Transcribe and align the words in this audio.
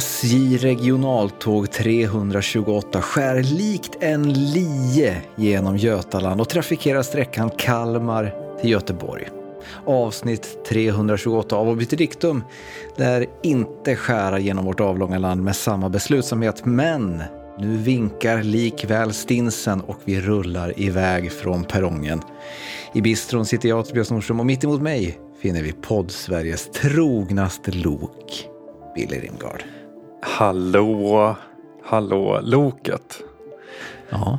SJ 0.00 0.56
regionaltåg 0.56 1.70
328 1.70 3.02
skär 3.02 3.42
likt 3.42 3.96
en 4.00 4.32
lie 4.32 5.22
genom 5.36 5.76
Götaland 5.76 6.40
och 6.40 6.48
trafikerar 6.48 7.02
sträckan 7.02 7.50
Kalmar 7.50 8.34
till 8.60 8.70
Göteborg. 8.70 9.28
Avsnitt 9.86 10.64
328 10.68 11.56
av 11.56 11.68
Obiterdictum 11.68 12.44
lär 12.96 13.26
inte 13.42 13.96
skära 13.96 14.38
genom 14.38 14.64
vårt 14.64 14.80
avlånga 14.80 15.18
land 15.18 15.42
med 15.42 15.56
samma 15.56 15.88
beslutsamhet, 15.88 16.64
men 16.64 17.22
nu 17.58 17.76
vinkar 17.76 18.42
likväl 18.42 19.12
stinsen 19.12 19.80
och 19.80 19.98
vi 20.04 20.20
rullar 20.20 20.80
iväg 20.80 21.32
från 21.32 21.64
perrongen. 21.64 22.20
I 22.94 23.00
bistron 23.00 23.46
sitter 23.46 23.68
jag, 23.68 23.86
Tobias 23.86 24.10
Nordström, 24.10 24.40
och 24.40 24.46
mitt 24.46 24.64
emot 24.64 24.82
mig 24.82 25.18
finner 25.42 25.62
vi 25.62 25.72
podd-Sveriges 25.72 26.70
trognaste 26.70 27.70
lok, 27.70 28.48
Billy 28.94 29.20
Rimgard. 29.20 29.62
Hallå, 30.24 31.36
hallå, 31.82 32.40
loket. 32.42 33.22
Ja. 34.10 34.38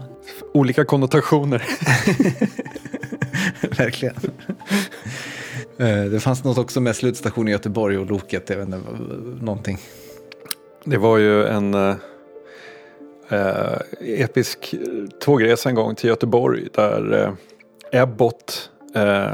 Olika 0.54 0.86
konnotationer. 0.86 1.64
Verkligen. 3.78 4.16
Eh, 5.78 6.04
det 6.04 6.20
fanns 6.20 6.44
något 6.44 6.58
också 6.58 6.82
med 6.82 6.96
slutstation 6.96 7.48
i 7.48 7.52
Göteborg 7.52 7.98
och 7.98 8.06
loket, 8.06 8.50
jag 8.50 8.58
vet 8.58 8.66
inte, 8.66 8.82
någonting. 9.42 9.78
Det 10.84 10.98
var 10.98 11.18
ju 11.18 11.46
en 11.46 11.74
eh, 11.74 11.96
eh 13.30 13.78
episk 14.02 14.76
tågresa 15.20 15.70
en 15.70 15.76
gång 15.76 15.96
till 15.96 16.10
Göteborg 16.10 16.68
där 16.74 17.14
eh, 17.92 18.02
Ebbot 18.02 18.70
eh, 18.96 19.32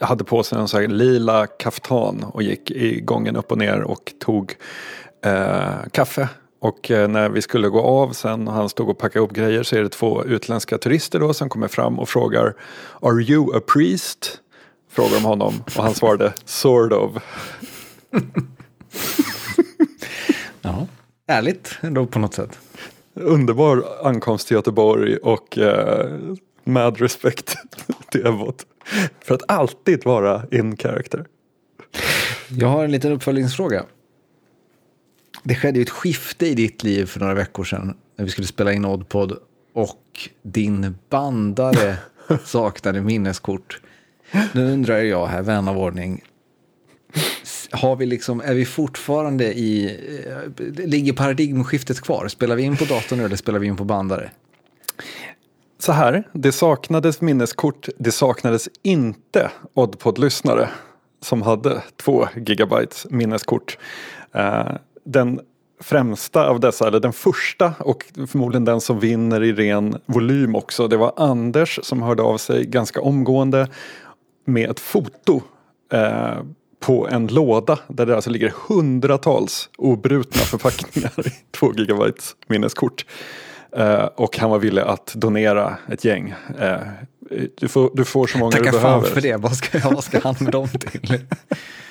hade 0.00 0.24
på 0.24 0.42
sig 0.42 0.58
en 0.58 0.68
sån 0.68 0.80
här 0.80 0.88
lila 0.88 1.46
kaftan 1.46 2.24
och 2.24 2.42
gick 2.42 2.70
i 2.70 3.00
gången 3.00 3.36
upp 3.36 3.52
och 3.52 3.58
ner 3.58 3.82
och 3.82 4.12
tog 4.18 4.54
eh, 5.22 5.88
kaffe. 5.90 6.28
Och 6.60 6.90
eh, 6.90 7.08
när 7.08 7.28
vi 7.28 7.42
skulle 7.42 7.68
gå 7.68 7.80
av 7.80 8.12
sen 8.12 8.48
och 8.48 8.54
han 8.54 8.68
stod 8.68 8.88
och 8.88 8.98
packade 8.98 9.24
upp 9.24 9.32
grejer 9.32 9.62
så 9.62 9.76
är 9.76 9.82
det 9.82 9.88
två 9.88 10.24
utländska 10.24 10.78
turister 10.78 11.20
då 11.20 11.34
som 11.34 11.48
kommer 11.48 11.68
fram 11.68 11.98
och 11.98 12.08
frågar 12.08 12.54
Are 13.00 13.22
you 13.22 13.56
a 13.56 13.60
priest? 13.66 14.40
Frågar 14.90 15.14
de 15.14 15.24
honom 15.24 15.54
och 15.76 15.82
han 15.82 15.94
svarade 15.94 16.32
Sort 16.44 16.92
of. 16.92 17.22
ja, 20.62 20.86
ärligt 21.26 21.78
ändå 21.80 22.06
på 22.06 22.18
något 22.18 22.34
sätt. 22.34 22.58
Underbar 23.14 23.84
ankomst 24.02 24.48
till 24.48 24.54
Göteborg 24.54 25.16
och 25.16 25.58
eh, 25.58 26.10
med 26.64 27.00
respekt 27.00 27.56
till 28.10 28.26
Evot. 28.26 28.66
För 29.20 29.34
att 29.34 29.42
alltid 29.48 30.04
vara 30.04 30.42
in 30.50 30.76
character. 30.76 31.24
Jag 32.48 32.68
har 32.68 32.84
en 32.84 32.90
liten 32.90 33.12
uppföljningsfråga. 33.12 33.84
Det 35.42 35.54
skedde 35.54 35.78
ju 35.78 35.82
ett 35.82 35.90
skifte 35.90 36.46
i 36.46 36.54
ditt 36.54 36.82
liv 36.82 37.06
för 37.06 37.20
några 37.20 37.34
veckor 37.34 37.64
sedan 37.64 37.96
när 38.16 38.24
vi 38.24 38.30
skulle 38.30 38.46
spela 38.46 38.72
in 38.72 38.84
Oddpod 38.84 39.38
och 39.74 40.28
din 40.42 40.94
bandare 41.08 41.96
saknade 42.44 43.00
minneskort. 43.00 43.80
Nu 44.52 44.72
undrar 44.72 44.98
jag 44.98 45.26
här, 45.26 45.42
vän 45.42 45.68
av 45.68 45.78
ordning, 45.78 46.22
har 47.70 47.96
vi 47.96 48.06
liksom, 48.06 48.40
är 48.40 48.54
vi 48.54 48.64
fortfarande 48.64 49.44
i, 49.44 49.98
eh, 50.26 50.86
ligger 50.86 51.12
paradigmskiftet 51.12 52.00
kvar? 52.00 52.28
Spelar 52.28 52.56
vi 52.56 52.62
in 52.62 52.76
på 52.76 52.84
datorn 52.84 53.18
nu 53.18 53.24
eller 53.24 53.36
spelar 53.36 53.58
vi 53.58 53.66
in 53.66 53.76
på 53.76 53.84
bandare? 53.84 54.30
Så 55.78 55.92
här, 55.92 56.28
det 56.32 56.52
saknades 56.52 57.20
minneskort, 57.20 57.88
det 57.98 58.12
saknades 58.12 58.68
inte 58.82 59.50
Oddpod-lyssnare 59.74 60.68
som 61.20 61.42
hade 61.42 61.82
två 61.96 62.28
gigabytes 62.36 63.06
minneskort. 63.10 63.78
Den 65.04 65.40
främsta 65.80 66.48
av 66.48 66.60
dessa, 66.60 66.88
eller 66.88 67.00
den 67.00 67.12
första 67.12 67.74
och 67.78 68.04
förmodligen 68.26 68.64
den 68.64 68.80
som 68.80 69.00
vinner 69.00 69.42
i 69.42 69.52
ren 69.52 70.00
volym 70.06 70.56
också, 70.56 70.88
det 70.88 70.96
var 70.96 71.12
Anders 71.16 71.78
som 71.82 72.02
hörde 72.02 72.22
av 72.22 72.38
sig 72.38 72.66
ganska 72.66 73.00
omgående 73.00 73.68
med 74.44 74.70
ett 74.70 74.80
foto 74.80 75.42
eh, 75.92 76.42
på 76.80 77.08
en 77.08 77.26
låda 77.26 77.78
där 77.88 78.06
det 78.06 78.14
alltså 78.14 78.30
ligger 78.30 78.52
hundratals 78.68 79.70
obrutna 79.78 80.40
förpackningar 80.40 81.26
i 81.26 81.30
två 81.50 81.68
GB 81.68 82.12
minneskort. 82.46 83.06
Eh, 83.76 84.04
och 84.04 84.38
han 84.38 84.50
var 84.50 84.58
villig 84.58 84.82
att 84.82 85.14
donera 85.14 85.76
ett 85.88 86.04
gäng. 86.04 86.34
Eh, 86.58 86.80
du, 87.54 87.68
får, 87.68 87.90
du 87.94 88.04
får 88.04 88.26
så 88.26 88.38
många 88.38 88.50
Tacka 88.50 88.64
du 88.64 88.70
behöver. 88.70 89.00
Tacka 89.00 89.14
för 89.14 89.20
det, 89.20 89.36
vad 89.36 89.56
ska, 89.56 89.90
vad 89.90 90.04
ska 90.04 90.20
han 90.20 90.34
med 90.40 90.52
dem 90.52 90.68
till? 90.68 91.18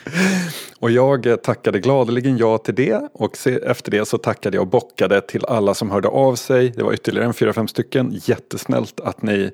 och 0.79 0.91
jag 0.91 1.43
tackade 1.43 1.79
gladeligen 1.79 2.37
ja 2.37 2.57
till 2.57 2.75
det 2.75 3.09
och 3.13 3.37
se, 3.37 3.55
efter 3.55 3.91
det 3.91 4.05
så 4.05 4.17
tackade 4.17 4.57
jag 4.57 4.61
och 4.61 4.67
bockade 4.67 5.21
till 5.21 5.45
alla 5.45 5.73
som 5.73 5.91
hörde 5.91 6.07
av 6.07 6.35
sig. 6.35 6.69
Det 6.69 6.83
var 6.83 6.93
ytterligare 6.93 7.27
en 7.27 7.33
fyra, 7.33 7.53
fem 7.53 7.67
stycken. 7.67 8.19
Jättesnällt 8.25 8.99
att 8.99 9.21
ni 9.21 9.51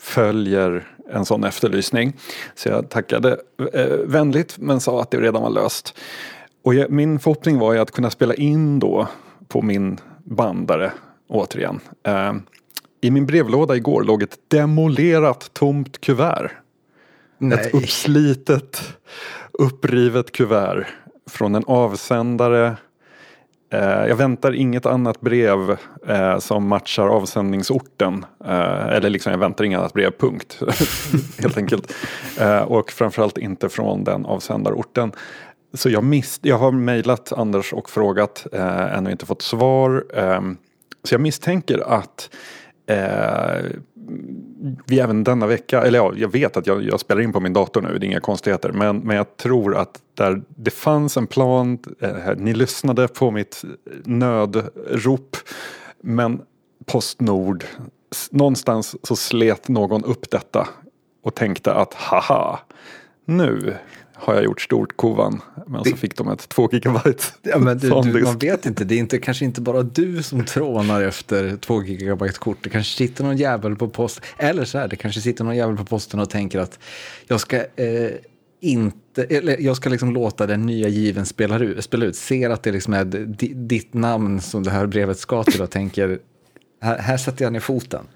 följer 0.00 0.88
en 1.10 1.24
sån 1.24 1.44
efterlysning. 1.44 2.12
Så 2.54 2.68
jag 2.68 2.88
tackade 2.88 3.40
eh, 3.72 3.86
vänligt 4.04 4.58
men 4.58 4.80
sa 4.80 5.02
att 5.02 5.10
det 5.10 5.20
redan 5.20 5.42
var 5.42 5.50
löst. 5.50 5.94
Och 6.64 6.74
jag, 6.74 6.90
min 6.90 7.18
förhoppning 7.18 7.58
var 7.58 7.72
ju 7.72 7.78
att 7.78 7.90
kunna 7.90 8.10
spela 8.10 8.34
in 8.34 8.78
då 8.78 9.08
på 9.48 9.62
min 9.62 10.00
bandare 10.24 10.92
återigen. 11.28 11.80
Eh, 12.02 12.34
I 13.00 13.10
min 13.10 13.26
brevlåda 13.26 13.76
igår 13.76 14.02
låg 14.02 14.22
ett 14.22 14.38
demolerat 14.48 15.50
tomt 15.52 16.00
kuvert. 16.00 16.50
Nej. 17.38 17.58
Ett 17.58 17.74
uppslitet, 17.74 18.96
upprivet 19.52 20.32
kuvert 20.32 20.86
från 21.30 21.54
en 21.54 21.64
avsändare. 21.66 22.76
Eh, 23.72 24.06
jag 24.06 24.16
väntar 24.16 24.52
inget 24.52 24.86
annat 24.86 25.20
brev 25.20 25.76
eh, 26.06 26.38
som 26.38 26.68
matchar 26.68 27.08
avsändningsorten. 27.08 28.24
Eh, 28.44 28.86
eller 28.86 29.10
liksom 29.10 29.32
jag 29.32 29.38
väntar 29.38 29.64
inget 29.64 29.78
annat 29.78 29.92
brev, 29.92 30.10
punkt. 30.18 30.60
Helt 31.38 31.56
enkelt. 31.56 31.94
Eh, 32.40 32.62
och 32.62 32.92
framförallt 32.92 33.38
inte 33.38 33.68
från 33.68 34.04
den 34.04 34.26
avsändarorten. 34.26 35.12
Så 35.74 35.90
jag, 35.90 36.04
miss, 36.04 36.40
jag 36.42 36.58
har 36.58 36.72
mejlat 36.72 37.32
Anders 37.32 37.72
och 37.72 37.90
frågat, 37.90 38.46
eh, 38.52 38.96
ännu 38.96 39.10
inte 39.10 39.26
fått 39.26 39.42
svar. 39.42 40.04
Ehm, 40.14 40.56
så 41.04 41.14
jag 41.14 41.20
misstänker 41.20 41.78
att 41.78 42.30
eh, 42.88 43.64
vi 44.86 45.00
även 45.00 45.24
denna 45.24 45.46
vecka, 45.46 45.82
eller 45.82 45.98
ja, 45.98 46.12
jag 46.16 46.32
vet 46.32 46.56
att 46.56 46.66
jag, 46.66 46.82
jag, 46.82 47.00
spelar 47.00 47.22
in 47.22 47.32
på 47.32 47.40
min 47.40 47.52
dator 47.52 47.82
nu, 47.82 47.98
det 47.98 48.06
är 48.06 48.08
inga 48.08 48.20
konstigheter. 48.20 48.72
Men, 48.72 48.98
men 48.98 49.16
jag 49.16 49.36
tror 49.36 49.76
att 49.76 50.00
där 50.14 50.42
det 50.48 50.70
fanns 50.70 51.16
en 51.16 51.26
plan, 51.26 51.78
eh, 52.00 52.36
ni 52.36 52.54
lyssnade 52.54 53.08
på 53.08 53.30
mitt 53.30 53.64
nödrop. 54.04 55.36
Men 56.02 56.40
Postnord, 56.86 57.64
någonstans 58.30 58.96
så 59.02 59.16
slet 59.16 59.68
någon 59.68 60.04
upp 60.04 60.30
detta 60.30 60.68
och 61.22 61.34
tänkte 61.34 61.74
att 61.74 61.94
haha, 61.94 62.58
nu 63.24 63.74
har 64.18 64.34
jag 64.34 64.44
gjort 64.44 64.60
stort 64.60 64.96
kovan. 64.96 65.42
Men 65.66 65.82
det... 65.82 65.90
så 65.90 65.96
fick 65.96 66.16
de 66.16 66.28
ett 66.28 66.48
2 66.48 66.68
gigabyte. 66.72 67.24
Ja, 67.42 67.58
men 67.58 67.78
du, 67.78 67.88
du, 67.88 68.22
man 68.22 68.38
vet 68.38 68.66
inte, 68.66 68.84
det 68.84 68.94
är 68.94 68.98
inte, 68.98 69.18
kanske 69.18 69.44
inte 69.44 69.60
bara 69.60 69.82
du 69.82 70.22
som 70.22 70.44
trånar 70.44 71.02
efter 71.02 71.56
2 71.56 71.82
gigabyte 71.82 72.38
kort. 72.38 72.58
Det 72.62 72.70
kanske 72.70 72.96
sitter 72.96 73.24
någon 73.24 73.36
jävel 73.36 73.76
på 73.76 73.88
posten, 73.88 74.24
eller 74.38 74.64
så 74.64 74.78
här, 74.78 74.88
det 74.88 74.96
kanske 74.96 75.20
sitter 75.20 75.44
någon 75.44 75.56
jävel 75.56 75.76
på 75.76 75.84
posten 75.84 76.20
och 76.20 76.30
tänker 76.30 76.58
att 76.58 76.78
jag 77.26 77.40
ska 77.40 77.56
eh, 77.56 78.10
inte, 78.60 79.24
eller 79.24 79.60
jag 79.60 79.76
ska 79.76 79.90
liksom 79.90 80.14
låta 80.14 80.46
den 80.46 80.66
nya 80.66 80.88
given 80.88 81.26
spela 81.26 81.58
ut, 81.58 81.84
spela 81.84 82.04
ut. 82.04 82.16
Ser 82.16 82.50
att 82.50 82.62
det 82.62 82.72
liksom 82.72 82.94
är 82.94 83.04
ditt 83.54 83.94
namn 83.94 84.40
som 84.40 84.62
det 84.62 84.70
här 84.70 84.86
brevet 84.86 85.18
ska 85.18 85.44
till 85.44 85.62
och 85.62 85.70
tänker, 85.70 86.18
här, 86.82 86.98
här 86.98 87.16
sätter 87.16 87.44
jag 87.44 87.52
ner 87.52 87.60
foten. 87.60 88.06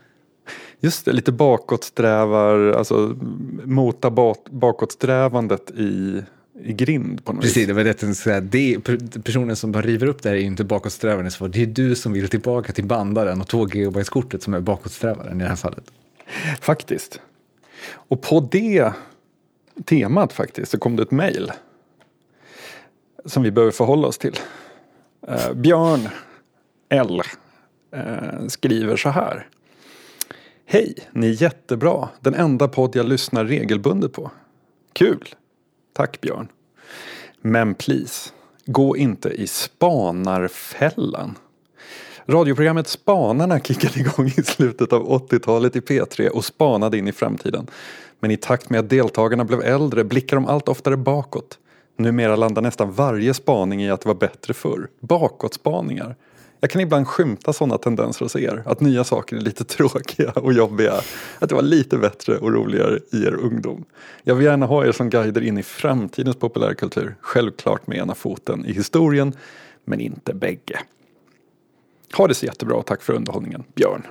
Just 0.84 1.04
det, 1.04 1.12
lite 1.12 1.32
bakåtsträvar, 1.32 2.72
alltså 2.72 3.16
mota 3.64 4.10
bakåtsträvandet 4.50 5.70
i, 5.70 6.22
i 6.62 6.72
grind 6.72 7.24
på 7.24 7.32
något 7.32 7.42
Precis, 7.42 7.56
vis. 7.56 7.66
det 7.66 7.72
var 7.72 7.84
det 7.84 8.02
jag 8.02 8.16
säga. 8.16 8.40
Det, 8.40 8.78
personen 9.24 9.56
som 9.56 9.72
bara 9.72 9.82
river 9.82 10.06
upp 10.06 10.22
det 10.22 10.28
här 10.28 10.36
är 10.36 10.40
ju 10.40 10.46
inte 10.46 10.64
bakåtsträvande, 10.64 11.30
så 11.30 11.46
det 11.46 11.62
är 11.62 11.66
du 11.66 11.94
som 11.94 12.12
vill 12.12 12.28
tillbaka 12.28 12.72
till 12.72 12.84
bandaren 12.84 13.40
och 13.40 13.48
2 13.48 13.64
GB-kortet 13.64 14.42
som 14.42 14.54
är 14.54 14.60
bakåtsträvaren 14.60 15.40
i 15.40 15.42
det 15.42 15.48
här 15.48 15.56
fallet. 15.56 15.84
Faktiskt. 16.60 17.20
Och 17.92 18.22
på 18.22 18.48
det 18.52 18.92
temat 19.84 20.32
faktiskt 20.32 20.70
så 20.70 20.78
kom 20.78 20.96
det 20.96 21.02
ett 21.02 21.10
mejl 21.10 21.52
som 23.24 23.42
vi 23.42 23.50
behöver 23.50 23.72
förhålla 23.72 24.08
oss 24.08 24.18
till. 24.18 24.38
Uh, 25.28 25.52
Björn 25.54 26.08
L 26.88 27.22
uh, 27.96 28.46
skriver 28.48 28.96
så 28.96 29.08
här. 29.08 29.48
Hej, 30.72 30.94
ni 31.12 31.28
är 31.28 31.42
jättebra. 31.42 32.08
Den 32.20 32.34
enda 32.34 32.68
podd 32.68 32.96
jag 32.96 33.06
lyssnar 33.06 33.44
regelbundet 33.44 34.12
på. 34.12 34.30
Kul! 34.92 35.34
Tack 35.92 36.20
Björn. 36.20 36.48
Men 37.40 37.74
please, 37.74 38.30
gå 38.66 38.96
inte 38.96 39.28
i 39.28 39.46
spanarfällan. 39.46 41.38
Radioprogrammet 42.26 42.88
Spanarna 42.88 43.60
kickade 43.60 44.00
igång 44.00 44.26
i 44.26 44.42
slutet 44.42 44.92
av 44.92 45.08
80-talet 45.08 45.76
i 45.76 45.80
P3 45.80 46.28
och 46.28 46.44
spanade 46.44 46.98
in 46.98 47.08
i 47.08 47.12
framtiden. 47.12 47.66
Men 48.20 48.30
i 48.30 48.36
takt 48.36 48.70
med 48.70 48.80
att 48.80 48.90
deltagarna 48.90 49.44
blev 49.44 49.60
äldre 49.60 50.04
blickar 50.04 50.36
de 50.36 50.46
allt 50.46 50.68
oftare 50.68 50.96
bakåt. 50.96 51.58
Numera 51.96 52.36
landar 52.36 52.62
nästan 52.62 52.92
varje 52.92 53.34
spaning 53.34 53.82
i 53.82 53.90
att 53.90 54.00
det 54.00 54.08
var 54.08 54.14
bättre 54.14 54.54
förr. 54.54 54.88
Bakåtspaningar. 55.00 56.16
Jag 56.64 56.70
kan 56.70 56.80
ibland 56.80 57.08
skymta 57.08 57.52
sådana 57.52 57.78
tendenser 57.78 58.24
hos 58.24 58.36
er. 58.36 58.62
Att 58.66 58.80
nya 58.80 59.04
saker 59.04 59.36
är 59.36 59.40
lite 59.40 59.64
tråkiga 59.76 60.30
och 60.30 60.52
jobbiga. 60.52 61.00
Att 61.38 61.48
det 61.48 61.54
var 61.54 61.62
lite 61.62 61.98
bättre 61.98 62.38
och 62.38 62.52
roligare 62.52 62.98
i 63.12 63.24
er 63.24 63.34
ungdom. 63.34 63.84
Jag 64.22 64.34
vill 64.34 64.44
gärna 64.44 64.66
ha 64.66 64.86
er 64.86 64.92
som 64.92 65.10
guider 65.10 65.40
in 65.40 65.58
i 65.58 65.62
framtidens 65.62 66.36
populärkultur. 66.36 67.14
Självklart 67.20 67.86
med 67.86 67.98
ena 67.98 68.14
foten 68.14 68.66
i 68.66 68.72
historien, 68.72 69.32
men 69.84 70.00
inte 70.00 70.34
bägge. 70.34 70.80
Ha 72.16 72.28
det 72.28 72.34
så 72.34 72.46
jättebra 72.46 72.76
och 72.76 72.86
tack 72.86 73.02
för 73.02 73.12
underhållningen, 73.12 73.64
Björn. 73.74 74.06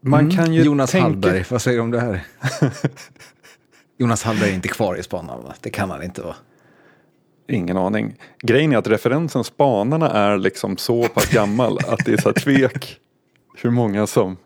Man 0.00 0.20
mm. 0.20 0.36
kan 0.36 0.54
ju 0.54 0.62
Jonas 0.62 0.90
tänka... 0.90 1.04
Hallberg, 1.04 1.44
vad 1.50 1.62
säger 1.62 1.78
du 1.78 1.82
om 1.82 1.90
det 1.90 2.00
här? 2.00 2.26
Jonas 3.96 4.22
Hallberg 4.22 4.50
är 4.50 4.54
inte 4.54 4.68
kvar 4.68 4.96
i 4.96 5.02
Spanarna, 5.02 5.54
det 5.60 5.70
kan 5.70 5.90
han 5.90 6.02
inte 6.02 6.22
vara. 6.22 6.36
Ingen 7.48 7.76
aning. 7.76 8.14
Grejen 8.42 8.72
är 8.72 8.76
att 8.76 8.88
referensen 8.88 9.44
Spanarna 9.44 10.10
är 10.10 10.38
liksom 10.38 10.76
så 10.76 11.08
pass 11.08 11.30
gammal 11.30 11.78
att 11.88 12.04
det 12.04 12.12
är 12.12 12.16
så 12.16 12.32
tvek 12.32 13.00
hur 13.56 13.70
många 13.70 14.06
som 14.06 14.36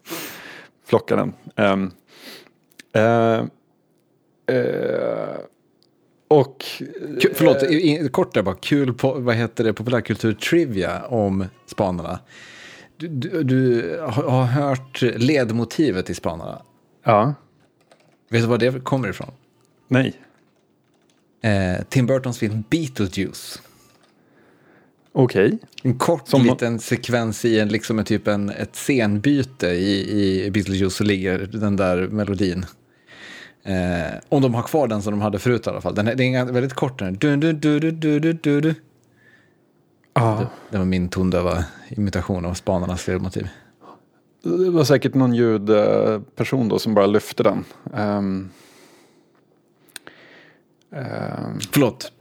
plockar 0.88 1.16
den. 1.16 1.32
Um, 1.56 1.92
uh, 2.96 3.44
uh, 4.56 5.38
och... 6.28 6.64
Kul, 7.20 7.32
förlåt, 7.34 8.12
kort 8.12 8.34
där 8.34 8.42
bara. 8.42 8.54
Kul 8.54 8.94
på, 8.94 9.12
vad 9.12 9.34
heter 9.34 9.64
det, 9.64 9.72
populärkultur-trivia 9.72 11.02
om 11.06 11.44
Spanarna. 11.66 12.18
Du, 12.96 13.08
du, 13.08 13.42
du, 13.42 13.98
har 14.00 14.44
hört 14.44 15.02
ledmotivet 15.02 16.10
i 16.10 16.14
Spanarna? 16.14 16.62
Ja. 17.04 17.34
Vet 18.28 18.42
du 18.42 18.48
var 18.48 18.58
det 18.58 18.84
kommer 18.84 19.08
ifrån? 19.08 19.30
Nej. 19.88 20.14
Eh, 21.40 21.82
Tim 21.88 22.06
Burtons 22.06 22.38
film 22.38 22.64
Beetlejuice. 22.70 23.62
Okej. 25.12 25.46
Okay. 25.46 25.58
En 25.82 25.98
kort 25.98 26.28
Som... 26.28 26.42
liten 26.42 26.78
sekvens 26.78 27.44
i 27.44 27.60
en, 27.60 27.68
liksom 27.68 27.98
en 27.98 28.04
typ 28.04 28.28
en, 28.28 28.50
ett 28.50 28.76
scenbyte 28.76 29.66
i, 29.66 30.20
i 30.46 30.50
Beetlejuice 30.50 30.94
så 30.94 31.04
ligger 31.04 31.38
den 31.38 31.76
där 31.76 32.08
melodin. 32.08 32.66
Eh, 33.62 34.18
om 34.28 34.42
de 34.42 34.54
har 34.54 34.62
kvar 34.62 34.88
den 34.88 35.02
som 35.02 35.10
de 35.10 35.20
hade 35.20 35.38
förut 35.38 35.66
i 35.66 35.70
alla 35.70 35.80
fall. 35.80 35.94
Den, 35.94 36.08
är, 36.08 36.14
den 36.14 36.34
är 36.34 36.44
väldigt 36.44 36.74
kort. 36.74 36.98
Den 36.98 37.14
du, 37.14 37.36
du, 37.36 37.52
du, 37.52 37.80
du, 37.80 38.20
du, 38.20 38.32
du, 38.32 38.60
du. 38.60 38.74
Ah. 40.12 40.38
Det, 40.38 40.46
det 40.70 40.78
var 40.78 40.84
min 40.84 41.08
tondöva 41.08 41.64
imitation 41.88 42.44
av 42.44 42.54
spanarnas 42.54 43.06
ledmotiv. 43.06 43.48
Det 44.42 44.70
var 44.70 44.84
säkert 44.84 45.14
någon 45.14 45.34
ljudperson 45.34 46.68
då 46.68 46.78
som 46.78 46.94
bara 46.94 47.06
lyfte 47.06 47.42
den. 47.42 47.64
Um, 47.94 48.50
um, 50.90 51.60
Förlåt? 51.72 52.12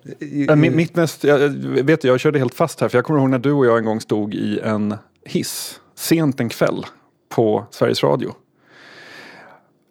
Mitt 0.57 0.95
mest, 0.95 1.23
jag, 1.23 1.49
vet 1.83 2.03
jag 2.03 2.19
körde 2.19 2.39
helt 2.39 2.53
fast 2.53 2.81
här 2.81 2.89
för 2.89 2.97
jag 2.97 3.05
kommer 3.05 3.19
ihåg 3.19 3.29
när 3.29 3.39
du 3.39 3.51
och 3.51 3.65
jag 3.65 3.77
en 3.77 3.85
gång 3.85 4.01
stod 4.01 4.33
i 4.33 4.59
en 4.59 4.95
hiss 5.25 5.79
sent 5.95 6.39
en 6.39 6.49
kväll 6.49 6.85
på 7.29 7.65
Sveriges 7.71 8.03
Radio. 8.03 8.35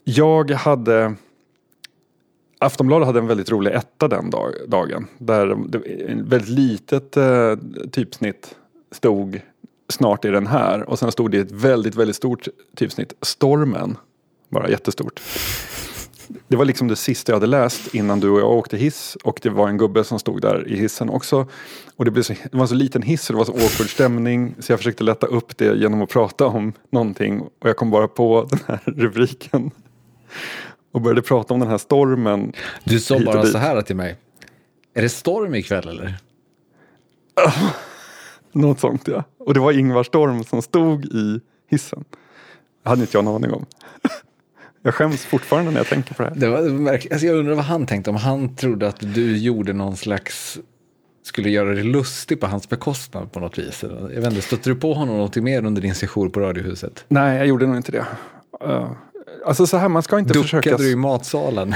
Jag 0.05 0.51
hade 0.51 1.15
Aftonbladet 2.59 3.07
hade 3.07 3.19
en 3.19 3.27
väldigt 3.27 3.51
rolig 3.51 3.75
etta 3.75 4.09
den 4.09 4.31
dag, 4.31 4.53
dagen. 4.69 5.07
Där 5.19 5.51
ett 5.51 6.19
väldigt 6.19 6.49
litet 6.49 7.17
eh, 7.17 7.57
typsnitt 7.93 8.55
stod 8.93 9.41
snart 9.89 10.25
är 10.25 10.33
den 10.33 10.47
här. 10.47 10.91
Och 10.91 10.99
sen 10.99 11.13
stod 11.13 11.31
det 11.31 11.39
ett 11.39 11.53
väldigt, 11.53 11.95
väldigt 11.95 12.17
stort 12.17 12.49
typsnitt, 12.77 13.13
Stormen. 13.23 13.97
Bara 14.49 14.71
jättestort. 14.71 15.21
Det 16.49 16.57
var 16.57 16.65
liksom 16.65 16.89
det 16.89 16.97
sista 16.97 17.33
jag 17.33 17.37
hade 17.37 17.47
läst 17.47 17.95
innan 17.95 18.21
du 18.21 18.31
och 18.31 18.41
jag 18.41 18.51
åkte 18.51 18.77
hiss. 18.77 19.17
Och 19.25 19.41
det 19.43 19.51
var 19.51 19.69
en 19.69 19.79
gubbe 19.79 20.05
som 20.05 20.19
stod 20.19 20.41
där 20.41 20.69
i 20.69 20.77
hissen 20.77 21.11
också. 21.11 21.47
Och 21.97 22.05
det, 22.05 22.11
blev 22.11 22.23
så, 22.23 22.33
det 22.33 22.59
var 22.59 22.67
så 22.67 22.75
liten 22.75 23.03
hiss 23.03 23.31
och 23.31 23.35
det 23.35 23.39
var 23.39 23.45
så 23.45 23.53
awkward 23.53 23.91
stämning. 23.91 24.55
Så 24.59 24.73
jag 24.73 24.79
försökte 24.79 25.05
lätta 25.05 25.27
upp 25.27 25.59
det 25.59 25.79
genom 25.79 26.03
att 26.03 26.11
prata 26.11 26.47
om 26.47 26.73
någonting. 26.91 27.41
Och 27.41 27.69
jag 27.69 27.77
kom 27.77 27.91
bara 27.91 28.09
på 28.09 28.49
den 28.51 28.61
här 28.67 28.81
rubriken. 28.87 29.71
Och 30.93 31.01
började 31.01 31.23
prata 31.23 31.55
om 31.55 31.61
den 31.61 31.69
här 31.69 31.79
stormen. 31.79 32.53
Du 32.85 33.01
sa 33.01 33.21
bara 33.21 33.47
så 33.47 33.59
här 33.59 33.83
till 33.83 33.97
mig. 33.97 34.17
Är 34.95 35.03
det 35.03 35.09
storm 35.09 35.55
ikväll 35.55 35.89
eller? 35.89 36.15
Något 38.53 38.81
sånt 38.81 39.09
ja. 39.09 39.25
Och 39.39 39.55
det 39.55 39.61
var 39.61 39.73
Ingvar 39.73 40.03
Storm 40.03 40.45
som 40.45 40.63
stod 40.63 41.05
i 41.05 41.41
hissen. 41.71 42.05
Det 42.83 42.89
hade 42.89 43.01
inte 43.01 43.17
jag 43.17 43.23
en 43.23 43.29
aning 43.29 43.53
om. 43.53 43.67
Jag 44.83 44.95
skäms 44.95 45.25
fortfarande 45.25 45.71
när 45.71 45.79
jag 45.79 45.87
tänker 45.87 46.15
på 46.15 46.23
det 46.23 46.29
här. 46.29 46.37
Det 46.37 46.49
var, 46.49 46.91
alltså 46.93 47.27
jag 47.27 47.37
undrar 47.37 47.55
vad 47.55 47.65
han 47.65 47.87
tänkte, 47.87 48.11
om 48.11 48.17
han 48.17 48.57
trodde 48.57 48.89
att 48.89 49.15
du 49.15 49.37
gjorde 49.37 49.73
någon 49.73 49.97
slags, 49.97 50.59
skulle 51.23 51.51
göra 51.51 51.75
dig 51.75 51.85
lustig 51.85 52.41
på 52.41 52.47
hans 52.47 52.69
bekostnad 52.69 53.33
på 53.33 53.41
något 53.41 53.59
vis. 53.59 53.85
Jag 54.15 54.21
vet 54.21 54.31
inte, 54.33 54.43
stötte 54.43 54.71
du 54.71 54.77
på 54.77 54.95
honom 54.95 55.17
något 55.17 55.37
mer 55.37 55.65
under 55.65 55.83
din 55.83 55.95
session 55.95 56.31
på 56.31 56.41
Radiohuset? 56.41 57.05
Nej, 57.09 57.39
jag 57.39 57.47
gjorde 57.47 57.67
nog 57.67 57.77
inte 57.77 57.93
det. 57.93 58.07
Uh, 58.65 58.91
alltså 59.47 59.67
så 59.67 59.77
här, 59.77 59.89
man 59.89 60.03
ska 60.03 60.19
inte 60.19 60.29
Duckade 60.29 60.43
försöka... 60.43 60.71
Duckade 60.71 60.85
du 60.85 60.91
i 60.91 60.97
matsalen? 60.97 61.75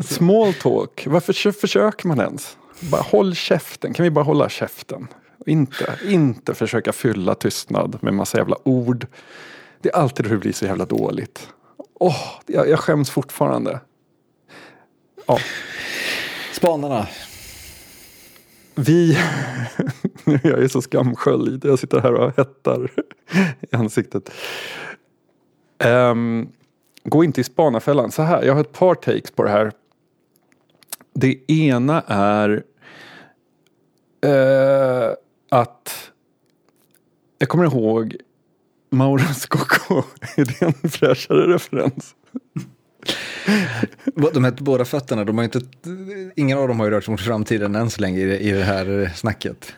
Small 0.02 0.54
talk, 0.54 1.06
varför 1.06 1.52
försöker 1.52 2.08
man 2.08 2.20
ens? 2.20 2.56
Bara 2.80 3.02
håll 3.02 3.34
käften, 3.34 3.92
kan 3.92 4.04
vi 4.04 4.10
bara 4.10 4.24
hålla 4.24 4.48
käften? 4.48 5.08
Inte, 5.46 5.94
inte 6.08 6.54
försöka 6.54 6.92
fylla 6.92 7.34
tystnad 7.34 7.98
med 8.00 8.14
massa 8.14 8.38
jävla 8.38 8.56
ord. 8.62 9.06
Det 9.82 9.88
är 9.88 9.96
alltid 9.96 10.26
hur 10.26 10.34
det 10.34 10.40
blir 10.40 10.52
så 10.52 10.64
jävla 10.64 10.84
dåligt. 10.84 11.48
Åh, 12.02 12.08
oh, 12.08 12.40
jag, 12.46 12.68
jag 12.68 12.78
skäms 12.78 13.10
fortfarande. 13.10 13.80
Ja. 15.26 15.38
Spanarna. 16.52 17.08
Vi, 18.74 19.18
nu 20.24 20.34
är 20.34 20.50
jag 20.50 20.60
ju 20.60 20.68
så 20.68 20.82
skamsköljd, 20.82 21.64
jag 21.64 21.78
sitter 21.78 22.00
här 22.00 22.14
och 22.14 22.36
hettar 22.36 22.90
i 23.60 23.76
ansiktet. 23.76 24.30
Um, 25.84 26.52
gå 27.04 27.24
inte 27.24 27.40
i 27.40 27.44
spanarfällan. 27.44 28.10
Så 28.10 28.22
här, 28.22 28.42
jag 28.42 28.54
har 28.54 28.60
ett 28.60 28.72
par 28.72 28.94
takes 28.94 29.30
på 29.30 29.42
det 29.42 29.50
här. 29.50 29.72
Det 31.12 31.50
ena 31.52 32.02
är 32.06 32.62
uh, 34.26 35.14
att 35.48 36.10
jag 37.38 37.48
kommer 37.48 37.64
ihåg 37.64 38.16
Mauro 38.90 39.34
Scocco. 39.34 40.02
Är 40.36 40.44
det 40.44 40.62
en 40.62 40.90
fräschare 40.90 41.54
referens? 41.54 42.14
De 44.32 44.44
här 44.44 44.54
båda 44.58 44.84
fötterna, 44.84 45.24
de 45.24 45.38
har 45.38 45.44
inte, 45.44 45.60
ingen 46.36 46.58
av 46.58 46.68
dem 46.68 46.80
har 46.80 46.86
ju 46.86 46.92
rört 46.92 47.04
sig 47.04 47.12
mot 47.12 47.20
framtiden 47.20 47.74
än 47.74 47.90
så 47.90 48.00
länge 48.00 48.18
i, 48.18 48.48
i 48.48 48.52
det 48.52 48.64
här 48.64 49.12
snacket. 49.16 49.74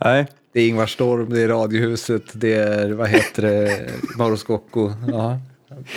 Nej. 0.00 0.26
Det 0.52 0.60
är 0.60 0.68
Ingvar 0.68 0.86
Storm, 0.86 1.30
det 1.30 1.40
är 1.42 1.48
Radiohuset, 1.48 2.22
det 2.32 2.54
är, 2.54 2.90
vad 2.90 3.08
heter 3.08 3.42
det, 3.42 3.90
Mauro 4.18 4.36
Scocco. 4.36 4.92
Ja, 5.08 5.38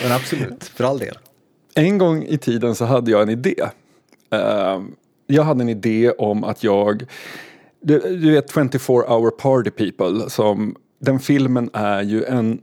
men 0.04 0.12
absolut, 0.12 0.64
för 0.64 0.84
all 0.84 1.00
del. 1.00 1.18
En 1.76 1.98
gång 1.98 2.24
i 2.24 2.38
tiden 2.38 2.76
så 2.76 2.86
hade 2.86 3.12
jag 3.12 3.22
en 3.22 3.30
idé. 3.30 3.56
Uh, 4.34 4.84
jag 5.28 5.44
hade 5.44 5.64
en 5.64 5.70
idé 5.70 6.12
om 6.12 6.44
att 6.44 6.64
jag 6.64 7.06
du 7.82 8.32
vet 8.32 8.54
24 8.54 8.70
hour 9.08 9.32
party 9.32 9.72
people 9.72 10.30
som 10.30 10.76
den 11.02 11.20
filmen 11.20 11.70
är 11.74 12.02
ju 12.02 12.24
en 12.24 12.62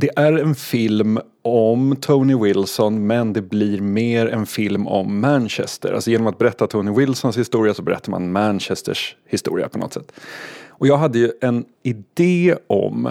det 0.00 0.10
är 0.16 0.32
en 0.32 0.54
film 0.54 1.18
om 1.42 1.96
Tony 2.00 2.36
Wilson 2.36 3.06
men 3.06 3.32
det 3.32 3.42
blir 3.42 3.80
mer 3.80 4.26
en 4.26 4.46
film 4.46 4.86
om 4.86 5.20
Manchester. 5.20 5.92
Alltså 5.92 6.10
genom 6.10 6.26
att 6.26 6.38
berätta 6.38 6.66
Tony 6.66 6.90
Wilsons 6.90 7.38
historia 7.38 7.74
så 7.74 7.82
berättar 7.82 8.10
man 8.10 8.32
Manchesters 8.32 9.16
historia 9.26 9.68
på 9.68 9.78
något 9.78 9.92
sätt. 9.92 10.12
Och 10.68 10.86
jag 10.86 10.96
hade 10.96 11.18
ju 11.18 11.32
en 11.40 11.64
idé 11.82 12.56
om 12.66 13.08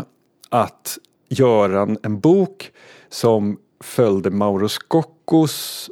att 0.49 0.97
göra 1.29 1.95
en, 2.03 2.19
bok 2.19 2.71
som 3.09 3.57
följde 3.79 4.29
Mauro 4.29 4.69
Scoccos 4.69 5.89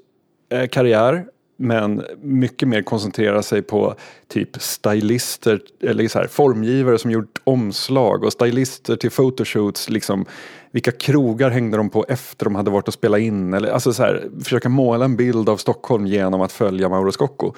eh, 0.50 0.68
karriär 0.68 1.26
men 1.58 2.04
mycket 2.22 2.68
mer 2.68 2.82
koncentrera 2.82 3.44
sig 3.44 3.62
på 3.62 3.96
typ 4.28 4.62
stylister 4.62 5.60
eller 5.82 6.08
så 6.08 6.20
här, 6.20 6.28
formgivare 6.28 6.98
som 6.98 7.12
gjort 7.12 7.42
omslag 7.44 8.24
och 8.24 8.34
stylister 8.34 8.96
till 8.96 9.12
photoshoots. 9.12 9.90
Liksom, 9.90 10.26
vilka 10.72 10.92
krogar 10.92 11.50
hängde 11.50 11.78
de 11.78 11.90
på 11.90 12.06
efter 12.10 12.46
de 12.46 12.56
hade 12.56 12.72
varit 12.72 12.88
och 12.88 12.94
spelat 12.94 13.20
in? 13.20 13.54
Eller, 13.54 13.72
alltså 13.72 13.94
så 13.94 14.04
här, 14.04 14.30
försöka 14.44 14.70
måla 14.70 15.06
en 15.06 15.16
bild 15.16 15.50
av 15.50 15.58
Stockholm 15.58 16.08
genom 16.08 16.42
att 16.42 16.52
följa 16.52 16.90
Mauro 16.90 17.12
Scocco. 17.12 17.54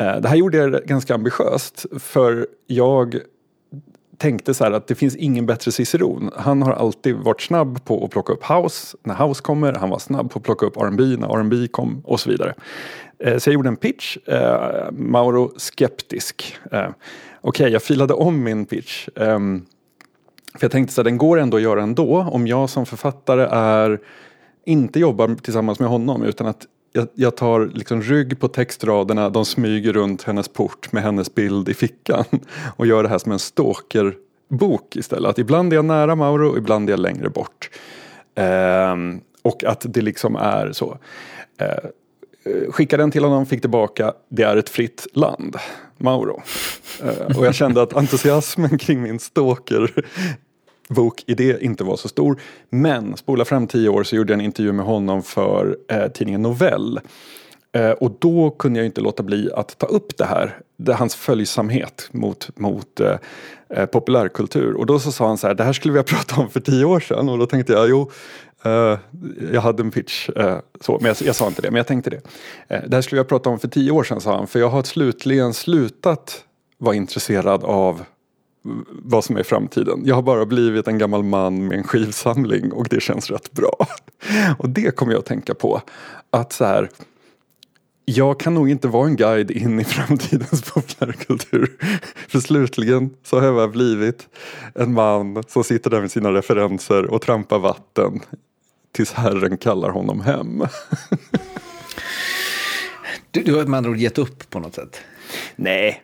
Eh, 0.00 0.16
det 0.16 0.28
här 0.28 0.36
gjorde 0.36 0.56
jag 0.58 0.72
ganska 0.72 1.14
ambitiöst 1.14 1.86
för 1.98 2.46
jag 2.66 3.20
tänkte 4.22 4.54
så 4.54 4.64
här 4.64 4.72
att 4.72 4.86
det 4.86 4.94
finns 4.94 5.16
ingen 5.16 5.46
bättre 5.46 5.72
ciceron. 5.72 6.30
Han 6.36 6.62
har 6.62 6.72
alltid 6.72 7.16
varit 7.16 7.40
snabb 7.40 7.84
på 7.84 8.04
att 8.04 8.10
plocka 8.10 8.32
upp 8.32 8.44
house 8.44 8.96
när 9.02 9.26
house 9.26 9.42
kommer. 9.42 9.72
Han 9.72 9.90
var 9.90 9.98
snabb 9.98 10.30
på 10.30 10.38
att 10.38 10.44
plocka 10.44 10.66
upp 10.66 10.76
R&B 10.76 11.02
när 11.02 11.38
R&B 11.38 11.68
kom 11.68 12.02
och 12.04 12.20
så 12.20 12.30
vidare. 12.30 12.54
Eh, 13.22 13.38
så 13.38 13.50
jag 13.50 13.54
gjorde 13.54 13.68
en 13.68 13.76
pitch. 13.76 14.16
Eh, 14.26 14.90
Mauro 14.92 15.52
skeptisk. 15.56 16.56
Eh, 16.72 16.80
okej, 16.80 16.94
okay, 17.42 17.68
jag 17.68 17.82
filade 17.82 18.14
om 18.14 18.44
min 18.44 18.66
pitch. 18.66 19.08
Eh, 19.16 19.38
för 20.54 20.64
jag 20.64 20.70
tänkte 20.70 20.94
så 20.94 21.00
här, 21.00 21.04
den 21.04 21.18
går 21.18 21.40
ändå 21.40 21.56
att 21.56 21.62
göra 21.62 21.82
ändå. 21.82 22.28
Om 22.32 22.46
jag 22.46 22.70
som 22.70 22.86
författare 22.86 23.42
är 23.50 24.00
inte 24.64 25.00
jobbar 25.00 25.34
tillsammans 25.42 25.80
med 25.80 25.88
honom 25.88 26.22
utan 26.22 26.46
att 26.46 26.66
jag, 26.92 27.08
jag 27.14 27.36
tar 27.36 27.70
liksom 27.74 28.02
rygg 28.02 28.40
på 28.40 28.48
textraderna, 28.48 29.30
de 29.30 29.44
smyger 29.44 29.92
runt 29.92 30.22
hennes 30.22 30.48
port 30.48 30.92
med 30.92 31.02
hennes 31.02 31.34
bild 31.34 31.68
i 31.68 31.74
fickan 31.74 32.24
och 32.76 32.86
gör 32.86 33.02
det 33.02 33.08
här 33.08 33.18
som 33.18 33.32
en 33.32 33.38
stalkerbok 33.38 34.96
istället. 34.96 35.30
Att 35.30 35.38
ibland 35.38 35.72
är 35.72 35.76
jag 35.76 35.84
nära 35.84 36.14
Mauro 36.14 36.50
och 36.50 36.58
ibland 36.58 36.88
är 36.88 36.92
jag 36.92 37.00
längre 37.00 37.28
bort. 37.28 37.70
Eh, 38.34 38.96
och 39.42 39.64
att 39.64 39.86
det 39.88 40.00
liksom 40.00 40.36
är 40.36 40.72
så. 40.72 40.98
Eh, 41.58 41.88
Eh, 42.44 42.72
skickade 42.72 43.02
den 43.02 43.10
till 43.10 43.24
honom, 43.24 43.46
fick 43.46 43.60
tillbaka, 43.60 44.14
det 44.28 44.42
är 44.42 44.56
ett 44.56 44.68
fritt 44.68 45.06
land, 45.12 45.56
Mauro. 45.98 46.42
Eh, 47.02 47.38
och 47.38 47.46
jag 47.46 47.54
kände 47.54 47.82
att 47.82 47.92
entusiasmen 47.92 48.78
kring 48.78 49.02
min 49.02 49.18
stalker 49.18 50.04
bokidé 50.88 51.56
inte 51.60 51.84
var 51.84 51.96
så 51.96 52.08
stor. 52.08 52.40
Men 52.70 53.16
spola 53.16 53.44
fram 53.44 53.66
tio 53.66 53.88
år 53.88 54.02
så 54.02 54.16
gjorde 54.16 54.32
jag 54.32 54.40
en 54.40 54.44
intervju 54.44 54.72
med 54.72 54.86
honom 54.86 55.22
för 55.22 55.76
eh, 55.88 56.08
tidningen 56.08 56.42
Novell. 56.42 57.00
Eh, 57.72 57.90
och 57.90 58.16
då 58.18 58.50
kunde 58.50 58.78
jag 58.78 58.86
inte 58.86 59.00
låta 59.00 59.22
bli 59.22 59.50
att 59.54 59.78
ta 59.78 59.86
upp 59.86 60.16
det 60.16 60.24
här, 60.24 60.58
det, 60.76 60.94
hans 60.94 61.14
följsamhet 61.14 62.08
mot, 62.12 62.58
mot 62.58 63.00
eh, 63.00 63.16
eh, 63.68 63.86
populärkultur. 63.86 64.74
Och 64.74 64.86
då 64.86 64.98
så 64.98 65.12
sa 65.12 65.26
han 65.26 65.38
så 65.38 65.46
här, 65.46 65.54
det 65.54 65.64
här 65.64 65.72
skulle 65.72 65.92
vi 65.92 65.98
ha 65.98 66.04
pratat 66.04 66.38
om 66.38 66.50
för 66.50 66.60
tio 66.60 66.84
år 66.84 67.00
sedan. 67.00 67.28
Och 67.28 67.38
då 67.38 67.46
tänkte 67.46 67.72
jag, 67.72 67.88
jo, 67.90 68.10
Uh, 68.66 68.98
jag 69.52 69.60
hade 69.60 69.82
en 69.82 69.90
pitch, 69.90 70.28
uh, 70.28 70.58
så, 70.80 70.98
men 71.00 71.08
jag, 71.08 71.16
jag, 71.22 71.36
sa 71.36 71.46
inte 71.46 71.62
det, 71.62 71.70
men 71.70 71.76
jag 71.76 71.86
tänkte 71.86 72.10
det. 72.10 72.16
Uh, 72.76 72.88
det 72.88 72.96
här 72.96 73.02
skulle 73.02 73.18
jag 73.18 73.28
prata 73.28 73.50
om 73.50 73.58
för 73.58 73.68
tio 73.68 73.90
år 73.90 74.04
sedan, 74.04 74.20
sa 74.20 74.36
han, 74.36 74.46
för 74.46 74.58
jag 74.60 74.68
har 74.68 74.82
slutligen 74.82 75.54
slutat 75.54 76.44
vara 76.78 76.94
intresserad 76.94 77.64
av 77.64 78.02
vad 78.88 79.24
som 79.24 79.36
är 79.36 79.42
framtiden. 79.42 80.02
Jag 80.04 80.14
har 80.14 80.22
bara 80.22 80.46
blivit 80.46 80.88
en 80.88 80.98
gammal 80.98 81.22
man 81.22 81.66
med 81.66 81.78
en 81.78 81.84
skivsamling 81.84 82.72
och 82.72 82.88
det 82.90 83.00
känns 83.00 83.30
rätt 83.30 83.52
bra. 83.52 83.86
Och 84.58 84.68
det 84.68 84.96
kommer 84.96 85.12
jag 85.12 85.18
att 85.18 85.26
tänka 85.26 85.54
på. 85.54 85.82
Att 86.30 86.52
så 86.52 86.64
här, 86.64 86.88
jag 88.04 88.40
kan 88.40 88.54
nog 88.54 88.70
inte 88.70 88.88
vara 88.88 89.06
en 89.06 89.16
guide 89.16 89.50
in 89.50 89.80
i 89.80 89.84
framtidens 89.84 90.62
populärkultur. 90.62 91.76
För 92.28 92.40
slutligen 92.40 93.10
så 93.22 93.38
har 93.38 93.46
jag 93.46 93.54
bara 93.54 93.68
blivit 93.68 94.28
en 94.74 94.92
man 94.92 95.42
som 95.48 95.64
sitter 95.64 95.90
där 95.90 96.00
med 96.00 96.10
sina 96.10 96.32
referenser 96.32 97.10
och 97.10 97.22
trampar 97.22 97.58
vatten 97.58 98.20
tills 98.92 99.12
Herren 99.12 99.58
kallar 99.58 99.88
honom 99.88 100.20
hem. 100.20 100.62
Du, 103.30 103.42
du 103.42 103.54
har 103.54 103.64
med 103.64 103.78
andra 103.78 103.90
ord 103.90 103.96
gett 103.96 104.18
upp 104.18 104.50
på 104.50 104.60
något 104.60 104.74
sätt? 104.74 105.00
Nej, 105.56 106.02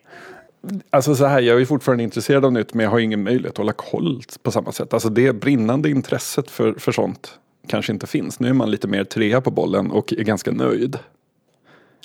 Alltså 0.90 1.14
så 1.14 1.26
här, 1.26 1.40
jag 1.40 1.60
är 1.60 1.64
fortfarande 1.64 2.04
intresserad 2.04 2.44
av 2.44 2.52
nytt 2.52 2.74
men 2.74 2.84
jag 2.84 2.90
har 2.90 2.98
ingen 2.98 3.22
möjlighet 3.22 3.50
att 3.50 3.58
hålla 3.58 3.72
koll 3.72 4.22
på 4.42 4.50
samma 4.50 4.72
sätt. 4.72 4.94
Alltså 4.94 5.08
det 5.08 5.32
brinnande 5.32 5.90
intresset 5.90 6.50
för, 6.50 6.72
för 6.72 6.92
sånt 6.92 7.38
kanske 7.66 7.92
inte 7.92 8.06
finns. 8.06 8.40
Nu 8.40 8.48
är 8.48 8.52
man 8.52 8.70
lite 8.70 8.88
mer 8.88 9.04
trea 9.04 9.40
på 9.40 9.50
bollen 9.50 9.90
och 9.90 10.12
är 10.12 10.22
ganska 10.24 10.50
nöjd. 10.50 10.98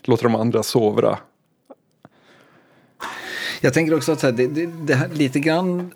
Låter 0.04 0.24
de 0.24 0.36
andra 0.36 0.64
sovra. 0.64 1.18
Jag 3.62 3.74
tänker 3.74 3.96
också 3.96 4.12
att 4.12 4.20
så 4.20 4.28
här, 4.28 4.34
det, 4.34 4.48
det, 4.48 4.66
det 4.66 4.96
här, 4.96 5.10
lite 5.10 5.40
grann 5.40 5.92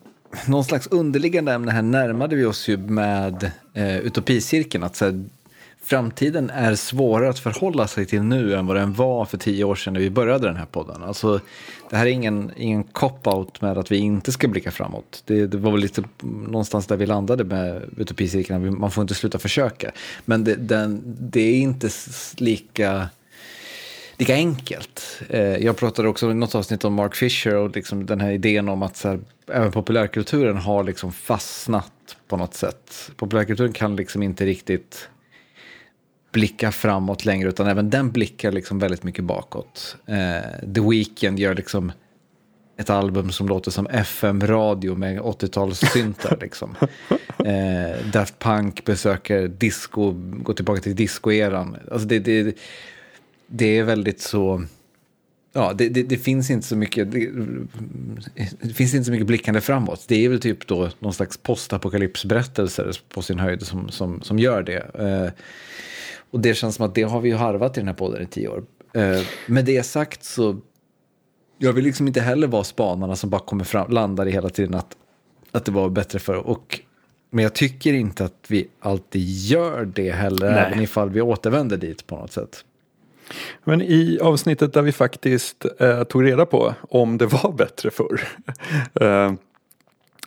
någon 0.48 0.63
slags 0.63 0.88
underliggande 0.88 1.53
ämne 1.53 1.72
här 1.72 1.81
närmade 1.81 2.36
vi 2.36 2.46
oss 2.46 2.67
ju 2.67 2.77
med 2.77 3.51
eh, 3.74 3.98
utopicirkeln. 3.98 4.84
Att 4.84 4.96
så 4.96 5.05
här, 5.05 5.25
framtiden 5.84 6.50
är 6.50 6.75
svårare 6.75 7.29
att 7.29 7.39
förhålla 7.39 7.88
sig 7.88 8.05
till 8.05 8.22
nu 8.22 8.55
än 8.55 8.65
vad 8.67 8.75
den 8.75 8.93
var 8.93 9.25
för 9.25 9.38
tio 9.38 9.63
år 9.63 9.75
sedan 9.75 9.93
när 9.93 10.00
vi 10.00 10.10
började 10.10 10.48
den 10.48 10.55
här 10.55 10.65
podden. 10.65 11.03
Alltså, 11.03 11.39
det 11.89 11.96
här 11.96 12.05
är 12.05 12.10
ingen, 12.10 12.51
ingen 12.57 12.84
cop-out 12.84 13.62
med 13.62 13.77
att 13.77 13.91
vi 13.91 13.98
inte 13.98 14.31
ska 14.31 14.48
blicka 14.48 14.72
framåt. 14.72 15.24
Det, 15.25 15.48
det 15.48 15.57
var 15.57 15.72
väl 15.72 15.81
lite 15.81 16.03
någonstans 16.24 16.88
där 16.88 16.98
vi 16.98 17.05
landade 17.05 17.43
med 17.43 17.84
utopicirkeln, 17.98 18.79
man 18.79 18.91
får 18.91 19.01
inte 19.01 19.15
sluta 19.15 19.39
försöka. 19.39 19.91
Men 20.25 20.43
det, 20.43 20.55
den, 20.55 21.01
det 21.19 21.41
är 21.41 21.60
inte 21.60 21.89
lika 22.38 23.10
lika 24.18 24.34
enkelt. 24.34 25.22
Eh, 25.30 25.42
jag 25.42 25.78
pratade 25.78 26.08
också 26.08 26.32
i 26.32 26.34
något 26.34 26.56
avsnitt 26.56 26.86
om 26.86 26.94
Mark 26.94 27.16
Fisher 27.16 27.56
och 27.56 27.76
liksom 27.76 28.06
den 28.06 28.22
här 28.22 28.32
idén 28.32 28.70
om 28.70 28.84
att 28.84 28.98
så 28.98 29.08
här, 29.08 29.20
även 29.52 29.72
populärkulturen 29.72 30.58
har 30.58 30.84
liksom 30.84 31.12
fastnat 31.14 32.18
på 32.28 32.38
något 32.38 32.54
sätt. 32.54 33.12
Populärkulturen 33.16 33.74
kan 33.74 33.96
liksom 33.96 34.24
inte 34.24 34.46
riktigt 34.46 35.10
blicka 36.32 36.72
framåt 36.72 37.26
längre, 37.26 37.50
utan 37.50 37.68
även 37.68 37.90
den 37.90 38.12
blickar 38.12 38.52
liksom 38.52 38.80
väldigt 38.80 39.04
mycket 39.04 39.24
bakåt. 39.24 39.98
Eh, 40.06 40.72
The 40.74 40.82
Weeknd 40.90 41.40
gör 41.40 41.56
liksom 41.56 41.92
ett 42.78 42.90
album 42.90 43.32
som 43.32 43.48
låter 43.48 43.72
som 43.72 43.88
FM-radio 43.88 44.96
med 44.96 45.20
80-talssyntar. 45.20 46.38
liksom. 46.42 46.76
eh, 47.46 48.06
Daft 48.14 48.40
Punk 48.40 48.86
besöker 48.86 49.48
disco, 49.48 50.12
går 50.16 50.54
tillbaka 50.54 50.82
till 50.82 50.96
discoeran. 50.96 51.78
Alltså 51.92 52.08
det, 52.08 52.20
det, 52.20 52.58
det 53.48 53.77
är 53.77 53.84
väldigt 53.84 54.22
så... 54.22 54.63
Ja, 55.54 55.74
det, 55.74 55.89
det, 55.89 56.04
det, 56.04 56.18
finns 56.18 56.50
inte 56.50 56.68
så 56.68 56.75
mycket 56.75 57.12
det, 57.12 57.30
det, 58.62 58.74
finns 58.74 58.94
inte 58.94 59.06
så 59.06 59.12
mycket 59.12 59.27
blickande 59.27 59.62
framåt. 59.62 60.06
Det 60.08 60.25
är 60.25 60.30
väl 60.30 60.39
typ 60.39 60.68
då 60.68 60.89
någon 61.00 61.13
slags 61.13 61.38
postapokalypsberättelser 61.38 63.00
på 63.10 63.22
sin 63.22 63.39
höjd 63.39 63.62
som, 63.62 63.89
som, 63.89 64.22
som 64.22 64.39
gör 64.39 64.63
det. 64.63 64.96
Eh, 65.00 65.44
och 66.32 66.39
det 66.39 66.54
känns 66.54 66.75
som 66.75 66.86
att 66.86 66.96
det 66.96 67.04
har 67.04 67.22
vi 67.22 67.30
ju 67.30 67.36
harvat 67.36 67.77
i 67.77 67.80
den 67.80 67.88
här 67.88 67.96
podden 67.96 68.22
i 68.24 68.25
tio 68.25 68.48
år. 68.48 68.63
Eh, 68.94 69.22
med 69.48 69.66
det 69.66 69.84
sagt 69.84 70.24
så, 70.24 70.60
jag 71.58 71.74
vill 71.74 71.84
liksom 71.84 72.08
inte 72.08 72.22
heller 72.22 72.48
vara 72.48 72.63
spanarna 72.63 73.16
som 73.16 73.30
bara 73.30 73.42
kommer 73.42 73.63
fram, 73.63 73.92
landar 73.92 74.27
i 74.27 74.32
hela 74.32 74.50
tiden 74.50 74.75
att, 74.75 74.98
att 75.51 75.66
det 75.66 75.72
var 75.72 75.89
bättre 75.89 76.20
för 76.20 76.36
och 76.36 76.80
men 77.30 77.44
jag 77.44 77.54
tycker 77.54 77.94
inte 77.94 78.25
att 78.25 78.46
vi 78.48 78.68
alltid 78.80 79.22
gör 79.22 79.86
det 79.86 80.12
heller, 80.12 80.51
Nej. 80.51 80.63
även 80.66 80.82
ifall 80.82 81.10
vi 81.10 81.22
återvänder 81.22 81.77
dit 81.77 82.08
på 82.08 82.16
något 82.16 82.32
sätt. 82.32 82.66
Men 83.63 83.81
i 83.81 84.19
avsnittet 84.22 84.74
där 84.74 84.81
vi 84.81 84.91
faktiskt 84.91 85.65
eh, 85.79 86.03
tog 86.03 86.25
reda 86.25 86.46
på 86.46 86.74
om 86.89 87.17
det 87.17 87.25
var 87.43 87.51
bättre 87.51 87.91
förr 87.91 88.27
eh, 89.01 89.34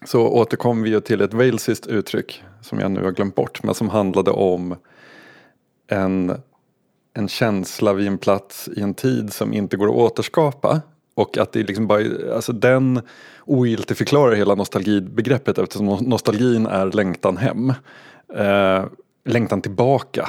så 0.04 0.28
återkom 0.28 0.82
vi 0.82 0.90
ju 0.90 1.00
till 1.00 1.20
ett 1.20 1.34
walesiskt 1.34 1.86
uttryck 1.86 2.42
som 2.60 2.78
jag 2.78 2.90
nu 2.90 3.04
har 3.04 3.10
glömt 3.10 3.34
bort 3.34 3.62
men 3.62 3.74
som 3.74 3.88
handlade 3.88 4.30
om 4.30 4.76
en, 5.90 6.40
en 7.14 7.28
känsla 7.28 7.92
vid 7.92 8.06
en 8.06 8.18
plats 8.18 8.68
i 8.76 8.80
en 8.80 8.94
tid 8.94 9.32
som 9.32 9.52
inte 9.52 9.76
går 9.76 9.88
att 9.88 9.94
återskapa. 9.94 10.80
Och 11.14 11.38
att 11.38 11.52
det 11.52 11.62
liksom 11.62 11.86
bara, 11.86 12.34
alltså 12.34 12.52
den 12.52 13.00
ogiltigförklarar 13.44 14.34
hela 14.34 14.54
nostalgibegreppet 14.54 15.58
eftersom 15.58 15.86
nostalgin 15.86 16.66
är 16.66 16.86
längtan 16.86 17.36
hem. 17.36 17.72
Eh, 18.34 18.84
längtan 19.24 19.62
tillbaka 19.62 20.28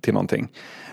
till 0.00 0.14
någonting. 0.14 0.48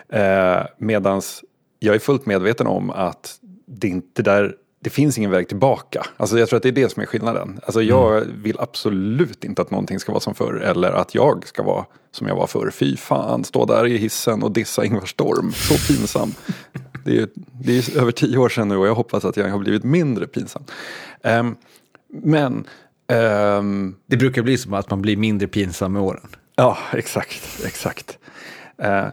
Eh, 0.10 0.64
medans 0.78 1.44
jag 1.80 1.96
är 1.96 2.00
fullt 2.00 2.26
medveten 2.26 2.68
om 2.68 2.90
att 2.90 3.40
det 3.66 3.88
inte 3.88 4.22
där 4.22 4.56
det 4.86 4.90
finns 4.90 5.18
ingen 5.18 5.32
väg 5.32 5.48
tillbaka. 5.48 6.06
Alltså 6.18 6.40
jag 6.40 6.50
tror 6.50 6.58
att 6.58 6.64
det 6.64 6.70
är 6.70 6.74
det 6.74 6.92
som 6.92 7.02
är 7.02 7.06
skillnaden. 7.06 7.60
Alltså 7.64 7.82
jag 7.82 8.18
mm. 8.18 8.42
vill 8.42 8.60
absolut 8.60 9.44
inte 9.44 9.62
att 9.62 9.72
någonting 9.72 10.00
ska 10.00 10.12
vara 10.12 10.20
som 10.20 10.36
förr 10.36 10.54
eller 10.54 10.92
att 10.92 11.16
jag 11.16 11.48
ska 11.48 11.64
vara 11.64 11.86
som 12.12 12.28
jag 12.28 12.36
var 12.36 12.48
förr. 12.48 12.72
Fy 12.72 12.98
fan, 12.98 13.44
stå 13.44 13.66
där 13.66 13.88
i 13.88 13.98
hissen 13.98 14.44
och 14.44 14.52
dissa 14.52 14.86
Ingvar 14.86 15.06
Storm. 15.06 15.52
Så 15.52 15.94
pinsam. 15.94 16.34
det, 17.06 17.18
är, 17.18 17.30
det 17.64 17.78
är 17.78 17.98
över 17.98 18.12
tio 18.12 18.38
år 18.38 18.50
sedan 18.50 18.68
nu 18.68 18.78
och 18.78 18.88
jag 18.88 18.96
hoppas 18.96 19.26
att 19.26 19.38
jag 19.38 19.50
har 19.50 19.60
blivit 19.60 19.84
mindre 19.84 20.28
pinsam. 20.28 20.64
Um, 21.24 21.56
men... 22.08 22.68
Um, 23.08 23.96
det 24.06 24.18
brukar 24.18 24.42
bli 24.42 24.58
som 24.58 24.74
att 24.74 24.90
man 24.90 25.02
blir 25.02 25.18
mindre 25.18 25.48
pinsam 25.48 25.94
med 25.94 26.02
åren. 26.02 26.28
Ja, 26.56 26.78
exakt. 26.94 27.66
exakt. 27.66 28.18
Uh, 28.84 29.08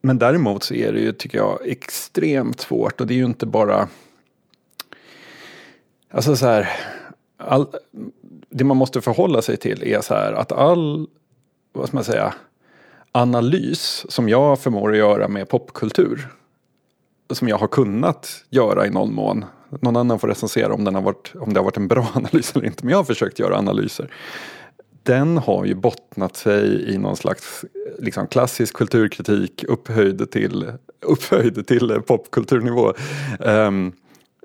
men 0.00 0.18
däremot 0.18 0.62
så 0.62 0.74
är 0.74 0.92
det 0.92 1.00
ju, 1.00 1.12
tycker 1.12 1.38
jag, 1.38 1.58
extremt 1.64 2.60
svårt 2.60 3.00
och 3.00 3.06
det 3.06 3.14
är 3.14 3.18
ju 3.18 3.24
inte 3.24 3.46
bara 3.46 3.88
Alltså 6.10 6.36
så 6.36 6.46
här, 6.46 6.68
all, 7.36 7.66
det 8.50 8.64
man 8.64 8.76
måste 8.76 9.00
förhålla 9.00 9.42
sig 9.42 9.56
till 9.56 9.82
är 9.82 10.00
så 10.00 10.14
här 10.14 10.32
att 10.32 10.52
all, 10.52 11.06
vad 11.72 11.88
ska 11.88 11.96
man 11.96 12.04
säga, 12.04 12.34
analys 13.12 14.06
som 14.08 14.28
jag 14.28 14.60
förmår 14.60 14.92
att 14.92 14.98
göra 14.98 15.28
med 15.28 15.48
popkultur, 15.48 16.28
som 17.30 17.48
jag 17.48 17.58
har 17.58 17.68
kunnat 17.68 18.44
göra 18.50 18.86
i 18.86 18.90
någon 18.90 19.14
mån, 19.14 19.44
någon 19.80 19.96
annan 19.96 20.18
får 20.18 20.28
recensera 20.28 20.74
om, 20.74 20.84
den 20.84 20.94
har 20.94 21.02
varit, 21.02 21.32
om 21.40 21.52
det 21.52 21.60
har 21.60 21.64
varit 21.64 21.76
en 21.76 21.88
bra 21.88 22.06
analys 22.14 22.56
eller 22.56 22.66
inte, 22.66 22.84
men 22.84 22.90
jag 22.90 22.98
har 22.98 23.04
försökt 23.04 23.38
göra 23.38 23.58
analyser. 23.58 24.12
Den 25.08 25.38
har 25.38 25.64
ju 25.64 25.74
bottnat 25.74 26.36
sig 26.36 26.90
i 26.94 26.98
någon 26.98 27.16
slags 27.16 27.64
liksom, 27.98 28.26
klassisk 28.26 28.76
kulturkritik 28.76 29.64
upphöjd 29.64 30.30
till, 30.30 30.72
upphöjd 31.06 31.66
till 31.66 32.00
popkulturnivå. 32.06 32.92
Um, 33.38 33.92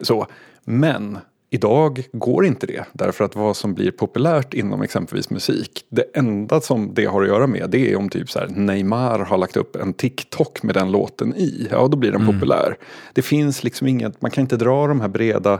så. 0.02 0.28
Men 0.64 1.18
Idag 1.50 2.04
går 2.12 2.46
inte 2.46 2.68
det 2.68 2.86
därför 2.94 3.24
att 3.24 3.36
vad 3.36 3.58
som 3.58 3.74
blir 3.74 3.92
populärt 3.92 4.54
inom 4.54 4.82
exempelvis 4.82 5.30
musik 5.30 5.86
det 5.90 6.06
enda 6.14 6.62
som 6.62 6.94
det 6.94 7.06
har 7.06 7.22
att 7.22 7.28
göra 7.28 7.48
med 7.48 7.70
det 7.70 7.92
är 7.92 7.96
om 7.96 8.10
typ 8.10 8.32
så 8.32 8.40
här, 8.40 8.48
Neymar 8.48 9.20
har 9.20 9.38
lagt 9.38 9.58
upp 9.58 9.76
en 9.76 9.94
TikTok 9.94 10.64
med 10.64 10.76
den 10.76 10.92
låten 10.92 11.36
i. 11.36 11.68
Ja, 11.72 11.88
då 11.88 11.98
blir 11.98 12.12
den 12.12 12.22
mm. 12.22 12.34
populär. 12.34 12.78
Det 13.14 13.22
finns 13.22 13.64
liksom 13.64 13.88
inget, 13.88 14.22
man 14.22 14.32
kan 14.32 14.42
inte 14.42 14.58
dra 14.58 14.88
de 14.88 15.02
här 15.02 15.08
breda 15.08 15.60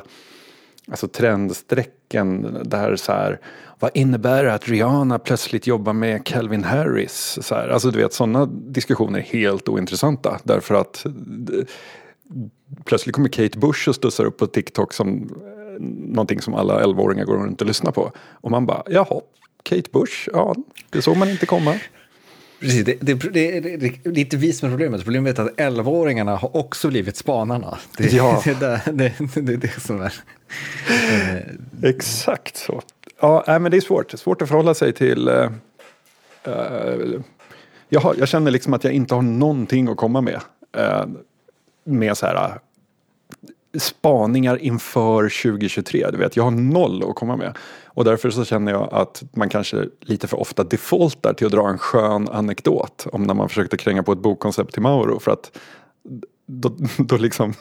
alltså 0.88 1.08
trendstrecken, 1.08 2.58
där 2.64 2.96
så 2.96 3.12
här, 3.12 3.40
vad 3.80 3.92
innebär 3.94 4.44
det 4.44 4.54
att 4.54 4.68
Rihanna 4.68 5.20
plötsligt 5.20 5.68
jobbar 5.68 5.94
med 5.94 6.26
Calvin 6.26 6.64
Harris? 6.64 7.40
Så 7.42 7.56
här, 7.56 7.70
alltså 7.70 7.92
du 7.92 8.00
vet 8.00 8.14
sådana 8.14 8.46
diskussioner 8.46 9.20
är 9.20 9.24
helt 9.24 9.70
ointressanta 9.70 10.40
därför 10.44 10.76
att 10.76 11.06
plötsligt 12.86 13.16
kommer 13.16 13.30
Kate 13.30 13.60
Bush 13.60 13.90
och 13.90 13.96
studsar 13.96 14.26
upp 14.26 14.38
på 14.38 14.48
TikTok 14.48 14.94
som 14.94 15.24
eh, 15.24 15.82
någonting 16.14 16.42
som 16.42 16.54
alla 16.54 16.84
11-åringar 16.84 17.26
går 17.26 17.38
runt 17.38 17.62
och 17.62 17.68
lyssnar 17.68 17.92
på. 17.92 18.12
Och 18.32 18.52
man 18.52 18.66
bara, 18.66 18.84
jaha, 18.86 19.22
Kate 19.64 19.90
Bush, 19.94 20.30
ja, 20.34 20.56
det 20.90 21.02
såg 21.02 21.18
man 21.18 21.30
inte 21.30 21.46
komma. 21.46 21.76
Precis, 22.64 22.86
det, 22.86 22.98
det, 23.02 23.14
det, 23.14 23.60
det, 23.60 24.06
är 24.06 24.18
inte 24.18 24.38
vi 24.38 24.54
som 24.54 24.68
är 24.68 24.72
problemet. 24.72 25.04
Problemet 25.04 25.40
är 25.40 25.44
att 25.44 25.56
11-åringarna 25.56 26.36
har 26.36 26.58
också 26.58 26.88
blivit 26.90 27.16
spanarna. 27.18 27.78
Det, 27.98 28.12
Ja. 28.14 28.42
det, 28.46 28.54
det, 28.60 29.14
det, 29.36 29.42
det 29.42 29.54
är 29.54 29.58
det 29.58 29.80
som 29.82 30.02
är... 30.02 30.14
Eh, 30.90 31.90
Exakt 31.90 32.58
så. 32.58 32.82
Ja, 33.22 33.44
men 33.48 33.72
det 33.72 33.78
är 33.78 33.82
svårt. 33.82 34.10
Det 34.12 34.16
är 34.16 34.18
svårt 34.18 34.42
att 34.42 34.48
förhålla 34.50 34.74
sig 34.74 34.94
till... 34.94 35.28
eh, 35.28 35.50
eh, 36.44 36.52
jag, 37.90 38.02
har, 38.02 38.16
jag 38.20 38.28
känner 38.28 38.52
liksom 38.52 38.74
att 38.74 38.84
jag 38.84 38.94
inte 38.94 39.16
har 39.16 39.22
någonting 39.22 39.88
att 39.88 39.98
komma 39.98 40.22
med. 40.22 40.42
eh, 40.78 41.06
med 41.84 42.18
så 42.18 42.26
här 42.26 42.36
eh, 42.46 42.52
spaningar 43.80 44.58
inför 44.58 45.22
2023. 45.44 46.10
Du 46.12 46.18
vet, 46.18 46.36
jag 46.36 46.44
har 46.44 46.52
noll 46.52 47.10
att 47.10 47.16
komma 47.16 47.36
med. 47.38 47.58
Och 47.94 48.04
därför 48.06 48.30
så 48.30 48.46
känner 48.46 48.72
jag 48.72 48.90
att 48.92 49.24
man 49.32 49.50
kanske 49.50 49.88
lite 50.00 50.28
för 50.28 50.40
ofta 50.40 50.64
defaultar 50.64 51.34
till 51.34 51.48
att 51.48 51.54
dra 51.54 51.70
en 51.70 51.78
skön 51.78 52.30
anekdot 52.30 53.08
om 53.12 53.24
när 53.24 53.34
man 53.34 53.50
försökte 53.50 53.78
kränga 53.78 54.04
på 54.04 54.12
ett 54.12 54.20
bokkoncept 54.20 54.74
till 54.74 54.82
Mauro. 54.82 55.20
För 55.20 55.32
att 55.32 55.60
då, 56.46 56.76
då 56.98 57.18
liksom 57.18 57.54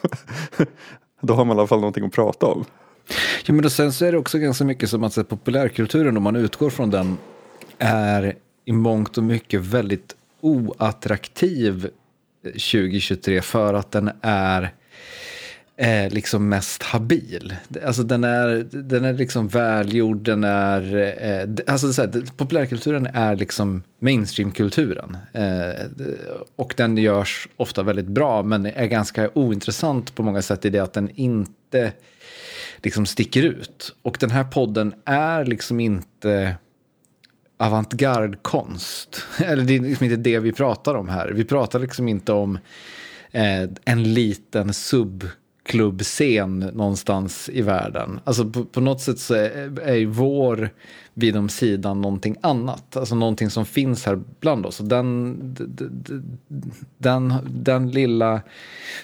då 1.21 1.33
har 1.33 1.45
man 1.45 1.57
i 1.57 1.59
alla 1.59 1.67
fall 1.67 1.79
någonting 1.79 2.05
att 2.05 2.11
prata 2.11 2.45
om. 2.45 2.65
Ja, 3.45 3.53
men 3.53 3.65
och 3.65 3.71
sen 3.71 3.93
så 3.93 4.05
är 4.05 4.11
det 4.11 4.17
också 4.17 4.37
ganska 4.37 4.65
mycket 4.65 4.89
som 4.89 5.03
att 5.03 5.29
populärkulturen, 5.29 6.17
om 6.17 6.23
man 6.23 6.35
utgår 6.35 6.69
från 6.69 6.89
den, 6.89 7.17
är 7.77 8.35
i 8.65 8.71
mångt 8.71 9.17
och 9.17 9.23
mycket 9.23 9.61
väldigt 9.61 10.15
oattraktiv 10.41 11.89
eh, 12.45 12.51
2023 12.51 13.41
för 13.41 13.73
att 13.73 13.91
den 13.91 14.11
är 14.21 14.73
eh, 15.83 16.09
liksom 16.13 16.49
mest 16.49 16.83
habil. 16.83 17.55
Alltså 17.85 18.03
den 18.03 18.23
är, 18.23 18.67
den 18.71 19.05
är 19.05 19.13
liksom 19.13 19.47
välgjord, 19.47 20.17
den 20.17 20.43
är... 20.43 20.95
Eh, 21.21 21.73
alltså 21.73 21.93
så 21.93 22.01
här, 22.01 22.37
populärkulturen 22.37 23.07
är 23.13 23.35
liksom 23.35 23.83
mainstreamkulturen. 23.99 25.17
Eh, 25.33 25.85
och 26.55 26.73
den 26.77 26.97
görs 26.97 27.47
ofta 27.57 27.83
väldigt 27.83 28.07
bra, 28.07 28.43
men 28.43 28.65
är 28.65 28.85
ganska 28.85 29.29
ointressant 29.33 30.15
på 30.15 30.23
många 30.23 30.41
sätt 30.41 30.65
i 30.65 30.69
det 30.69 30.79
att 30.79 30.93
den 30.93 31.09
inte 31.15 31.91
liksom 32.77 33.05
sticker 33.05 33.43
ut. 33.43 33.95
Och 34.01 34.17
den 34.19 34.31
här 34.31 34.43
podden 34.43 34.93
är 35.05 35.45
liksom 35.45 35.79
inte 35.79 36.55
avantgarde-konst. 37.57 39.25
Eller 39.37 39.63
det 39.63 39.75
är 39.75 39.79
liksom 39.79 40.05
inte 40.05 40.17
det 40.17 40.39
vi 40.39 40.51
pratar 40.51 40.95
om 40.95 41.09
här. 41.09 41.29
Vi 41.29 41.43
pratar 41.43 41.79
liksom 41.79 42.07
inte 42.07 42.33
om 42.33 42.59
eh, 43.31 43.69
en 43.85 44.13
liten 44.13 44.73
sub 44.73 45.27
klubbscen 45.63 46.59
någonstans 46.59 47.49
i 47.53 47.61
världen. 47.61 48.19
Alltså 48.23 48.45
på, 48.49 48.65
på 48.65 48.81
något 48.81 49.01
sätt 49.01 49.19
så 49.19 49.33
är, 49.33 49.79
är 49.79 49.95
ju 49.95 50.05
vår 50.05 50.69
vid 51.13 51.37
om 51.37 51.49
sidan 51.49 52.01
någonting 52.01 52.35
annat. 52.41 52.97
Alltså 52.97 53.15
någonting 53.15 53.49
som 53.49 53.65
finns 53.65 54.05
här 54.05 54.21
bland 54.39 54.65
oss. 54.65 54.79
Och 54.79 54.85
den, 54.85 55.37
den, 55.57 56.37
den, 56.97 57.33
den 57.45 57.91
lilla 57.91 58.41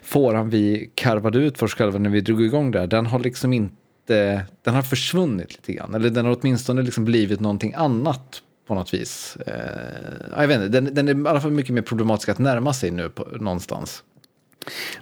fåran 0.03 0.49
vi 0.49 0.91
karvade 0.95 1.39
ut 1.39 1.57
för 1.57 1.65
oss 1.65 1.73
själva 1.73 1.99
när 1.99 2.09
vi 2.09 2.21
drog 2.21 2.41
igång 2.41 2.71
det 2.71 2.79
här, 2.79 2.87
den 2.87 3.05
har 3.05 3.19
liksom 3.19 3.53
inte 3.53 4.45
den 4.61 4.75
har 4.75 4.81
försvunnit 4.81 5.51
lite 5.51 5.73
grann. 5.73 5.95
Eller 5.95 6.09
den 6.09 6.25
har 6.25 6.37
åtminstone 6.41 6.81
liksom 6.81 7.05
blivit 7.05 7.39
någonting 7.39 7.73
annat 7.73 8.41
på 8.67 8.75
något 8.75 8.93
vis. 8.93 9.37
Eh, 9.47 10.41
jag 10.41 10.47
vet 10.47 10.61
inte, 10.61 10.81
den, 10.81 10.93
den 10.95 11.07
är 11.07 11.25
i 11.25 11.27
alla 11.27 11.41
fall 11.41 11.51
mycket 11.51 11.73
mer 11.73 11.81
problematisk 11.81 12.29
att 12.29 12.39
närma 12.39 12.73
sig 12.73 12.91
nu 12.91 13.09
på, 13.09 13.27
någonstans. 13.39 14.03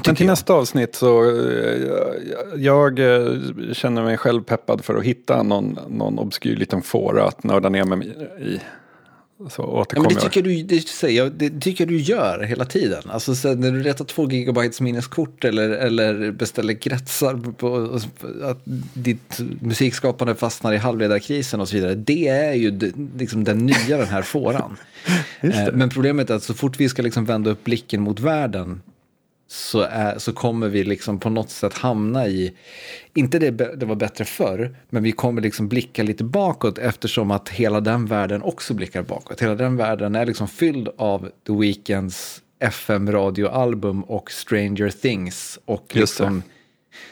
Men 0.06 0.16
till 0.16 0.26
nästa 0.28 0.54
avsnitt 0.54 0.96
så 0.96 1.24
eh, 1.24 1.78
jag 2.58 3.00
eh, 3.00 3.34
känner 3.74 4.04
mig 4.04 4.18
själv 4.18 4.44
peppad 4.44 4.86
för 4.86 4.96
att 4.96 5.04
hitta 5.04 5.44
någon, 5.44 5.80
någon 5.90 6.20
obskyr 6.20 6.56
liten 6.56 6.82
fåra 6.82 7.24
att 7.28 7.44
nörda 7.44 7.70
ner 7.70 7.84
mig 7.84 8.08
i. 8.40 8.60
Så 9.50 9.62
Ja, 9.62 9.64
återkommer 9.64 10.10
men 10.10 10.16
det 10.16 10.24
jag. 10.24 10.32
tycker, 10.34 10.50
du, 10.50 10.64
det, 10.64 10.88
säger 10.88 11.24
jag, 11.24 11.32
det 11.32 11.60
tycker 11.62 11.84
jag 11.84 11.90
du 11.94 11.98
gör 12.00 12.40
hela 12.44 12.66
tiden. 12.66 13.02
Alltså, 13.10 13.36
så 13.36 13.56
när 13.56 13.72
du 13.72 13.84
rättar 13.84 14.06
två 14.06 14.30
gigabytes 14.30 14.82
minneskort 14.82 15.44
eller, 15.46 15.70
eller 15.70 16.32
beställer 16.32 16.74
kretsar 16.74 17.34
på, 17.36 17.52
på 17.52 18.00
att 18.46 18.60
ditt 18.94 19.40
musikskapande 19.62 20.36
fastnar 20.36 20.74
i 20.74 20.78
halvledarkrisen 20.78 21.62
och 21.62 21.70
så 21.70 21.76
vidare. 21.76 21.96
Det 21.96 22.28
är 22.28 22.54
ju 22.54 22.72
d- 22.72 22.92
liksom 23.18 23.44
den 23.44 23.58
nya 23.66 23.98
den 23.98 24.08
här 24.08 24.22
fåran. 24.22 24.78
Eh, 25.42 25.68
Men 25.74 25.90
problemet 25.90 26.30
är 26.30 26.36
att 26.36 26.44
så 26.44 26.54
fort 26.54 26.80
vi 26.80 26.90
ska 26.90 27.02
liksom 27.02 27.26
vända 27.26 27.50
upp 27.50 27.64
blicken 27.64 28.02
mot 28.02 28.20
världen 28.20 28.82
så, 29.48 29.82
är, 29.82 30.18
så 30.18 30.34
kommer 30.34 30.68
vi 30.68 30.84
liksom 30.84 31.20
på 31.20 31.30
något 31.30 31.50
sätt 31.50 31.74
hamna 31.74 32.28
i, 32.28 32.54
inte 33.14 33.40
det, 33.40 33.52
det 33.52 33.86
var 33.86 33.96
bättre 33.96 34.26
förr, 34.26 34.78
men 34.90 35.04
vi 35.04 35.12
kommer 35.12 35.42
liksom 35.42 35.68
blicka 35.68 36.04
lite 36.04 36.24
bakåt 36.24 36.78
eftersom 36.78 37.32
att 37.32 37.50
hela 37.50 37.82
den 37.82 38.06
världen 38.06 38.42
också 38.42 38.74
blickar 38.74 39.02
bakåt. 39.02 39.42
Hela 39.42 39.56
den 39.56 39.78
världen 39.78 40.16
är 40.16 40.26
liksom 40.26 40.48
fylld 40.48 40.90
av 40.98 41.30
The 41.48 41.54
Weeknds 41.54 42.42
FM-radioalbum 42.60 44.04
och 44.04 44.32
Stranger 44.32 44.90
Things 44.90 45.60
och 45.66 45.96
liksom 45.96 46.44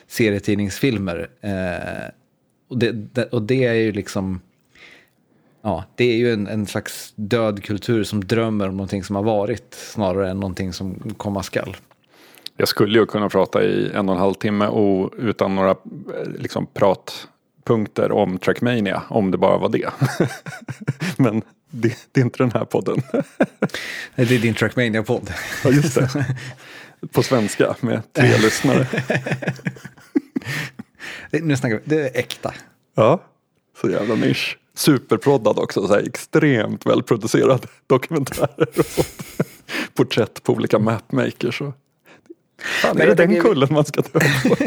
serietidningsfilmer. 0.08 1.30
Eh, 1.41 2.12
och, 2.69 2.78
det, 2.78 2.91
det, 2.91 3.24
och 3.26 3.41
det 3.41 3.65
är 3.65 3.74
ju 3.74 3.91
liksom, 3.91 4.41
ja, 5.62 5.84
det 5.95 6.04
är 6.04 6.17
ju 6.17 6.34
en, 6.34 6.48
en 6.48 6.65
slags 6.65 7.13
död 7.15 7.63
kultur 7.63 8.04
som 8.04 8.24
drömmer 8.24 8.69
om 8.69 8.78
någonting 8.78 9.04
som 9.04 9.15
har 9.15 9.24
varit 9.24 9.74
snarare 9.74 10.30
än 10.30 10.39
någonting 10.39 10.74
som 10.74 11.13
komma 11.17 11.43
skall. 11.43 11.76
Jag 12.58 12.68
skulle 12.68 13.00
ju 13.00 13.06
kunna 13.06 13.30
prata 13.30 13.63
i 13.63 13.91
en 13.94 14.10
och 14.10 14.15
en 14.15 14.22
halv 14.22 14.34
timme 14.34 14.68
och 14.68 15.13
utan 15.18 15.56
några 15.56 15.70
eh, 15.72 16.30
liksom, 16.38 16.68
pratpunkter 16.74 18.12
om 18.12 18.38
Trackmania 18.38 19.04
om 19.10 19.32
det 19.32 19.38
bara 19.38 19.58
var 19.58 19.70
det. 19.70 19.89
Men 21.18 21.41
det, 21.70 21.98
det 22.12 22.20
är 22.20 22.26
inte 22.26 22.38
den 22.38 22.52
här 22.52 22.65
podden. 22.65 23.02
Det 24.15 24.22
är 24.22 24.39
din 24.39 24.54
Trackmania-podd. 24.54 25.34
Ja, 25.63 25.70
just 25.70 25.96
det. 25.96 26.26
På 27.12 27.24
svenska 27.24 27.76
med 27.80 28.13
tre 28.13 28.38
lyssnare. 28.41 28.88
Nu 31.32 31.58
snackar 31.58 31.76
vi, 31.76 31.82
det 31.86 32.02
är 32.02 32.20
äkta. 32.20 32.54
Ja, 32.96 33.22
så 33.82 33.89
jävla 33.89 34.15
nisch. 34.15 34.58
Superproddad 34.74 35.60
också, 35.60 35.88
så 35.88 35.94
här 35.94 36.08
extremt 36.08 36.86
välproducerad 36.86 37.65
dokumentärer 37.88 38.68
och 38.80 38.86
sånt. 38.86 39.24
Porträtt 39.94 40.44
på 40.44 40.54
olika 40.54 40.80
mapmakers. 40.80 41.62
Och... 41.62 41.74
Fan, 42.58 43.02
är 43.02 43.08
det 43.08 43.15
den 43.15 43.41
kullen 43.41 43.68
man 43.72 43.86
ska 43.86 44.02
ta 44.02 44.20
på? 44.20 44.26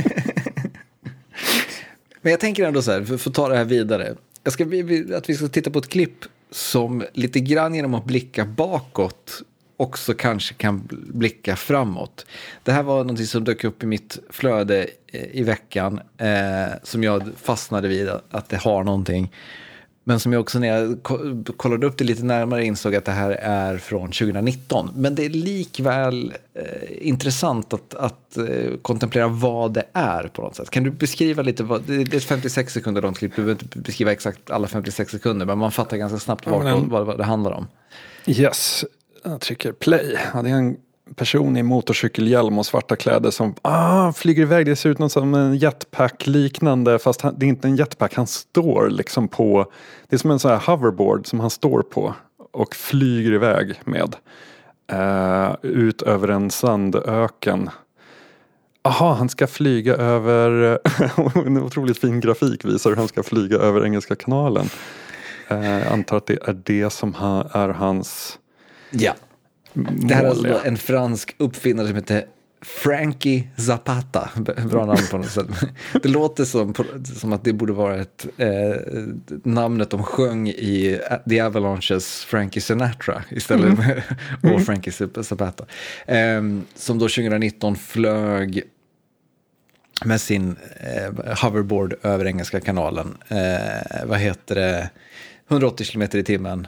Men 2.22 2.30
jag 2.30 2.40
tänker 2.40 2.64
ändå 2.64 2.82
så 2.82 2.92
här, 2.92 3.04
för 3.04 3.16
för 3.16 3.30
att 3.30 3.34
ta 3.36 3.48
det 3.48 3.56
här 3.56 3.64
vidare. 3.64 4.14
Jag 4.44 4.52
ska, 4.52 4.64
vi- 4.64 4.82
vi- 4.82 5.14
att 5.14 5.28
vi 5.28 5.34
ska 5.34 5.48
titta 5.48 5.70
på 5.70 5.78
ett 5.78 5.88
klipp 5.88 6.24
som 6.50 7.04
lite 7.12 7.40
grann 7.40 7.74
genom 7.74 7.94
att 7.94 8.04
blicka 8.04 8.44
bakåt 8.44 9.42
också 9.76 10.14
kanske 10.14 10.54
kan 10.54 10.88
blicka 10.90 11.56
framåt. 11.56 12.26
Det 12.62 12.72
här 12.72 12.82
var 12.82 12.98
någonting 12.98 13.26
som 13.26 13.44
dök 13.44 13.64
upp 13.64 13.82
i 13.82 13.86
mitt 13.86 14.18
flöde 14.30 14.86
eh, 15.12 15.22
i 15.32 15.42
veckan 15.42 16.00
eh, 16.18 16.74
som 16.82 17.04
jag 17.04 17.22
fastnade 17.42 17.88
vid 17.88 18.08
att, 18.08 18.24
att 18.30 18.48
det 18.48 18.56
har 18.56 18.84
någonting. 18.84 19.32
Men 20.08 20.20
som 20.20 20.32
jag 20.32 20.40
också 20.40 20.58
när 20.58 20.68
jag 20.68 21.02
ko- 21.02 21.44
kollade 21.56 21.86
upp 21.86 21.98
det 21.98 22.04
lite 22.04 22.24
närmare 22.24 22.64
insåg 22.64 22.94
att 22.94 23.04
det 23.04 23.12
här 23.12 23.30
är 23.30 23.78
från 23.78 24.10
2019. 24.10 24.90
Men 24.94 25.14
det 25.14 25.24
är 25.24 25.30
likväl 25.30 26.34
eh, 26.54 27.08
intressant 27.08 27.72
att, 27.72 27.94
att 27.94 28.36
eh, 28.36 28.44
kontemplera 28.82 29.28
vad 29.28 29.72
det 29.72 29.84
är 29.92 30.28
på 30.28 30.42
något 30.42 30.56
sätt. 30.56 30.70
Kan 30.70 30.84
du 30.84 30.90
beskriva 30.90 31.42
lite, 31.42 31.62
vad, 31.62 31.82
det 31.82 31.94
är 31.94 32.16
ett 32.16 32.24
56 32.24 32.72
sekunder 32.72 33.02
långt 33.02 33.18
klipp, 33.18 33.36
du 33.36 33.42
behöver 33.42 33.62
inte 33.64 33.78
beskriva 33.78 34.12
exakt 34.12 34.50
alla 34.50 34.66
56 34.66 35.10
sekunder, 35.10 35.46
men 35.46 35.58
man 35.58 35.72
fattar 35.72 35.96
ganska 35.96 36.18
snabbt 36.18 36.46
vad, 36.46 36.80
vad, 36.88 37.06
vad 37.06 37.18
det 37.18 37.24
handlar 37.24 37.52
om. 37.52 37.66
Yes, 38.26 38.84
jag 39.24 39.40
trycker 39.40 39.72
play. 39.72 40.18
Ja, 40.34 40.42
det 40.42 40.50
är 40.50 40.54
en 40.54 40.76
person 41.14 41.56
i 41.56 41.62
motorcykelhjälm 41.62 42.58
och 42.58 42.66
svarta 42.66 42.96
kläder 42.96 43.30
som 43.30 43.54
ah, 43.62 44.12
flyger 44.12 44.42
iväg. 44.42 44.66
Det 44.66 44.76
ser 44.76 44.90
ut 44.90 44.98
något 44.98 45.12
som 45.12 45.34
en 45.34 45.56
jetpack 45.56 46.26
liknande 46.26 46.98
fast 46.98 47.20
han, 47.20 47.34
det 47.38 47.46
är 47.46 47.48
inte 47.48 47.68
en 47.68 47.76
jetpack. 47.76 48.14
Han 48.14 48.26
står 48.26 48.90
liksom 48.90 49.28
på, 49.28 49.72
det 50.08 50.16
är 50.16 50.18
som 50.18 50.30
en 50.30 50.38
sån 50.38 50.50
här 50.50 50.58
hoverboard 50.66 51.26
som 51.26 51.40
han 51.40 51.50
står 51.50 51.82
på 51.82 52.14
och 52.52 52.74
flyger 52.74 53.32
iväg 53.32 53.80
med. 53.84 54.16
Uh, 54.92 55.54
ut 55.62 56.02
över 56.02 56.28
en 56.28 56.50
sandöken. 56.50 57.70
Aha, 58.82 59.14
han 59.14 59.28
ska 59.28 59.46
flyga 59.46 59.96
över, 59.96 60.78
en 61.46 61.62
otroligt 61.62 61.98
fin 61.98 62.20
grafik 62.20 62.64
visar 62.64 62.90
hur 62.90 62.96
han 62.96 63.08
ska 63.08 63.22
flyga 63.22 63.56
över 63.56 63.84
Engelska 63.84 64.16
kanalen. 64.16 64.68
Uh, 65.50 65.78
jag 65.78 65.92
antar 65.92 66.16
att 66.16 66.26
det 66.26 66.48
är 66.48 66.60
det 66.64 66.90
som 66.90 67.14
ha, 67.14 67.48
är 67.52 67.68
hans 67.68 68.38
Ja. 68.90 69.12
Det 69.78 70.14
här 70.14 70.24
är 70.24 70.28
alltså 70.28 70.60
en 70.64 70.76
fransk 70.76 71.34
uppfinnare 71.38 71.86
som 71.86 71.96
heter 71.96 72.24
Frankie 72.60 73.48
Zapata, 73.56 74.30
bra 74.70 74.86
namn 74.86 75.00
på 75.10 75.18
något 75.18 75.30
sätt. 75.30 75.46
Det 76.02 76.08
låter 76.08 76.44
som, 76.44 76.74
som 77.04 77.32
att 77.32 77.44
det 77.44 77.52
borde 77.52 77.72
vara 77.72 77.96
ett, 77.96 78.26
eh, 78.36 78.76
namnet 79.44 79.90
de 79.90 80.02
sjöng 80.02 80.48
i 80.48 81.00
The 81.28 81.40
Avalanches 81.40 82.24
Frankie 82.24 82.62
Sinatra 82.62 83.22
istället 83.30 83.64
mm. 83.64 83.76
med 83.86 84.02
mm. 84.42 84.54
och 84.54 84.62
Frankie 84.62 84.92
Zapata. 85.22 85.64
Eh, 86.06 86.42
som 86.74 86.98
då 86.98 87.08
2019 87.08 87.76
flög 87.76 88.62
med 90.04 90.20
sin 90.20 90.56
eh, 90.80 91.38
hoverboard 91.42 91.94
över 92.02 92.24
Engelska 92.24 92.60
kanalen. 92.60 93.16
Eh, 93.28 94.06
vad 94.06 94.18
heter 94.18 94.54
det? 94.54 94.90
180 95.48 95.86
km 95.86 96.02
i 96.02 96.22
timmen. 96.22 96.66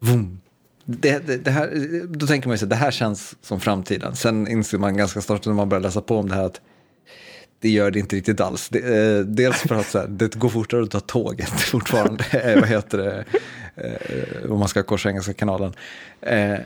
Vroom 0.00 0.40
det, 0.84 1.26
det, 1.26 1.36
det, 1.36 1.50
här, 1.50 2.02
då 2.06 2.26
tänker 2.26 2.48
man 2.48 2.54
ju 2.54 2.58
så 2.58 2.66
det 2.66 2.76
här 2.76 2.90
känns 2.90 3.36
som 3.40 3.60
framtiden. 3.60 4.16
Sen 4.16 4.48
inser 4.48 4.78
man 4.78 4.96
ganska 4.96 5.20
snart 5.20 5.46
när 5.46 5.54
man 5.54 5.68
börjar 5.68 5.82
läsa 5.82 6.00
på 6.00 6.16
om 6.16 6.28
det 6.28 6.34
här 6.34 6.44
att 6.44 6.60
det 7.60 7.68
gör 7.68 7.90
det 7.90 7.98
inte 7.98 8.16
riktigt 8.16 8.40
alls. 8.40 8.68
Det, 8.68 8.78
eh, 8.78 9.20
dels 9.20 9.56
för 9.56 9.74
att 9.74 9.86
så 9.86 9.98
här, 9.98 10.06
det 10.06 10.34
går 10.34 10.48
fortare 10.48 10.82
att 10.82 10.90
ta 10.90 11.00
tåget 11.00 11.48
fortfarande, 11.60 12.24
eh, 12.30 12.60
vad 12.60 12.68
heter 12.68 12.98
det, 12.98 13.24
eh, 13.76 14.50
om 14.50 14.58
man 14.58 14.68
ska 14.68 14.82
korsa 14.82 15.08
Engelska 15.08 15.32
kanalen. 15.32 15.72
Eh, 16.20 16.58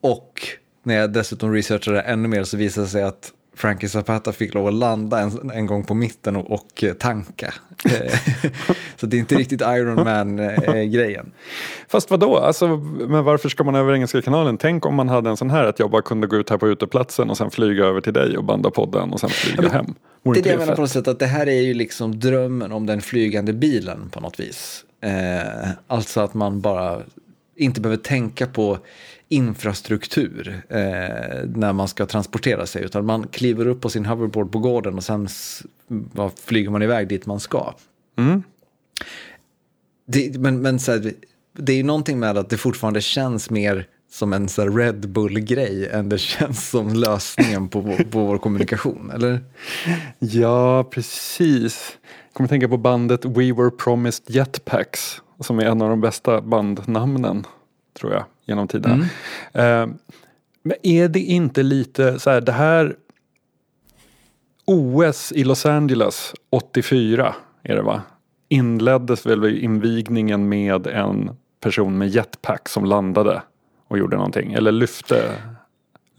och 0.00 0.48
när 0.82 0.94
jag 0.94 1.12
dessutom 1.12 1.52
researchade 1.52 2.00
ännu 2.00 2.28
mer 2.28 2.44
så 2.44 2.56
visade 2.56 2.86
det 2.86 2.90
sig 2.90 3.02
att 3.02 3.32
Frankie 3.60 3.88
Zapata 3.88 4.32
fick 4.32 4.54
lov 4.54 4.66
att 4.66 4.74
landa 4.74 5.20
en, 5.20 5.50
en 5.50 5.66
gång 5.66 5.84
på 5.84 5.94
mitten 5.94 6.36
och, 6.36 6.50
och 6.50 6.84
tanka. 6.98 7.54
Eh, 7.84 8.18
så 8.96 9.06
det 9.06 9.16
är 9.16 9.18
inte 9.18 9.34
riktigt 9.34 9.60
Iron 9.60 9.94
Man-grejen. 9.94 11.26
Eh, 11.26 11.32
Fast 11.88 12.10
vadå, 12.10 12.36
alltså, 12.36 12.66
men 13.08 13.24
varför 13.24 13.48
ska 13.48 13.64
man 13.64 13.74
över 13.74 13.94
Engelska 13.94 14.22
kanalen? 14.22 14.58
Tänk 14.58 14.86
om 14.86 14.94
man 14.94 15.08
hade 15.08 15.30
en 15.30 15.36
sån 15.36 15.50
här 15.50 15.64
att 15.64 15.78
jag 15.78 15.90
bara 15.90 16.02
kunde 16.02 16.26
gå 16.26 16.36
ut 16.36 16.50
här 16.50 16.58
på 16.58 16.68
uteplatsen 16.68 17.30
och 17.30 17.36
sen 17.36 17.50
flyga 17.50 17.84
över 17.84 18.00
till 18.00 18.12
dig 18.12 18.36
och 18.36 18.44
banda 18.44 18.70
podden 18.70 19.12
och 19.12 19.20
sen 19.20 19.30
flyga 19.30 19.62
ja, 19.62 19.68
hem. 19.68 19.94
Vore 20.22 20.34
det 20.34 20.40
är 20.40 20.44
det 20.44 20.50
jag 20.50 20.58
menar 20.58 20.74
på 20.74 20.80
något 20.80 20.90
sätt, 20.90 21.08
att 21.08 21.18
det 21.18 21.26
här 21.26 21.48
är 21.48 21.60
ju 21.60 21.74
liksom 21.74 22.20
drömmen 22.20 22.72
om 22.72 22.86
den 22.86 23.00
flygande 23.00 23.52
bilen 23.52 24.10
på 24.10 24.20
något 24.20 24.40
vis. 24.40 24.84
Eh, 25.02 25.70
alltså 25.86 26.20
att 26.20 26.34
man 26.34 26.60
bara 26.60 27.00
inte 27.56 27.80
behöver 27.80 28.02
tänka 28.02 28.46
på 28.46 28.78
infrastruktur 29.32 30.62
eh, 30.68 30.78
när 31.54 31.72
man 31.72 31.88
ska 31.88 32.06
transportera 32.06 32.66
sig. 32.66 32.84
Utan 32.84 33.06
man 33.06 33.26
kliver 33.26 33.66
upp 33.66 33.80
på 33.80 33.90
sin 33.90 34.06
hoverboard 34.06 34.52
på 34.52 34.58
gården 34.58 34.94
och 34.94 35.04
sen 35.04 35.28
va, 35.88 36.30
flyger 36.44 36.70
man 36.70 36.82
iväg 36.82 37.08
dit 37.08 37.26
man 37.26 37.40
ska. 37.40 37.74
Mm. 38.18 38.42
Det, 40.06 40.40
men 40.40 40.62
men 40.62 40.80
så 40.80 40.92
här, 40.92 41.12
det 41.58 41.72
är 41.72 41.76
ju 41.76 41.82
någonting 41.82 42.18
med 42.18 42.38
att 42.38 42.50
det 42.50 42.56
fortfarande 42.56 43.00
känns 43.00 43.50
mer 43.50 43.86
som 44.10 44.32
en 44.32 44.48
så 44.48 44.68
Red 44.68 45.08
Bull-grej 45.08 45.88
än 45.88 46.08
det 46.08 46.18
känns 46.18 46.70
som 46.70 46.94
lösningen 46.94 47.68
på, 47.68 47.82
på 48.10 48.20
vår 48.20 48.38
kommunikation, 48.38 49.10
eller? 49.14 49.40
Ja, 50.18 50.84
precis. 50.84 51.98
Jag 52.02 52.34
kommer 52.34 52.48
tänka 52.48 52.68
på 52.68 52.76
bandet 52.76 53.24
We 53.24 53.52
Were 53.52 53.70
Promised 53.70 54.34
Jetpacks 54.34 55.22
som 55.40 55.58
är 55.58 55.64
en 55.64 55.82
av 55.82 55.88
de 55.88 56.00
bästa 56.00 56.40
bandnamnen, 56.40 57.46
tror 58.00 58.12
jag 58.12 58.24
genom 58.50 58.68
tiderna. 58.68 59.06
Mm. 59.52 59.90
Eh, 59.90 59.96
men 60.62 60.76
är 60.82 61.08
det 61.08 61.20
inte 61.20 61.62
lite 61.62 62.18
så 62.18 62.30
här, 62.30 62.40
det 62.40 62.52
här 62.52 62.96
OS 64.64 65.32
i 65.32 65.44
Los 65.44 65.66
Angeles 65.66 66.34
84 66.50 67.34
är 67.62 67.76
det 67.76 67.82
va? 67.82 68.02
Inleddes 68.48 69.26
väl 69.26 69.64
invigningen 69.64 70.48
med 70.48 70.86
en 70.86 71.36
person 71.60 71.98
med 71.98 72.08
jetpack 72.08 72.68
som 72.68 72.84
landade 72.84 73.42
och 73.88 73.98
gjorde 73.98 74.16
någonting. 74.16 74.52
Eller 74.52 74.72
lyfte 74.72 75.32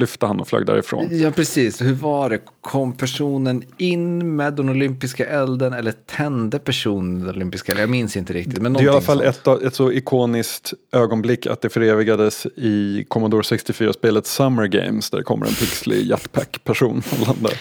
lyfte 0.02 0.26
han 0.26 0.40
och 0.40 0.48
flög 0.48 0.66
därifrån. 0.66 1.08
Ja, 1.12 1.32
precis. 1.32 1.82
Hur 1.82 1.94
var 1.94 2.30
det? 2.30 2.40
Kom 2.62 2.94
personen 2.94 3.64
in 3.78 4.36
med 4.36 4.54
den 4.54 4.70
olympiska 4.70 5.26
elden 5.26 5.74
eller 5.74 5.92
tände 5.92 6.60
personen 6.60 7.20
den 7.20 7.30
olympiska 7.30 7.72
elden? 7.72 7.82
Jag 7.82 7.90
minns 7.90 8.18
inte 8.18 8.34
riktigt. 8.34 8.62
Men 8.62 8.74
det 8.74 8.80
är 8.80 8.84
i 8.84 8.90
alla 8.90 9.02
fall 9.02 9.22
ett, 9.22 9.48
ett, 9.48 9.76
så 9.76 9.92
ikoniskt 9.92 10.74
ögonblick 10.92 11.48
att 11.48 11.62
det 11.62 11.70
förevigades 11.70 12.46
i 12.46 13.06
Commodore 13.08 13.42
64-spelet 13.42 14.28
Summer 14.28 14.68
Games 14.68 15.10
där 15.10 15.18
det 15.18 15.24
kommer 15.24 15.46
en 15.46 15.54
pixlig 15.54 16.06
jetpack-person 16.06 17.04
och 17.12 17.28
landar. 17.28 17.54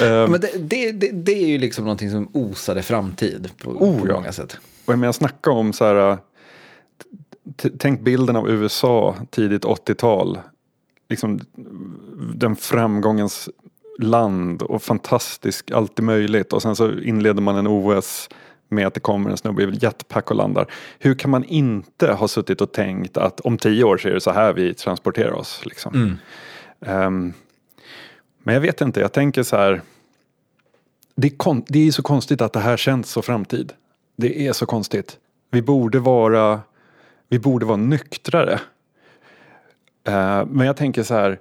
Ja, 0.00 0.26
men 0.26 0.40
det, 0.40 0.50
det, 0.58 0.92
det, 0.92 1.10
det, 1.12 1.32
är 1.32 1.46
ju 1.46 1.58
liksom 1.58 1.84
någonting 1.84 2.10
som 2.10 2.30
osade 2.32 2.82
framtid 2.82 3.50
på, 3.62 3.70
oh, 3.70 4.00
på 4.00 4.12
många 4.12 4.32
sätt. 4.32 4.56
Och 4.84 4.92
jag 4.92 4.98
menar, 4.98 5.12
snacka 5.12 5.50
om 5.50 5.72
så 5.72 5.84
här 5.84 6.18
Tänk 7.78 8.00
bilden 8.00 8.36
av 8.36 8.50
USA 8.50 9.16
tidigt 9.30 9.64
80-tal 9.64 10.38
liksom, 11.08 11.40
den 12.34 12.56
framgångens 12.56 13.48
land 13.98 14.62
och 14.62 14.82
fantastisk, 14.82 15.70
allt 15.70 15.98
är 15.98 16.02
möjligt. 16.02 16.52
Och 16.52 16.62
sen 16.62 16.76
så 16.76 16.92
inleder 16.92 17.42
man 17.42 17.56
en 17.56 17.66
OS 17.66 18.28
med 18.68 18.86
att 18.86 18.94
det 18.94 19.00
kommer 19.00 19.30
en 19.30 19.36
snubbe 19.36 19.62
i 19.62 19.78
jetpack 19.80 20.30
och 20.30 20.36
landar. 20.36 20.66
Hur 20.98 21.14
kan 21.14 21.30
man 21.30 21.44
inte 21.44 22.12
ha 22.12 22.28
suttit 22.28 22.60
och 22.60 22.72
tänkt 22.72 23.16
att 23.16 23.40
om 23.40 23.58
tio 23.58 23.84
år 23.84 23.98
så 23.98 24.08
är 24.08 24.12
det 24.12 24.20
så 24.20 24.32
här 24.32 24.52
vi 24.52 24.74
transporterar 24.74 25.32
oss. 25.32 25.60
Liksom. 25.64 25.94
Mm. 25.94 27.06
Um, 27.06 27.32
men 28.42 28.54
jag 28.54 28.60
vet 28.60 28.80
inte, 28.80 29.00
jag 29.00 29.12
tänker 29.12 29.42
så 29.42 29.56
här. 29.56 29.82
Det 31.14 31.28
är, 31.28 31.72
det 31.72 31.88
är 31.88 31.92
så 31.92 32.02
konstigt 32.02 32.40
att 32.40 32.52
det 32.52 32.60
här 32.60 32.76
känns 32.76 33.10
så 33.10 33.22
framtid. 33.22 33.72
Det 34.16 34.46
är 34.46 34.52
så 34.52 34.66
konstigt. 34.66 35.18
Vi 35.50 35.62
borde 35.62 35.98
vara, 35.98 36.60
vi 37.28 37.38
borde 37.38 37.66
vara 37.66 37.76
nyktrare. 37.76 38.60
Uh, 40.08 40.46
men 40.46 40.66
jag 40.66 40.76
tänker 40.76 41.02
så 41.02 41.14
här, 41.14 41.38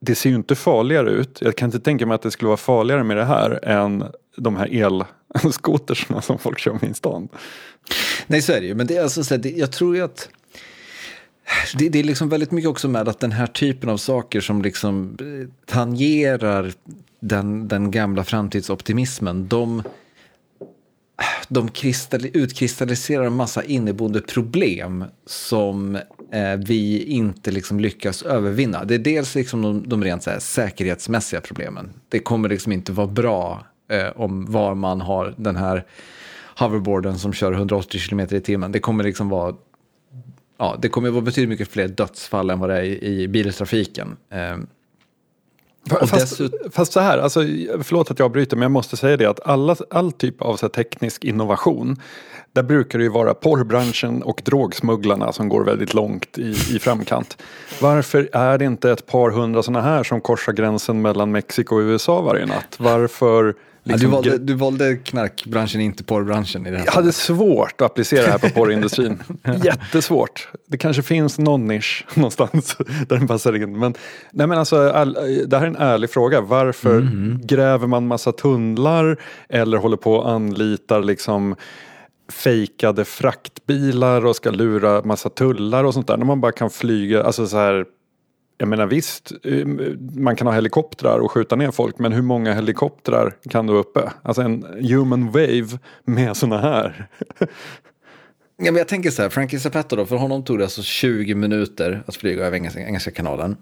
det 0.00 0.14
ser 0.14 0.30
ju 0.30 0.36
inte 0.36 0.54
farligare 0.54 1.10
ut. 1.10 1.38
Jag 1.40 1.56
kan 1.56 1.68
inte 1.68 1.80
tänka 1.80 2.06
mig 2.06 2.14
att 2.14 2.22
det 2.22 2.30
skulle 2.30 2.46
vara 2.46 2.56
farligare 2.56 3.04
med 3.04 3.16
det 3.16 3.24
här 3.24 3.64
än 3.64 4.04
de 4.36 4.56
här 4.56 4.96
elskotersna 5.44 6.22
som 6.22 6.38
folk 6.38 6.58
kör 6.58 6.72
med 6.72 6.90
i 6.90 6.94
stan. 6.94 7.28
Nej, 8.26 8.42
så 8.42 8.52
är 8.52 8.60
det 8.60 8.66
ju. 8.66 8.74
Men 8.74 8.86
det 8.86 8.96
är 8.96 9.02
alltså 9.02 9.24
så 9.24 9.34
här, 9.34 9.42
det, 9.42 9.50
jag 9.50 9.72
tror 9.72 9.96
ju 9.96 10.02
att 10.02 10.28
det, 11.78 11.88
det, 11.88 11.98
är 11.98 12.04
liksom 12.04 12.28
väldigt 12.28 12.50
mycket 12.50 12.70
också 12.70 12.88
med 12.88 13.08
att 13.08 13.20
den 13.20 13.32
här 13.32 13.46
typen 13.46 13.90
av 13.90 13.96
saker 13.96 14.40
som 14.40 14.62
liksom 14.62 15.16
eh, 15.20 15.48
tangerar 15.66 16.72
den, 17.20 17.68
den 17.68 17.90
gamla 17.90 18.24
framtidsoptimismen, 18.24 19.48
de 19.48 19.82
de 21.48 21.70
utkristalliserar 22.32 23.24
en 23.24 23.32
massa 23.32 23.64
inneboende 23.64 24.20
problem 24.20 25.04
som 25.26 25.98
eh, 26.32 26.56
vi 26.56 27.04
inte 27.04 27.50
liksom 27.50 27.80
lyckas 27.80 28.22
övervinna. 28.22 28.84
Det 28.84 28.94
är 28.94 28.98
dels 28.98 29.34
liksom 29.34 29.62
de, 29.62 29.88
de 29.88 30.04
rent 30.04 30.26
här, 30.26 30.38
säkerhetsmässiga 30.38 31.40
problemen. 31.40 31.90
Det 32.08 32.18
kommer 32.18 32.48
liksom 32.48 32.72
inte 32.72 32.92
vara 32.92 33.06
bra 33.06 33.66
eh, 33.90 34.20
om 34.20 34.52
var 34.52 34.74
man 34.74 35.00
har 35.00 35.34
den 35.36 35.56
här 35.56 35.84
hoverboarden 36.58 37.18
som 37.18 37.32
kör 37.32 37.52
180 37.52 38.00
km 38.08 38.20
i 38.20 38.40
timmen. 38.40 38.72
Det 38.72 38.80
kommer 38.80 39.04
liksom 39.04 39.28
vara 39.28 39.54
ja, 40.58 40.76
det 40.82 40.88
kommer 40.88 41.10
vara 41.10 41.22
betydligt 41.22 41.48
mycket 41.48 41.68
fler 41.68 41.88
dödsfall 41.88 42.50
än 42.50 42.58
vad 42.58 42.70
det 42.70 42.76
är 42.76 42.82
i, 42.82 43.22
i 43.22 43.28
biltrafiken. 43.28 44.16
Eh, 44.30 44.56
Fast, 45.88 46.40
fast, 46.70 46.92
så 46.92 47.00
här, 47.00 47.18
alltså, 47.18 47.40
förlåt 47.82 48.10
att 48.10 48.18
jag 48.18 48.32
bryter 48.32 48.56
men 48.56 48.62
jag 48.62 48.70
måste 48.70 48.96
säga 48.96 49.16
det 49.16 49.26
att 49.26 49.46
alla, 49.46 49.76
all 49.90 50.12
typ 50.12 50.42
av 50.42 50.56
så 50.56 50.68
teknisk 50.68 51.24
innovation 51.24 51.96
där 52.56 52.62
brukar 52.62 52.98
det 52.98 53.04
ju 53.04 53.10
vara 53.10 53.34
porrbranschen 53.34 54.22
och 54.22 54.42
drogsmugglarna 54.44 55.32
som 55.32 55.48
går 55.48 55.64
väldigt 55.64 55.94
långt 55.94 56.38
i, 56.38 56.50
i 56.50 56.78
framkant. 56.78 57.42
Varför 57.80 58.28
är 58.32 58.58
det 58.58 58.64
inte 58.64 58.90
ett 58.90 59.06
par 59.06 59.30
hundra 59.30 59.62
sådana 59.62 59.84
här 59.84 60.02
som 60.02 60.20
korsar 60.20 60.52
gränsen 60.52 61.02
mellan 61.02 61.32
Mexiko 61.32 61.76
och 61.76 61.80
USA 61.80 62.20
varje 62.20 62.46
natt? 62.46 62.76
Varför 62.78 63.54
Liksom, 63.88 64.12
ja, 64.12 64.20
du, 64.22 64.30
valde, 64.30 64.44
du 64.44 64.54
valde 64.54 64.96
knarkbranschen, 64.96 65.80
inte 65.80 66.04
porrbranschen 66.04 66.66
i 66.66 66.70
det 66.70 66.78
här 66.78 66.84
Jag 66.84 66.92
hade 66.92 67.12
svårt 67.12 67.80
att 67.80 67.82
applicera 67.82 68.22
det 68.22 68.30
här 68.30 68.38
på 68.38 68.50
porrindustrin. 68.50 69.22
Jättesvårt. 69.64 70.48
Det 70.66 70.78
kanske 70.78 71.02
finns 71.02 71.38
någon 71.38 71.66
nisch 71.66 72.06
någonstans 72.14 72.76
där 73.08 73.16
den 73.16 73.28
passar 73.28 73.56
in. 73.56 73.78
Men, 73.78 73.94
nej 74.30 74.46
men 74.46 74.58
alltså, 74.58 74.90
all, 74.90 75.12
det 75.46 75.58
här 75.58 75.62
är 75.62 75.70
en 75.70 75.76
ärlig 75.76 76.10
fråga. 76.10 76.40
Varför 76.40 76.98
mm. 76.98 77.40
gräver 77.42 77.86
man 77.86 78.06
massa 78.06 78.32
tunnlar 78.32 79.16
eller 79.48 79.78
håller 79.78 79.96
på 79.96 80.14
och 80.14 80.30
anlitar 80.30 81.02
liksom 81.02 81.54
fejkade 82.28 83.04
fraktbilar 83.04 84.26
och 84.26 84.36
ska 84.36 84.50
lura 84.50 85.02
massa 85.02 85.28
tullar 85.28 85.84
och 85.84 85.94
sånt 85.94 86.06
där. 86.06 86.16
När 86.16 86.26
man 86.26 86.40
bara 86.40 86.52
kan 86.52 86.70
flyga, 86.70 87.22
alltså 87.22 87.46
så 87.46 87.56
här 87.56 87.86
jag 88.58 88.68
menar 88.68 88.86
visst, 88.86 89.32
eh, 89.44 89.66
man 90.16 90.36
kan 90.36 90.46
ha 90.46 90.54
helikoptrar 90.54 91.18
och 91.18 91.30
skjuta 91.30 91.56
ner 91.56 91.70
folk 91.70 91.98
men 91.98 92.12
hur 92.12 92.22
många 92.22 92.54
helikoptrar 92.54 93.36
kan 93.50 93.66
du 93.66 93.72
uppe? 93.72 94.12
Alltså 94.22 94.42
en 94.42 94.62
human 94.90 95.26
wave 95.26 95.78
med 96.04 96.36
såna 96.36 96.58
här. 96.58 97.08
Ja, 98.58 98.72
men 98.72 98.76
jag 98.76 98.88
tänker 98.88 99.10
så 99.10 99.22
här, 99.22 99.28
Frankie 99.28 99.60
Zapata 99.60 99.96
då, 99.96 100.06
för 100.06 100.16
honom 100.16 100.44
tog 100.44 100.58
det 100.58 100.64
alltså 100.64 100.82
20 100.82 101.34
minuter 101.34 102.02
att 102.06 102.16
flyga 102.16 102.46
över 102.46 102.56
Engelska, 102.56 102.80
Engelska 102.80 103.10
kanalen. 103.10 103.56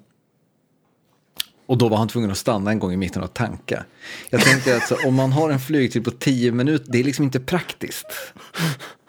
Och 1.67 1.79
då 1.79 1.89
var 1.89 1.97
han 1.97 2.09
tvungen 2.09 2.31
att 2.31 2.39
stanna 2.39 2.71
en 2.71 2.79
gång 2.79 2.93
i 2.93 2.97
mitten 2.97 3.23
och 3.23 3.35
tanka. 3.35 3.85
Jag 4.31 4.41
tänkte 4.41 4.77
att 4.77 4.89
så, 4.89 5.09
om 5.09 5.15
man 5.15 5.33
har 5.33 5.51
en 5.51 5.61
flygtid 5.61 6.05
på 6.05 6.11
10 6.11 6.53
minuter, 6.53 6.87
det 6.89 7.01
är 7.01 7.05
liksom 7.05 7.25
inte 7.25 7.41
praktiskt. 7.41 8.07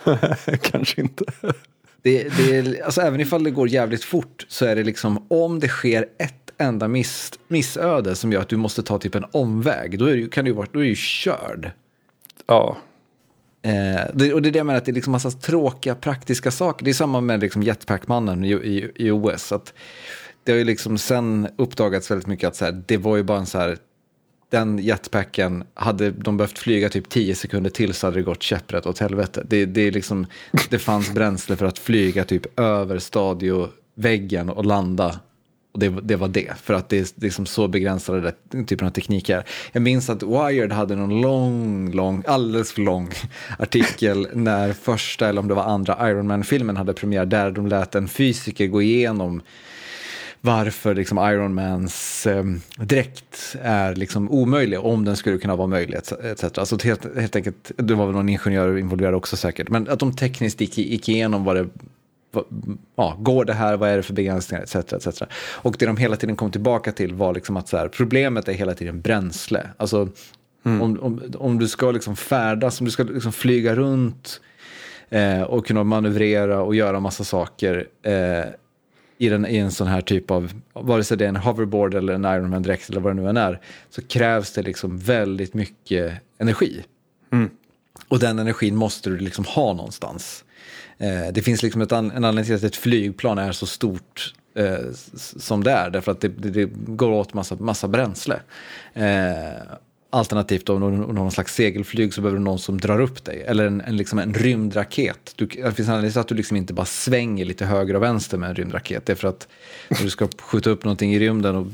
Kanske 0.62 1.02
inte. 1.02 1.26
Det, 2.02 2.38
det 2.38 2.58
är, 2.58 2.84
alltså 2.86 3.02
även 3.02 3.22
ifall 3.22 3.44
det 3.44 3.52
går 3.52 3.70
jävligt 3.70 4.04
fort 4.04 4.46
så 4.48 4.66
är 4.66 4.76
det 4.76 4.84
liksom 4.84 5.26
om 5.28 5.60
det 5.60 5.68
sker 5.68 6.06
ett 6.18 6.52
enda 6.58 6.88
miss, 6.88 7.32
missöde 7.48 8.16
som 8.16 8.32
gör 8.32 8.42
att 8.42 8.50
du 8.50 8.58
måste 8.58 8.84
ta 8.84 9.00
typ 9.00 9.16
en 9.16 9.26
omväg, 9.32 10.00
då 10.00 10.06
är 10.06 10.16
du, 10.16 10.30
kan 10.30 10.46
du 10.46 10.54
då 10.54 10.80
är 10.80 10.84
du 10.84 10.96
körd. 10.96 11.72
Ja. 12.48 12.78
Eh, 13.62 13.72
det, 14.14 14.34
och 14.34 14.42
det 14.42 14.50
är 14.50 14.52
det 14.52 14.58
jag 14.58 14.66
menar, 14.66 14.78
att 14.78 14.86
det 14.86 14.92
är 14.92 14.94
liksom 14.94 15.12
massa 15.12 15.32
tråkiga 15.32 15.96
praktiska 15.96 16.52
saker. 16.52 16.86
Det 16.86 16.92
är 16.92 16.94
samma 16.94 17.22
med 17.22 17.40
liksom 17.40 17.64
Jetpack-mannen 17.64 18.46
i, 18.46 18.52
i, 18.52 18.92
i 18.96 19.12
OS. 19.12 19.52
Att 19.52 19.74
det 20.46 20.52
har 20.52 20.60
ju 20.60 20.64
liksom 20.64 20.98
sen 20.98 21.48
uppdagats 21.56 22.12
väldigt 22.12 22.28
mycket 22.28 22.48
att 22.48 22.56
så 22.56 22.66
här, 22.66 22.84
det 22.86 22.98
var 22.98 23.18
ju 23.18 23.24
bara 23.24 23.38
en 23.38 23.46
så 23.46 23.58
här, 23.58 23.78
den 24.50 24.80
jetpacken, 24.80 25.64
hade 25.74 26.12
de 26.12 26.38
behövt 26.38 26.60
flyga 26.60 26.90
typ 26.90 27.10
10 27.10 27.36
sekunder 27.36 27.70
till 27.70 27.94
så 27.94 28.08
hade 28.08 28.18
det 28.18 28.24
gått 28.24 28.44
käpprätt 28.44 28.86
åt 28.86 29.00
helvete. 29.00 29.44
Det, 29.48 29.66
det, 29.66 29.82
är 29.82 29.92
liksom, 29.92 30.26
det 30.70 30.80
fanns 30.80 31.14
bränsle 31.14 31.56
för 31.56 31.66
att 31.66 31.80
flyga 31.80 32.24
typ 32.24 32.60
över 32.60 33.00
stadioväggen 33.00 34.50
och 34.50 34.66
landa. 34.66 35.20
Och 35.74 35.80
det, 35.80 35.90
det 35.90 36.16
var 36.16 36.28
det, 36.28 36.54
för 36.64 36.74
att 36.74 36.90
det 36.90 36.98
är 36.98 37.22
liksom 37.22 37.46
så 37.46 37.68
begränsade 37.68 38.34
den 38.44 38.66
typen 38.66 38.88
av 38.88 38.92
tekniker. 38.92 39.44
Jag 39.72 39.84
minns 39.84 40.10
att 40.10 40.24
Wired 40.24 40.72
hade 40.72 40.96
någon 40.96 41.22
lång, 41.22 41.92
lång, 41.92 42.24
alldeles 42.28 42.72
för 42.72 42.82
lång 42.82 43.10
artikel 43.60 44.28
när 44.34 44.74
första, 44.74 45.30
eller 45.30 45.42
om 45.42 45.48
det 45.48 45.54
var 45.54 45.64
andra 45.64 46.10
Iron 46.10 46.28
Man-filmen 46.28 46.78
hade 46.78 46.94
premiär, 46.94 47.26
där 47.26 47.52
de 47.52 47.68
lät 47.68 47.96
en 47.96 48.08
fysiker 48.08 48.68
gå 48.68 48.82
igenom 48.82 49.42
varför 50.46 50.96
liksom 50.96 51.18
Iron 51.18 51.54
Mans 51.54 52.28
eh, 52.28 52.44
dräkt 52.78 53.56
är 53.62 53.96
liksom 53.96 54.32
omöjlig, 54.32 54.80
om 54.80 55.06
den 55.06 55.16
skulle 55.16 55.38
kunna 55.38 55.56
vara 55.56 55.68
möjlig, 55.68 55.98
etc. 56.24 56.44
Alltså 56.44 56.78
helt, 56.84 57.18
helt 57.18 57.36
enkelt, 57.36 57.72
det 57.78 57.94
var 57.94 58.06
väl 58.06 58.16
någon 58.16 58.30
ingenjör 58.30 58.78
involverad 58.78 59.16
också 59.16 59.38
säkert, 59.38 59.70
men 59.70 59.90
att 59.90 60.00
de 60.00 60.16
tekniskt 60.16 60.62
gick, 60.62 60.78
gick 60.78 61.10
igenom 61.10 61.44
vad 61.44 61.56
det 61.56 61.68
ja, 62.96 63.18
går 63.20 63.46
det 63.46 63.54
här, 63.54 63.78
vad 63.78 63.90
är 63.90 63.98
det 63.98 64.04
för 64.04 64.14
begränsningar, 64.14 64.64
etc. 64.64 64.76
etc. 64.76 65.22
Och 65.52 65.76
det 65.80 65.86
de 65.86 65.98
hela 65.98 66.16
tiden 66.16 66.36
kom 66.36 66.52
tillbaka 66.52 66.92
till 66.92 67.14
var 67.14 67.34
liksom 67.34 67.58
att 67.58 67.68
så 67.68 67.78
här, 67.78 67.88
problemet 67.88 68.48
är 68.48 68.54
hela 68.54 68.74
tiden 68.74 69.02
bränsle. 69.02 69.70
Alltså, 69.78 70.10
mm. 70.66 70.82
om, 70.82 71.00
om, 71.00 71.22
om 71.38 71.60
du 71.60 71.68
ska 71.68 71.92
liksom 71.92 72.16
färdas, 72.16 72.80
om 72.80 72.86
du 72.86 72.92
ska 72.92 73.04
liksom 73.04 73.34
flyga 73.34 73.76
runt 73.76 74.42
eh, 75.10 75.42
och 75.42 75.68
kunna 75.68 75.84
manövrera 75.84 76.62
och 76.62 76.76
göra 76.76 77.00
massa 77.00 77.24
saker 77.24 77.88
eh, 78.04 78.46
i, 79.18 79.30
den, 79.30 79.46
i 79.46 79.58
en 79.58 79.72
sån 79.72 79.88
här 79.88 80.02
typ 80.02 80.32
av, 80.32 80.54
vare 80.74 81.04
sig 81.04 81.18
det 81.18 81.26
är 81.26 81.30
en 81.30 81.36
hoverboard 81.36 81.94
eller 81.94 82.14
en 82.14 82.26
Ironman-dräkt 82.26 82.90
eller 82.90 83.02
vad 83.02 83.16
det 83.16 83.22
nu 83.22 83.30
än 83.30 83.38
är, 83.38 83.60
så 83.90 84.02
krävs 84.02 84.54
det 84.54 84.62
liksom 84.62 84.98
väldigt 84.98 85.54
mycket 85.54 86.14
energi. 86.38 86.84
Mm. 87.32 87.50
Och 88.08 88.20
den 88.20 88.40
energin 88.40 88.76
måste 88.76 89.10
du 89.10 89.18
liksom 89.18 89.46
ha 89.46 89.74
någonstans. 89.74 90.44
Eh, 90.98 91.34
det 91.34 91.42
finns 91.42 91.64
liksom 91.64 91.82
ett 91.82 91.92
an, 91.92 92.12
en 92.12 92.26
anledning 92.26 92.46
till 92.46 92.56
att 92.56 92.72
ett 92.72 92.76
flygplan 92.76 93.38
är 93.38 93.52
så 93.52 93.66
stort 93.66 94.34
eh, 94.56 94.92
som 95.16 95.64
det 95.64 95.72
är, 95.72 95.90
därför 95.90 96.12
att 96.12 96.22
det, 96.22 96.28
det, 96.28 96.50
det 96.50 96.70
går 96.74 97.12
åt 97.12 97.34
massa, 97.34 97.56
massa 97.56 97.88
bränsle. 97.88 98.40
Eh, 98.94 99.62
Alternativt 100.16 100.70
om 100.70 100.80
någon, 100.80 101.16
någon 101.16 101.32
slags 101.32 101.56
segelflyg 101.56 102.14
så 102.14 102.22
behöver 102.22 102.38
du 102.38 102.44
någon 102.44 102.60
som 102.60 102.82
drar 102.82 103.00
upp 103.00 103.26
dig. 103.26 103.44
Eller 103.48 103.66
en, 103.66 103.82
en, 103.82 103.98
liksom 103.98 104.20
en 104.20 104.34
rymdraket. 104.34 105.34
Du, 105.36 105.46
det 105.46 105.72
finns 105.72 105.90
anledning 105.90 106.12
till 106.12 106.20
att 106.20 106.28
du 106.28 106.36
liksom 106.36 106.58
inte 106.58 106.74
bara 106.74 106.86
svänger 106.86 107.46
lite 107.46 107.66
höger 107.66 107.96
och 107.96 108.04
vänster 108.04 108.38
med 108.38 108.50
en 108.50 108.56
rymdraket. 108.56 109.06
Det 109.06 109.12
är 109.12 109.16
för 109.16 109.28
att 109.28 109.48
när 109.90 110.04
du 110.04 110.10
ska 110.10 110.28
skjuta 110.40 110.70
upp 110.70 110.84
någonting 110.84 111.14
i 111.14 111.20
rymden 111.20 111.56
och 111.56 111.66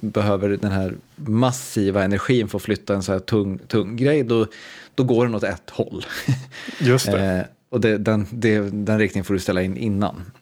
behöver 0.00 0.48
den 0.48 0.70
här 0.70 0.94
massiva 1.16 2.04
energin 2.04 2.48
för 2.48 2.58
att 2.58 2.62
flytta 2.62 2.94
en 2.94 3.02
så 3.02 3.12
här 3.12 3.18
tung, 3.18 3.58
tung 3.58 3.96
grej, 3.96 4.22
då, 4.22 4.46
då 4.94 5.04
går 5.04 5.26
den 5.26 5.34
åt 5.34 5.44
ett 5.44 5.70
håll. 5.70 6.06
Just 6.78 7.06
det. 7.06 7.20
eh, 7.38 7.44
och 7.68 7.80
det, 7.80 7.98
den, 7.98 8.26
det, 8.30 8.60
den 8.60 8.98
riktningen 8.98 9.24
får 9.24 9.34
du 9.34 9.40
ställa 9.40 9.62
in 9.62 9.76
innan. 9.76 10.32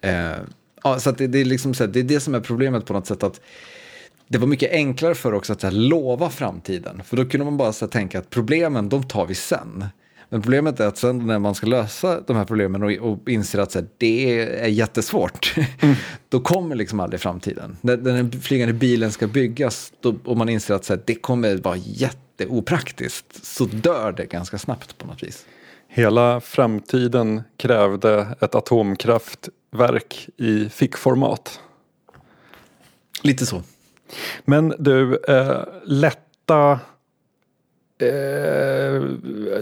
Eh, 0.00 0.32
ja, 0.82 0.98
så 1.00 1.10
det, 1.10 1.26
det, 1.26 1.38
är 1.38 1.44
liksom 1.44 1.74
så 1.74 1.84
här, 1.84 1.90
det 1.90 2.00
är 2.00 2.04
det 2.04 2.20
som 2.20 2.34
är 2.34 2.40
problemet 2.40 2.86
på 2.86 2.92
något 2.92 3.06
sätt. 3.06 3.22
att 3.22 3.40
det 4.32 4.38
var 4.38 4.46
mycket 4.46 4.72
enklare 4.72 5.14
för 5.14 5.34
också 5.34 5.52
att 5.52 5.62
här, 5.62 5.70
lova 5.70 6.30
framtiden. 6.30 7.02
För 7.04 7.16
då 7.16 7.24
kunde 7.24 7.44
man 7.44 7.56
bara 7.56 7.72
här, 7.80 7.86
tänka 7.86 8.18
att 8.18 8.30
problemen, 8.30 8.88
de 8.88 9.02
tar 9.02 9.26
vi 9.26 9.34
sen. 9.34 9.84
Men 10.28 10.42
problemet 10.42 10.80
är 10.80 10.86
att 10.86 10.98
sen 10.98 11.26
när 11.26 11.38
man 11.38 11.54
ska 11.54 11.66
lösa 11.66 12.20
de 12.20 12.36
här 12.36 12.44
problemen 12.44 12.82
och, 12.82 12.90
och 12.90 13.28
inser 13.28 13.58
att 13.58 13.74
här, 13.74 13.86
det 13.98 14.40
är 14.40 14.66
jättesvårt, 14.66 15.54
mm. 15.80 15.94
då 16.28 16.40
kommer 16.40 16.76
liksom 16.76 17.00
aldrig 17.00 17.20
framtiden. 17.20 17.76
När, 17.80 17.96
när 17.96 18.12
den 18.12 18.32
flygande 18.32 18.74
bilen 18.74 19.12
ska 19.12 19.26
byggas 19.26 19.92
då, 20.00 20.14
och 20.24 20.36
man 20.36 20.48
inser 20.48 20.74
att 20.74 20.84
så 20.84 20.96
det 21.04 21.14
kommer 21.14 21.56
vara 21.56 21.76
jätteopraktiskt, 21.76 23.44
så 23.46 23.64
dör 23.64 24.12
det 24.12 24.24
ganska 24.24 24.58
snabbt 24.58 24.98
på 24.98 25.06
något 25.06 25.22
vis. 25.22 25.46
Hela 25.88 26.40
framtiden 26.40 27.42
krävde 27.56 28.36
ett 28.40 28.54
atomkraftverk 28.54 30.28
i 30.36 30.68
fickformat. 30.68 31.60
Lite 33.22 33.46
så. 33.46 33.62
Men 34.44 34.74
du, 34.78 35.16
eh, 35.28 35.64
lätta 35.84 36.80
eh, 37.98 39.02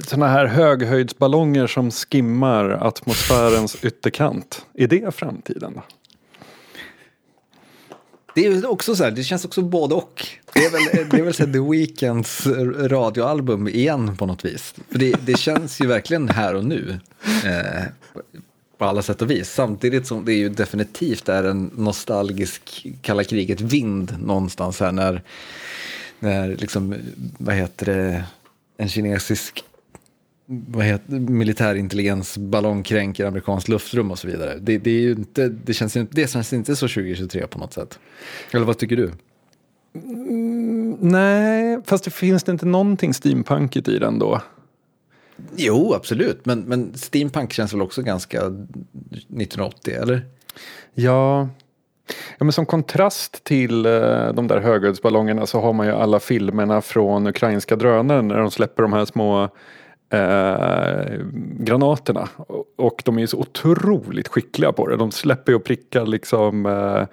sådana 0.05 0.29
här 0.29 0.47
höghöjdsballonger 0.47 1.67
som 1.67 1.91
skimmar 1.91 2.71
atmosfärens 2.71 3.85
ytterkant. 3.85 4.67
Är 4.75 4.87
det 4.87 5.15
framtiden? 5.15 5.73
Då? 5.75 5.83
Det 8.35 8.47
är 8.47 8.71
också 8.71 8.97
så 8.97 9.05
här, 9.05 9.11
det 9.11 9.23
känns 9.23 9.45
också 9.45 9.63
både 9.63 9.95
och. 9.95 10.27
Det 10.53 10.65
är 10.65 10.71
väl, 10.71 11.09
det 11.11 11.19
är 11.19 11.23
väl 11.23 11.35
så 11.35 11.45
The 11.45 11.71
Weeknds 11.71 12.47
radioalbum 12.79 13.69
igen 13.69 14.17
på 14.17 14.27
något 14.27 14.45
vis. 14.45 14.75
För 14.91 14.99
det, 14.99 15.15
det 15.27 15.39
känns 15.39 15.81
ju 15.81 15.87
verkligen 15.87 16.29
här 16.29 16.55
och 16.55 16.65
nu. 16.65 17.01
Eh, 17.45 17.85
på 18.81 18.87
alla 18.87 19.03
sätt 19.03 19.23
och 19.23 19.31
vis. 19.31 19.51
Samtidigt 19.51 20.07
som 20.07 20.25
det 20.25 20.33
ju 20.33 20.49
definitivt 20.49 21.29
är 21.29 21.45
en 21.45 21.71
nostalgisk 21.77 22.87
kalla 23.03 23.25
kriget-vind 23.25 24.15
någonstans 24.23 24.81
här 24.81 24.93
när, 24.93 25.23
när 26.19 26.49
liksom, 26.49 26.95
vad 27.39 27.55
heter 27.55 27.87
det, 27.87 28.25
en 28.77 28.89
kinesisk 28.89 29.65
vad 30.47 30.85
heter, 30.85 31.13
militärintelligensballong 31.13 32.83
kränker 32.83 33.27
amerikanskt 33.27 33.69
luftrum 33.69 34.11
och 34.11 34.19
så 34.19 34.27
vidare. 34.27 34.59
Det, 34.61 34.79
det, 34.79 34.91
är 34.91 35.01
ju 35.01 35.13
inte, 35.13 35.49
det, 35.49 35.75
känns 35.75 35.97
inte, 35.97 36.15
det 36.15 36.31
känns 36.31 36.53
inte 36.53 36.77
så 36.77 36.89
2023 36.89 37.47
på 37.47 37.59
något 37.59 37.73
sätt. 37.73 37.99
Eller 38.53 38.65
vad 38.65 38.79
tycker 38.79 38.97
du? 38.97 39.13
Mm, 39.95 40.97
nej, 41.01 41.79
fast 41.85 42.05
det 42.05 42.11
finns 42.11 42.43
det 42.43 42.53
inte 42.53 42.67
någonting 42.67 43.15
steampunkigt 43.15 43.89
i 43.89 43.99
den 43.99 44.19
då? 44.19 44.41
Jo, 45.57 45.95
absolut. 45.95 46.47
Men, 46.47 46.61
men 46.61 46.95
steampunk 46.95 47.53
känns 47.53 47.75
väl 47.75 47.83
också 47.83 48.03
ganska 48.03 48.39
1980, 48.39 49.95
eller? 49.95 50.23
Ja. 50.95 51.49
ja, 52.39 52.45
men 52.45 52.53
som 52.53 52.67
kontrast 52.67 53.45
till 53.45 53.87
uh, 53.87 54.33
de 54.33 54.49
där 54.49 54.61
höghöjdsballongerna 54.61 55.47
så 55.47 55.61
har 55.61 55.73
man 55.73 55.87
ju 55.87 55.93
alla 55.93 56.21
filmerna 56.21 56.81
från 56.81 57.27
ukrainska 57.27 57.77
drönaren 57.77 58.29
när 58.29 58.39
de 58.39 58.51
släpper 58.51 58.83
de 58.83 58.93
här 58.93 59.05
små 59.05 59.43
uh, 59.45 59.49
granaterna. 61.59 62.29
Och 62.77 63.03
de 63.05 63.17
är 63.17 63.21
ju 63.21 63.27
så 63.27 63.39
otroligt 63.39 64.29
skickliga 64.29 64.73
på 64.73 64.87
det. 64.87 64.97
De 64.97 65.11
släpper 65.11 65.53
ju 65.53 65.57
och 65.57 65.65
prickar 65.65 66.07
liksom 66.07 66.67
uh, 66.67 67.05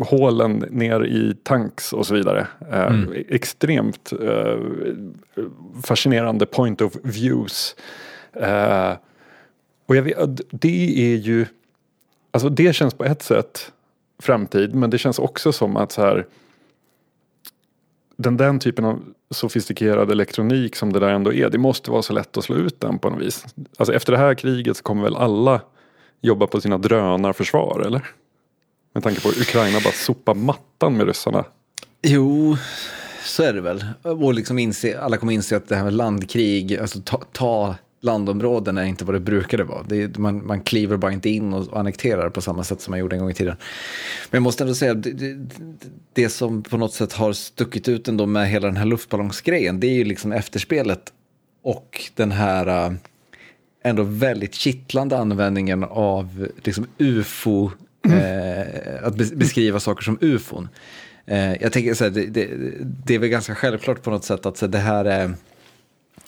hålen 0.00 0.64
ner 0.70 1.04
i 1.04 1.34
tanks 1.42 1.92
och 1.92 2.06
så 2.06 2.14
vidare. 2.14 2.46
Eh, 2.70 2.86
mm. 2.86 3.24
extremt 3.28 4.12
eh, 4.12 4.58
fascinerande 5.84 6.46
point 6.46 6.80
of 6.80 6.96
views. 7.02 7.76
Eh, 8.32 8.92
och 9.86 9.96
jag 9.96 10.02
vet, 10.02 10.40
det 10.50 11.12
är 11.12 11.16
ju, 11.16 11.46
alltså 12.30 12.48
det 12.48 12.72
känns 12.72 12.94
på 12.94 13.04
ett 13.04 13.22
sätt 13.22 13.72
framtid 14.18 14.74
men 14.74 14.90
det 14.90 14.98
känns 14.98 15.18
också 15.18 15.52
som 15.52 15.76
att 15.76 15.92
så 15.92 16.02
här 16.02 16.26
den, 18.16 18.36
den 18.36 18.58
typen 18.58 18.84
av 18.84 19.02
sofistikerad 19.30 20.10
elektronik 20.10 20.76
som 20.76 20.92
det 20.92 21.00
där 21.00 21.08
ändå 21.08 21.32
är, 21.32 21.50
det 21.50 21.58
måste 21.58 21.90
vara 21.90 22.02
så 22.02 22.12
lätt 22.12 22.36
att 22.36 22.44
slå 22.44 22.56
ut 22.56 22.80
den 22.80 22.98
på 22.98 23.10
något 23.10 23.22
vis. 23.22 23.46
Alltså 23.76 23.94
efter 23.94 24.12
det 24.12 24.18
här 24.18 24.34
kriget 24.34 24.76
så 24.76 24.82
kommer 24.82 25.02
väl 25.02 25.16
alla 25.16 25.60
jobba 26.20 26.46
på 26.46 26.60
sina 26.60 26.78
drönarförsvar 26.78 27.80
eller? 27.86 28.02
Med 28.92 29.02
tanke 29.02 29.20
på 29.20 29.28
att 29.28 29.40
Ukraina 29.40 29.80
bara 29.84 29.92
sopar 29.92 30.34
mattan 30.34 30.96
med 30.96 31.06
ryssarna. 31.06 31.44
Jo, 32.02 32.56
så 33.24 33.42
är 33.42 33.52
det 33.52 33.60
väl. 33.60 33.84
Och 34.02 34.34
liksom 34.34 34.58
inse, 34.58 35.00
alla 35.00 35.16
kommer 35.16 35.32
inse 35.32 35.56
att 35.56 35.68
det 35.68 35.76
här 35.76 35.84
med 35.84 35.92
landkrig, 35.92 36.76
alltså 36.76 37.00
ta, 37.00 37.22
ta 37.32 37.74
landområden 38.00 38.78
är 38.78 38.84
inte 38.84 39.04
vad 39.04 39.14
det 39.14 39.20
brukade 39.20 39.64
vara. 39.64 39.82
Det, 39.82 40.18
man, 40.18 40.46
man 40.46 40.60
kliver 40.60 40.96
bara 40.96 41.12
inte 41.12 41.30
in 41.30 41.52
och 41.52 41.78
annekterar 41.78 42.30
på 42.30 42.40
samma 42.40 42.64
sätt 42.64 42.80
som 42.80 42.92
man 42.92 43.00
gjorde 43.00 43.16
en 43.16 43.20
gång 43.20 43.30
i 43.30 43.34
tiden. 43.34 43.56
Men 44.30 44.38
jag 44.38 44.42
måste 44.42 44.64
ändå 44.64 44.74
säga, 44.74 44.94
det, 44.94 45.12
det, 45.12 45.38
det 46.12 46.28
som 46.28 46.62
på 46.62 46.76
något 46.76 46.92
sätt 46.92 47.12
har 47.12 47.32
stuckit 47.32 47.88
ut 47.88 48.08
ändå 48.08 48.26
med 48.26 48.48
hela 48.48 48.66
den 48.66 48.76
här 48.76 48.84
luftballongsgrejen, 48.84 49.80
det 49.80 49.86
är 49.86 49.94
ju 49.94 50.04
liksom 50.04 50.32
efterspelet 50.32 51.12
och 51.62 52.10
den 52.14 52.32
här 52.32 52.86
äh, 52.86 52.92
ändå 53.84 54.02
väldigt 54.02 54.54
kittlande 54.54 55.18
användningen 55.18 55.84
av 55.84 56.48
liksom 56.62 56.86
ufo 56.98 57.70
Mm. 58.02 58.18
Eh, 58.18 59.06
att 59.06 59.16
beskriva 59.16 59.80
saker 59.80 60.02
som 60.02 60.18
ufon. 60.20 60.68
Eh, 61.26 61.62
jag 61.62 61.72
tänker 61.72 61.94
så 61.94 62.04
här, 62.04 62.10
det, 62.10 62.26
det, 62.26 62.48
det, 63.06 63.14
är 63.14 63.18
väl 63.18 63.28
ganska 63.28 63.54
självklart 63.54 64.02
på 64.02 64.10
något 64.10 64.24
sätt 64.24 64.46
att 64.46 64.56
så 64.56 64.66
det 64.66 64.78
här 64.78 65.04
är 65.04 65.34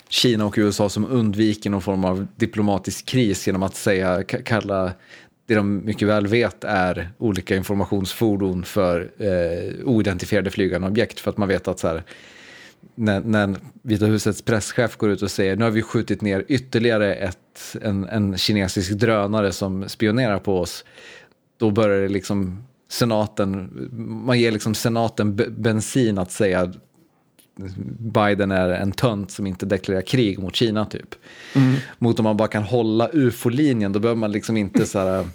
Kina 0.09 0.47
och 0.47 0.55
USA 0.59 0.89
som 0.89 1.07
undviker 1.07 1.71
någon 1.71 1.83
form 1.83 2.05
av 2.05 2.27
diplomatisk 2.37 3.07
kris 3.07 3.47
genom 3.47 3.63
att 3.63 3.75
säga, 3.75 4.23
kalla 4.25 4.93
det 5.47 5.55
de 5.55 5.85
mycket 5.85 6.09
väl 6.09 6.27
vet 6.27 6.65
är 6.65 7.11
olika 7.19 7.57
informationsfordon 7.57 8.65
för 8.65 9.11
eh, 9.19 9.85
oidentifierade 9.85 10.51
flygande 10.51 10.89
objekt. 10.89 11.21
För 11.21 11.31
att 11.31 11.37
man 11.37 11.49
vet 11.49 11.69
att 11.69 11.79
så 11.79 11.89
här, 11.89 12.03
när, 12.95 13.21
när 13.21 13.57
Vita 13.83 14.07
husets 14.07 14.43
presschef 14.43 14.97
går 14.97 15.11
ut 15.11 15.23
och 15.23 15.31
säger 15.31 15.57
nu 15.57 15.65
har 15.65 15.71
vi 15.71 15.83
skjutit 15.83 16.21
ner 16.21 16.45
ytterligare 16.49 17.15
ett, 17.15 17.77
en, 17.83 18.09
en 18.09 18.39
kinesisk 18.39 18.93
drönare 18.93 19.53
som 19.53 19.89
spionerar 19.89 20.39
på 20.39 20.61
oss. 20.61 20.85
Då 21.63 21.71
börjar 21.71 22.01
det 22.01 22.09
liksom 22.09 22.65
senaten, 22.89 23.71
man 24.27 24.41
ger 24.41 24.53
liksom 24.53 24.75
senaten 24.75 25.37
bensin 25.59 26.19
att 26.19 26.31
säga 26.31 26.73
Biden 27.99 28.51
är 28.51 28.69
en 28.69 28.93
tönt 28.93 29.31
som 29.31 29.47
inte 29.47 29.67
deklarerar 29.67 30.03
krig 30.03 30.39
mot 30.39 30.57
Kina 30.57 30.87
typ. 30.87 31.15
Mm. 31.55 31.75
Mot 31.99 32.19
om 32.19 32.25
man 32.25 32.37
bara 32.37 32.49
kan 32.49 32.63
hålla 32.63 33.09
ufo-linjen, 33.13 33.93
då 33.93 34.01
behöver 34.01 34.19
man 34.19 34.33
liksom 34.33 34.57
inte 34.57 34.87
så 34.87 34.99
här, 34.99 35.27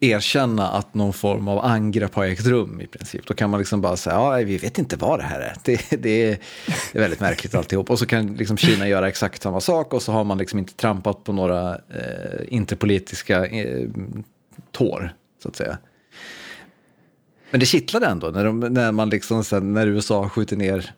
erkänna 0.00 0.68
att 0.68 0.94
någon 0.94 1.12
form 1.12 1.48
av 1.48 1.64
angrepp 1.64 2.14
har 2.14 2.24
ägt 2.24 2.46
rum 2.46 2.80
i 2.80 2.86
princip. 2.86 3.26
Då 3.26 3.34
kan 3.34 3.50
man 3.50 3.60
liksom 3.60 3.80
bara 3.80 3.96
säga, 3.96 4.16
ja, 4.16 4.36
vi 4.36 4.58
vet 4.58 4.78
inte 4.78 4.96
vad 4.96 5.18
det 5.18 5.24
här 5.24 5.40
är. 5.40 5.54
Det, 5.64 6.02
det, 6.02 6.24
är, 6.24 6.38
det 6.92 6.98
är 6.98 7.00
väldigt 7.00 7.20
märkligt 7.20 7.54
alltihop. 7.54 7.90
Och 7.90 7.98
så 7.98 8.06
kan 8.06 8.26
liksom 8.26 8.56
Kina 8.56 8.88
göra 8.88 9.08
exakt 9.08 9.42
samma 9.42 9.60
sak 9.60 9.94
och 9.94 10.02
så 10.02 10.12
har 10.12 10.24
man 10.24 10.38
liksom 10.38 10.58
inte 10.58 10.74
trampat 10.74 11.24
på 11.24 11.32
några 11.32 11.74
eh, 11.74 12.40
interpolitiska 12.48 13.46
eh, 13.46 13.88
tår, 14.72 15.14
så 15.42 15.48
att 15.48 15.56
säga. 15.56 15.78
Men 17.50 17.60
det 17.60 17.66
kittlade 17.66 18.06
ändå 18.06 18.28
när, 18.28 18.44
de, 18.44 18.60
när 18.60 18.92
man 18.92 19.10
liksom 19.10 19.44
sen, 19.44 19.72
när 19.72 19.86
USA 19.86 20.28
skjuter 20.28 20.56
ner 20.56 20.90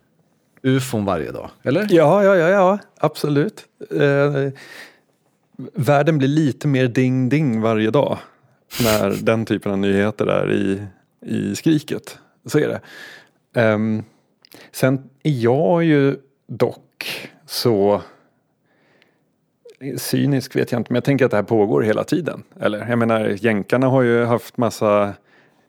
ufon 0.62 1.04
varje 1.04 1.30
dag, 1.30 1.50
eller? 1.62 1.86
Ja, 1.90 2.24
ja, 2.24 2.36
ja, 2.36 2.48
ja 2.48 2.78
absolut. 2.96 3.64
Eh, 3.90 4.52
världen 5.74 6.18
blir 6.18 6.28
lite 6.28 6.68
mer 6.68 6.88
ding-ding 6.88 7.60
varje 7.60 7.90
dag 7.90 8.18
när 8.82 9.10
den 9.22 9.46
typen 9.46 9.72
av 9.72 9.78
nyheter 9.78 10.26
är 10.26 10.52
i, 10.52 10.82
i 11.26 11.56
skriket. 11.56 12.18
Så 12.46 12.58
är 12.58 12.68
det. 12.68 12.80
Um, 13.62 14.04
sen 14.72 15.10
är 15.22 15.30
jag 15.30 15.84
ju 15.84 16.16
dock 16.46 17.30
så 17.46 18.02
cynisk 19.96 20.56
vet 20.56 20.72
jag 20.72 20.80
inte, 20.80 20.92
men 20.92 20.96
jag 20.96 21.04
tänker 21.04 21.24
att 21.24 21.30
det 21.30 21.36
här 21.36 21.44
pågår 21.44 21.82
hela 21.82 22.04
tiden. 22.04 22.42
Eller 22.60 22.88
jag 22.88 22.98
menar, 22.98 23.28
jänkarna 23.28 23.88
har 23.88 24.02
ju 24.02 24.24
haft 24.24 24.56
massa 24.56 25.14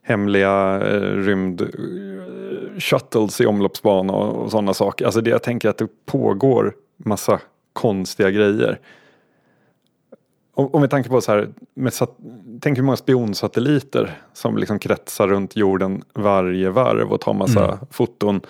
hemliga 0.04 0.82
eh, 0.88 1.02
rymd 1.02 1.62
eh, 1.62 2.80
shuttles 2.80 3.42
i 3.42 3.46
omloppsbana 3.46 4.14
och, 4.14 4.44
och 4.44 4.52
sådana 4.52 4.74
saker. 4.74 5.06
Alltså 5.06 5.22
det, 5.22 5.30
jag 5.30 5.44
tänker 5.44 5.70
att 5.70 5.78
det 5.78 5.88
pågår 6.06 6.74
massa 6.98 7.40
konstiga 7.74 8.32
grejer. 8.32 8.80
Och, 10.54 10.76
och 10.76 10.82
med 10.82 10.90
tanke 10.90 11.10
på 11.10 11.22
så 11.22 11.32
här, 11.32 11.50
med 11.74 11.94
sat, 11.94 12.18
tänk 12.62 12.78
hur 12.78 12.84
många 12.84 12.98
spionsatelliter 12.98 14.18
som 14.34 14.58
liksom 14.58 14.80
kretsar 14.80 15.28
runt 15.28 15.56
jorden 15.56 16.04
varje 16.14 16.70
varv 16.70 17.12
och 17.12 17.22
tar 17.22 17.34
massa 17.34 17.66
mm. 17.66 17.78
foton. 17.92 18.42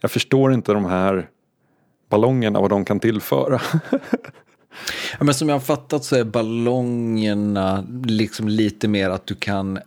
Jag 0.00 0.10
förstår 0.10 0.52
inte 0.52 0.72
de 0.72 0.84
här 0.84 1.28
ballongerna, 2.08 2.60
vad 2.60 2.70
de 2.70 2.84
kan 2.84 3.00
tillföra. 3.00 3.60
ja, 5.18 5.24
men 5.24 5.34
som 5.34 5.48
jag 5.48 5.54
har 5.54 5.60
fattat 5.60 6.04
så 6.04 6.16
är 6.16 6.24
ballongerna 6.24 7.86
liksom 8.04 8.48
lite 8.48 8.88
mer 8.88 9.10
att 9.10 9.26
du 9.26 9.34
kan 9.34 9.78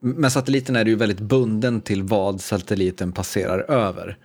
med 0.00 0.32
satelliten 0.32 0.76
är 0.76 0.84
du 0.84 0.90
ju 0.90 0.96
väldigt 0.96 1.20
bunden 1.20 1.80
till 1.80 2.02
vad 2.02 2.40
satelliten 2.40 3.12
passerar 3.12 3.70
över. 3.70 4.16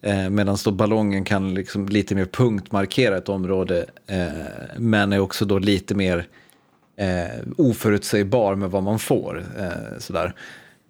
Eh, 0.00 0.30
Medan 0.30 0.58
då 0.64 0.70
ballongen 0.70 1.24
kan 1.24 1.54
liksom 1.54 1.88
lite 1.88 2.14
mer 2.14 2.24
punktmarkera 2.24 3.16
ett 3.16 3.28
område 3.28 3.86
eh, 4.06 4.28
men 4.78 5.12
är 5.12 5.18
också 5.18 5.44
då 5.44 5.58
lite 5.58 5.94
mer 5.94 6.26
eh, 6.96 7.40
oförutsägbar 7.56 8.54
med 8.54 8.70
vad 8.70 8.82
man 8.82 8.98
får. 8.98 9.44
Eh, 9.58 9.98
sådär. 9.98 10.34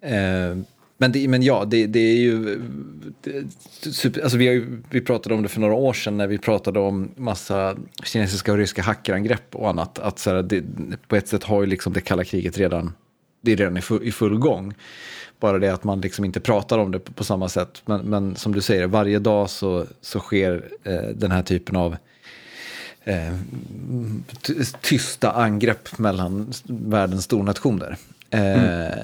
Eh, 0.01 0.57
men, 0.97 1.11
det, 1.11 1.27
men 1.27 1.43
ja, 1.43 1.65
det, 1.65 1.87
det 1.87 1.99
är 1.99 2.17
ju... 2.17 2.61
Det, 3.21 3.43
super, 3.91 4.21
alltså 4.21 4.37
vi, 4.37 4.45
ju, 4.45 4.81
vi 4.89 5.01
pratade 5.01 5.35
om 5.35 5.43
det 5.43 5.49
för 5.49 5.61
några 5.61 5.73
år 5.73 5.93
sedan 5.93 6.17
när 6.17 6.27
vi 6.27 6.37
pratade 6.37 6.79
om 6.79 7.11
massa 7.15 7.77
kinesiska 8.03 8.51
och 8.51 8.57
ryska 8.57 8.81
hackerangrepp 8.81 9.55
och 9.55 9.69
annat. 9.69 9.99
Att 9.99 10.19
så 10.19 10.29
här, 10.29 10.43
det, 10.43 10.63
på 11.07 11.15
ett 11.15 11.27
sätt 11.27 11.43
har 11.43 11.61
ju 11.61 11.67
liksom 11.67 11.93
det 11.93 12.01
kalla 12.01 12.23
kriget 12.23 12.57
redan 12.57 12.93
det 13.45 13.51
är 13.51 13.57
redan 13.57 13.77
i 13.77 13.81
full, 13.81 14.03
i 14.03 14.11
full 14.11 14.37
gång. 14.37 14.73
Bara 15.39 15.59
det 15.59 15.69
att 15.69 15.83
man 15.83 16.01
liksom 16.01 16.25
inte 16.25 16.39
pratar 16.39 16.77
om 16.77 16.91
det 16.91 16.99
på, 16.99 17.13
på 17.13 17.23
samma 17.23 17.49
sätt. 17.49 17.81
Men, 17.85 18.01
men, 18.01 18.35
som 18.35 18.53
du 18.53 18.61
säger, 18.61 18.87
varje 18.87 19.19
dag 19.19 19.49
så, 19.49 19.85
så 20.01 20.19
sker 20.19 20.69
eh, 20.83 21.09
den 21.15 21.31
här 21.31 21.43
typen 21.43 21.75
av 21.75 21.97
eh, 23.03 23.33
tysta 24.81 25.31
angrepp 25.31 25.99
mellan 25.99 26.53
världens 26.65 27.23
stornationer. 27.23 27.97
Eh, 28.29 28.63
mm. 28.63 28.99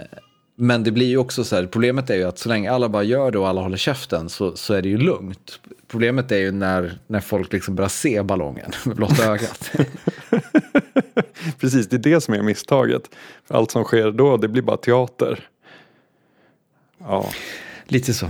Men 0.64 0.84
det 0.84 0.92
blir 0.92 1.06
ju 1.06 1.18
också 1.18 1.44
så 1.44 1.56
här, 1.56 1.66
problemet 1.66 2.10
är 2.10 2.16
ju 2.16 2.24
att 2.24 2.40
så 2.40 2.50
länge 2.50 2.72
alla 2.72 2.90
bara 2.90 3.04
gör 3.04 3.32
det 3.32 3.40
och 3.40 3.48
alla 3.48 3.62
håller 3.62 3.78
käften 3.78 4.30
så, 4.30 4.56
så 4.56 4.74
är 4.74 4.82
det 4.82 4.90
ju 4.90 4.98
lugnt. 4.98 5.60
Problemet 5.88 6.32
är 6.32 6.38
ju 6.38 6.52
när, 6.52 7.00
när 7.08 7.20
folk 7.20 7.54
liksom 7.54 7.76
börjar 7.76 7.90
se 7.90 8.24
ballongen 8.24 8.72
med 8.86 8.96
blotta 8.96 9.26
ögat. 9.26 9.72
Precis, 11.60 11.90
det 11.90 11.96
är 11.96 12.00
det 12.00 12.22
som 12.22 12.34
är 12.34 12.42
misstaget. 12.42 13.10
Allt 13.48 13.72
som 13.72 13.84
sker 13.84 14.12
då, 14.12 14.38
det 14.38 14.48
blir 14.48 14.62
bara 14.62 14.78
teater. 14.78 15.48
Ja. 16.98 17.30
Lite 17.86 18.14
så. 18.14 18.30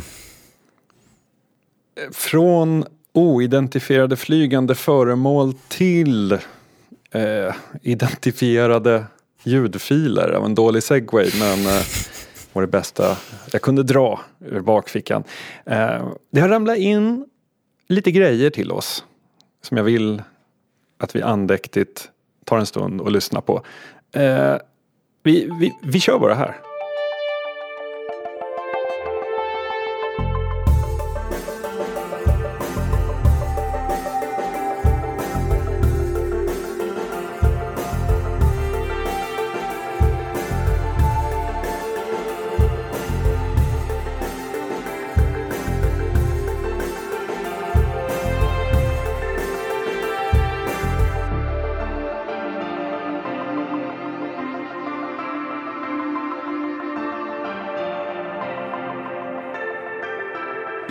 Från 2.12 2.86
oidentifierade 3.13 4.15
flygande 4.15 4.76
föremål 4.76 5.54
till 5.67 6.32
eh, 7.12 7.54
identifierade 7.82 9.06
ljudfiler. 9.44 10.46
En 10.46 10.56
dålig 10.56 10.84
segway 10.84 11.30
men 11.39 11.65
eh, 11.65 11.84
var 12.54 12.62
det 12.62 12.68
bästa 12.68 13.18
jag 13.52 13.62
kunde 13.62 13.84
dra 13.84 14.20
ur 14.40 14.62
bakfickan. 14.62 15.24
Eh, 15.66 16.08
det 16.32 16.42
har 16.42 16.50
ramlat 16.50 16.78
in 16.78 17.26
lite 17.88 18.12
grejer 18.12 18.50
till 18.50 18.72
oss 18.72 19.06
som 19.62 19.78
jag 19.78 19.84
vill 19.84 20.22
att 20.98 21.16
vi 21.16 21.22
andäktigt 21.22 22.10
tar 22.46 22.58
en 22.58 22.66
stund 22.66 23.02
och 23.02 23.12
lyssnar 23.12 23.42
på. 23.42 23.64
Eh, 24.12 24.56
vi, 25.24 25.50
vi, 25.60 25.72
vi 25.84 26.00
kör 26.00 26.20
bara 26.20 26.34
här. 26.34 26.56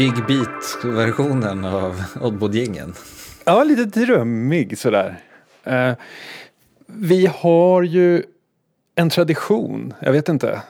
Big 0.00 0.26
Beat-versionen 0.26 1.64
av 1.64 2.02
Oddbod-gängen. 2.20 2.94
Ja, 3.44 3.64
lite 3.64 4.00
drömmig 4.00 4.78
sådär. 4.78 5.16
Uh, 5.66 5.92
vi 6.86 7.26
har 7.26 7.82
ju 7.82 8.22
en 8.94 9.10
tradition, 9.10 9.94
jag 10.00 10.12
vet 10.12 10.28
inte. 10.28 10.62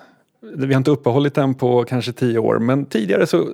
Vi 0.56 0.74
har 0.74 0.78
inte 0.78 0.90
uppehållit 0.90 1.34
den 1.34 1.54
på 1.54 1.84
kanske 1.84 2.12
tio 2.12 2.38
år 2.38 2.58
men 2.58 2.86
tidigare 2.86 3.26
så 3.26 3.48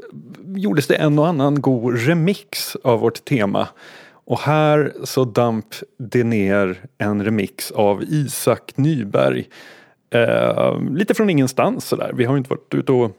gjordes 0.54 0.86
det 0.86 0.94
en 0.94 1.18
och 1.18 1.28
annan 1.28 1.60
god 1.60 2.06
remix 2.06 2.76
av 2.76 3.00
vårt 3.00 3.24
tema. 3.24 3.68
Och 4.12 4.40
här 4.40 4.92
så 5.04 5.24
damp 5.24 5.66
det 5.98 6.24
ner 6.24 6.80
en 6.98 7.24
remix 7.24 7.70
av 7.70 8.02
Isak 8.02 8.72
Nyberg. 8.76 9.44
Uh, 10.14 10.94
lite 10.94 11.14
från 11.14 11.30
ingenstans 11.30 11.88
sådär. 11.88 12.12
Vi 12.14 12.24
har 12.24 12.36
inte 12.36 12.50
varit 12.50 12.74
ute 12.74 12.92
och 12.92 13.16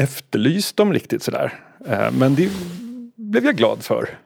efterlyst 0.00 0.76
dem 0.76 0.92
riktigt 0.92 1.22
sådär. 1.22 1.60
Eh, 1.86 2.10
men 2.12 2.34
det 2.34 2.50
blev 3.16 3.44
jag 3.44 3.56
glad 3.56 3.84
för. 3.84 4.18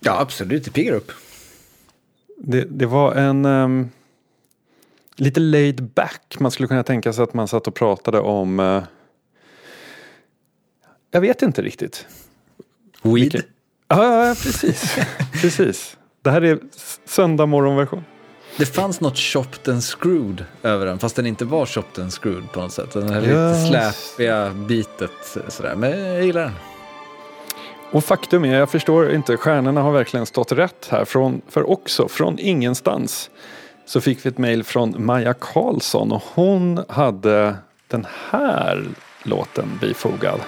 Ja, 0.00 0.20
absolut. 0.20 0.64
Det 0.64 0.70
piggar 0.70 0.92
upp. 0.92 1.12
Det, 2.36 2.64
det 2.64 2.86
var 2.86 3.14
en 3.14 3.44
um, 3.44 3.90
lite 5.16 5.40
laid 5.40 5.82
back. 5.82 6.36
Man 6.38 6.50
skulle 6.50 6.68
kunna 6.68 6.82
tänka 6.82 7.12
sig 7.12 7.22
att 7.22 7.34
man 7.34 7.48
satt 7.48 7.66
och 7.66 7.74
pratade 7.74 8.20
om 8.20 8.60
uh, 8.60 8.82
jag 11.10 11.20
vet 11.20 11.42
inte 11.42 11.62
riktigt. 11.62 12.06
Weed? 13.02 13.14
Vilken... 13.14 13.42
Ja, 13.88 14.34
precis. 14.42 14.96
precis. 15.42 15.96
Det 16.22 16.30
här 16.30 16.42
är 16.42 16.58
söndag 17.04 17.46
morgonversion. 17.46 18.04
Det 18.60 18.66
fanns 18.66 19.00
något 19.00 19.18
chopped 19.18 19.72
and 19.72 19.82
screwed 19.84 20.44
över 20.62 20.86
den, 20.86 20.98
fast 20.98 21.16
den 21.16 21.26
inte 21.26 21.44
var 21.44 21.66
chopped 21.66 22.02
and 22.02 22.12
screwed 22.12 22.52
på 22.52 22.60
något 22.60 22.72
sätt. 22.72 22.92
Den 22.92 23.08
här 23.08 23.22
yes. 23.22 23.70
lite 23.70 23.92
släpiga 23.92 24.50
bitet 24.50 25.38
sådär, 25.48 25.74
men 25.76 26.04
jag 26.04 26.24
gillar 26.24 26.42
den. 26.42 26.52
Och 27.90 28.04
faktum 28.04 28.44
är, 28.44 28.58
jag 28.58 28.70
förstår 28.70 29.12
inte, 29.12 29.36
stjärnorna 29.36 29.82
har 29.82 29.92
verkligen 29.92 30.26
stått 30.26 30.52
rätt 30.52 30.88
här. 30.90 31.04
Från, 31.04 31.40
för 31.48 31.70
också 31.70 32.08
från 32.08 32.38
ingenstans 32.38 33.30
så 33.86 34.00
fick 34.00 34.26
vi 34.26 34.28
ett 34.28 34.38
mejl 34.38 34.64
från 34.64 35.04
Maja 35.04 35.34
Karlsson 35.34 36.12
och 36.12 36.22
hon 36.34 36.84
hade 36.88 37.56
den 37.88 38.06
här 38.30 38.84
låten 39.22 39.78
bifogad. 39.80 40.40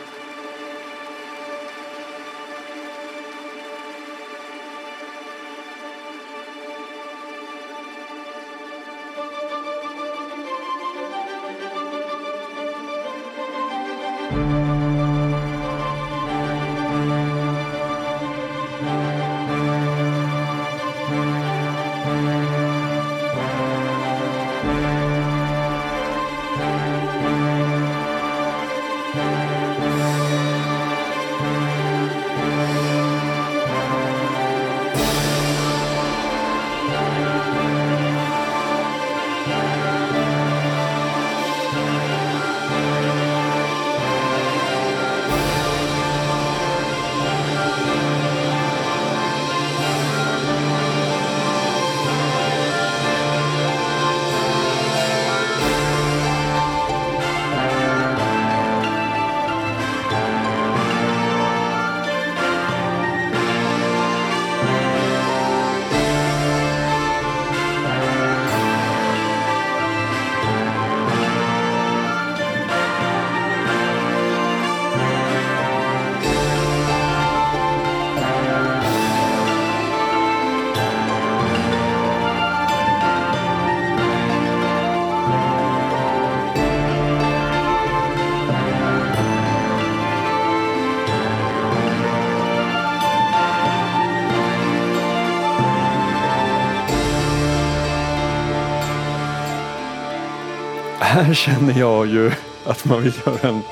Här 101.12 101.34
känner 101.34 101.78
jag 101.78 102.06
ju 102.06 102.30
att 102.66 102.84
man 102.84 103.02
vill 103.02 103.12
göra 103.26 103.48
en 103.48 103.62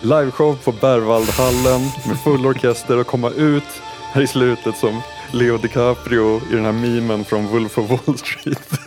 liveshow 0.00 0.58
på 0.64 0.72
Berwaldhallen 0.72 1.80
med 2.06 2.18
full 2.24 2.46
orkester 2.46 2.98
och 2.98 3.06
komma 3.06 3.30
ut 3.30 3.82
här 4.12 4.22
i 4.22 4.26
slutet 4.26 4.76
som 4.76 5.00
Leo 5.32 5.58
DiCaprio 5.58 6.40
i 6.50 6.54
den 6.54 6.64
här 6.64 6.72
memen 6.72 7.24
från 7.24 7.46
Wolf 7.46 7.78
of 7.78 7.90
Wall 7.90 8.18
Street. 8.18 8.70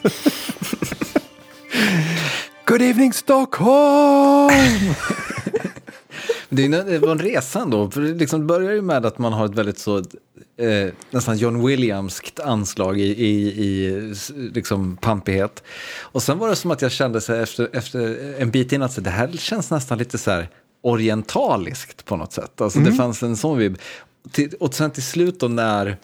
Good 2.65 2.81
evening 2.81 3.13
Stockholm! 3.13 4.49
Det 6.49 6.99
var 6.99 7.11
en 7.11 7.19
resa 7.19 7.59
ändå, 7.59 7.91
för 7.91 8.01
det 8.01 8.13
liksom 8.13 8.47
börjar 8.47 8.71
ju 8.71 8.81
med 8.81 9.05
att 9.05 9.17
man 9.17 9.33
har 9.33 9.45
ett 9.45 9.55
väldigt 9.55 9.79
så 9.79 10.03
eh, 10.57 10.93
nästan 11.09 11.37
John 11.37 11.65
Williamskt 11.65 12.39
anslag 12.39 12.99
i, 12.99 13.25
i, 13.25 13.47
i 13.65 14.13
liksom 14.53 14.97
pampighet. 14.97 15.63
Och 16.01 16.23
sen 16.23 16.37
var 16.37 16.49
det 16.49 16.55
som 16.55 16.71
att 16.71 16.81
jag 16.81 16.91
kände 16.91 17.21
sig 17.21 17.41
efter, 17.41 17.69
efter 17.73 18.17
en 18.41 18.51
bit 18.51 18.71
in 18.71 18.81
att 18.81 19.03
det 19.03 19.09
här 19.09 19.31
känns 19.31 19.71
nästan 19.71 19.97
lite 19.97 20.17
så 20.17 20.31
här 20.31 20.49
orientaliskt 20.81 22.05
på 22.05 22.15
något 22.15 22.33
sätt. 22.33 22.61
Alltså 22.61 22.79
mm. 22.79 22.91
det 22.91 22.97
fanns 22.97 23.23
en 23.23 23.37
sån 23.37 23.57
vibb. 23.57 23.77
Och 24.59 24.73
sen 24.73 24.91
till 24.91 25.03
slut 25.03 25.39
då 25.39 25.47
när 25.47 25.97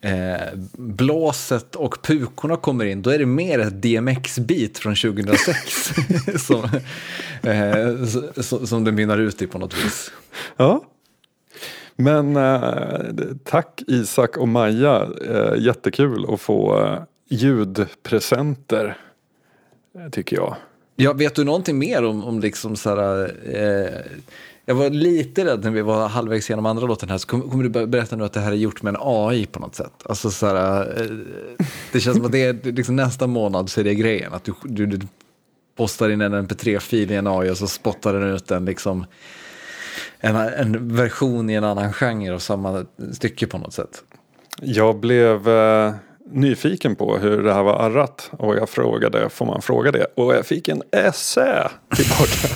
eh, 0.00 0.58
blåset 0.72 1.76
och 1.76 2.02
pukorna 2.02 2.56
kommer 2.56 2.84
in, 2.84 3.02
då 3.02 3.10
är 3.10 3.18
det 3.18 3.26
mer 3.26 3.58
ett 3.58 3.74
DMX-beat 3.74 4.78
från 4.78 4.94
2006 4.94 5.92
som, 6.46 6.64
eh, 7.42 8.64
som 8.64 8.84
det 8.84 8.92
mynnar 8.92 9.18
ut 9.18 9.42
i 9.42 9.46
på 9.46 9.58
något 9.58 9.84
vis. 9.84 10.10
Ja, 10.56 10.84
men 11.96 12.36
eh, 12.36 13.00
tack 13.44 13.82
Isak 13.86 14.36
och 14.36 14.48
Maja, 14.48 15.08
eh, 15.28 15.54
jättekul 15.58 16.26
att 16.34 16.40
få 16.40 16.84
eh, 16.84 16.98
ljudpresenter 17.28 18.98
eh, 19.98 20.10
tycker 20.10 20.36
jag. 20.36 20.56
Ja, 20.96 21.12
vet 21.12 21.34
du 21.34 21.44
någonting 21.44 21.78
mer 21.78 22.04
om, 22.04 22.24
om 22.24 22.40
liksom 22.40 22.76
så 22.76 22.96
här, 22.96 23.34
eh, 23.44 24.12
jag 24.64 24.74
var 24.74 24.90
lite 24.90 25.44
rädd 25.44 25.64
när 25.64 25.70
vi 25.70 25.82
var 25.82 26.08
halvvägs 26.08 26.50
genom 26.50 26.66
andra 26.66 26.86
låten 26.86 27.08
här, 27.08 27.18
så 27.18 27.28
kommer, 27.28 27.44
kommer 27.44 27.64
du 27.64 27.86
berätta 27.86 28.16
nu 28.16 28.24
att 28.24 28.32
det 28.32 28.40
här 28.40 28.52
är 28.52 28.56
gjort 28.56 28.82
med 28.82 28.94
en 28.94 29.00
AI 29.02 29.46
på 29.46 29.60
något 29.60 29.74
sätt? 29.74 29.92
Alltså 30.04 30.30
så 30.30 30.46
här, 30.46 30.80
eh, 31.00 31.06
det 31.92 32.00
känns 32.00 32.16
som 32.16 32.26
att 32.26 32.32
det 32.32 32.44
är 32.44 32.72
liksom 32.72 32.96
nästa 32.96 33.26
månad 33.26 33.70
så 33.70 33.80
är 33.80 33.84
det 33.84 33.94
grejen, 33.94 34.32
att 34.32 34.44
du, 34.44 34.52
du, 34.64 34.86
du 34.86 35.06
postar 35.76 36.10
in 36.10 36.20
en 36.20 36.48
mp3-fil 36.48 37.10
i 37.10 37.14
en 37.14 37.26
AI 37.26 37.50
och 37.50 37.58
så 37.58 37.66
spottar 37.66 38.12
den 38.12 38.22
ut 38.22 38.46
den 38.46 38.64
liksom 38.64 39.06
en, 40.18 40.36
en 40.36 40.96
version 40.96 41.50
i 41.50 41.54
en 41.54 41.64
annan 41.64 41.92
genre 41.92 42.34
av 42.34 42.38
samma 42.38 42.86
stycke 43.12 43.46
på 43.46 43.58
något 43.58 43.74
sätt. 43.74 44.02
Jag 44.60 45.00
blev 45.00 45.48
eh, 45.48 45.94
nyfiken 46.30 46.96
på 46.96 47.18
hur 47.18 47.42
det 47.42 47.54
här 47.54 47.62
var 47.62 47.74
arrat 47.74 48.30
och 48.32 48.56
jag 48.56 48.68
frågade, 48.68 49.28
får 49.28 49.46
man 49.46 49.62
fråga 49.62 49.90
det? 49.90 50.06
Och 50.16 50.34
jag 50.34 50.46
fick 50.46 50.68
en 50.68 50.82
essä 50.92 51.70
tillbaka 51.96 52.48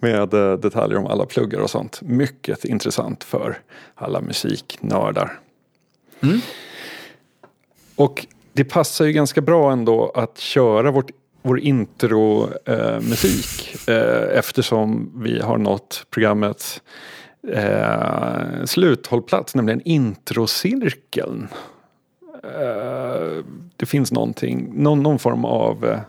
med 0.00 0.34
eh, 0.34 0.58
detaljer 0.58 0.98
om 0.98 1.06
alla 1.06 1.26
pluggar 1.26 1.60
och 1.60 1.70
sånt. 1.70 2.00
Mycket 2.02 2.64
intressant 2.64 3.24
för 3.24 3.58
alla 3.94 4.20
musiknördar. 4.20 5.40
Mm. 6.22 6.40
Och 7.96 8.26
det 8.52 8.64
passar 8.64 9.04
ju 9.04 9.12
ganska 9.12 9.40
bra 9.40 9.72
ändå 9.72 10.12
att 10.14 10.38
köra 10.38 10.90
vårt 10.90 11.10
vår 11.46 11.60
intromusik 11.60 13.76
eh, 13.86 13.96
eh, 13.96 14.38
eftersom 14.38 15.12
vi 15.22 15.40
har 15.40 15.58
nått 15.58 16.06
programmets 16.10 16.82
eh, 17.48 18.64
sluthållplats, 18.64 19.54
nämligen 19.54 19.82
introcirkeln. 19.84 21.48
Eh, 22.44 23.44
det 23.76 23.86
finns 23.86 24.12
någonting, 24.12 24.70
någon, 24.74 25.02
någon 25.02 25.18
form 25.18 25.44
av 25.44 25.84
eh, 25.84 26.00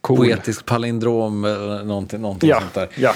cool. 0.00 0.16
Poetisk 0.16 0.66
palindrom 0.66 1.44
eller 1.44 1.84
någonting, 1.84 2.20
någonting 2.20 2.50
ja, 2.50 2.60
sånt 2.60 2.74
där. 2.74 2.88
Ja. 2.96 3.14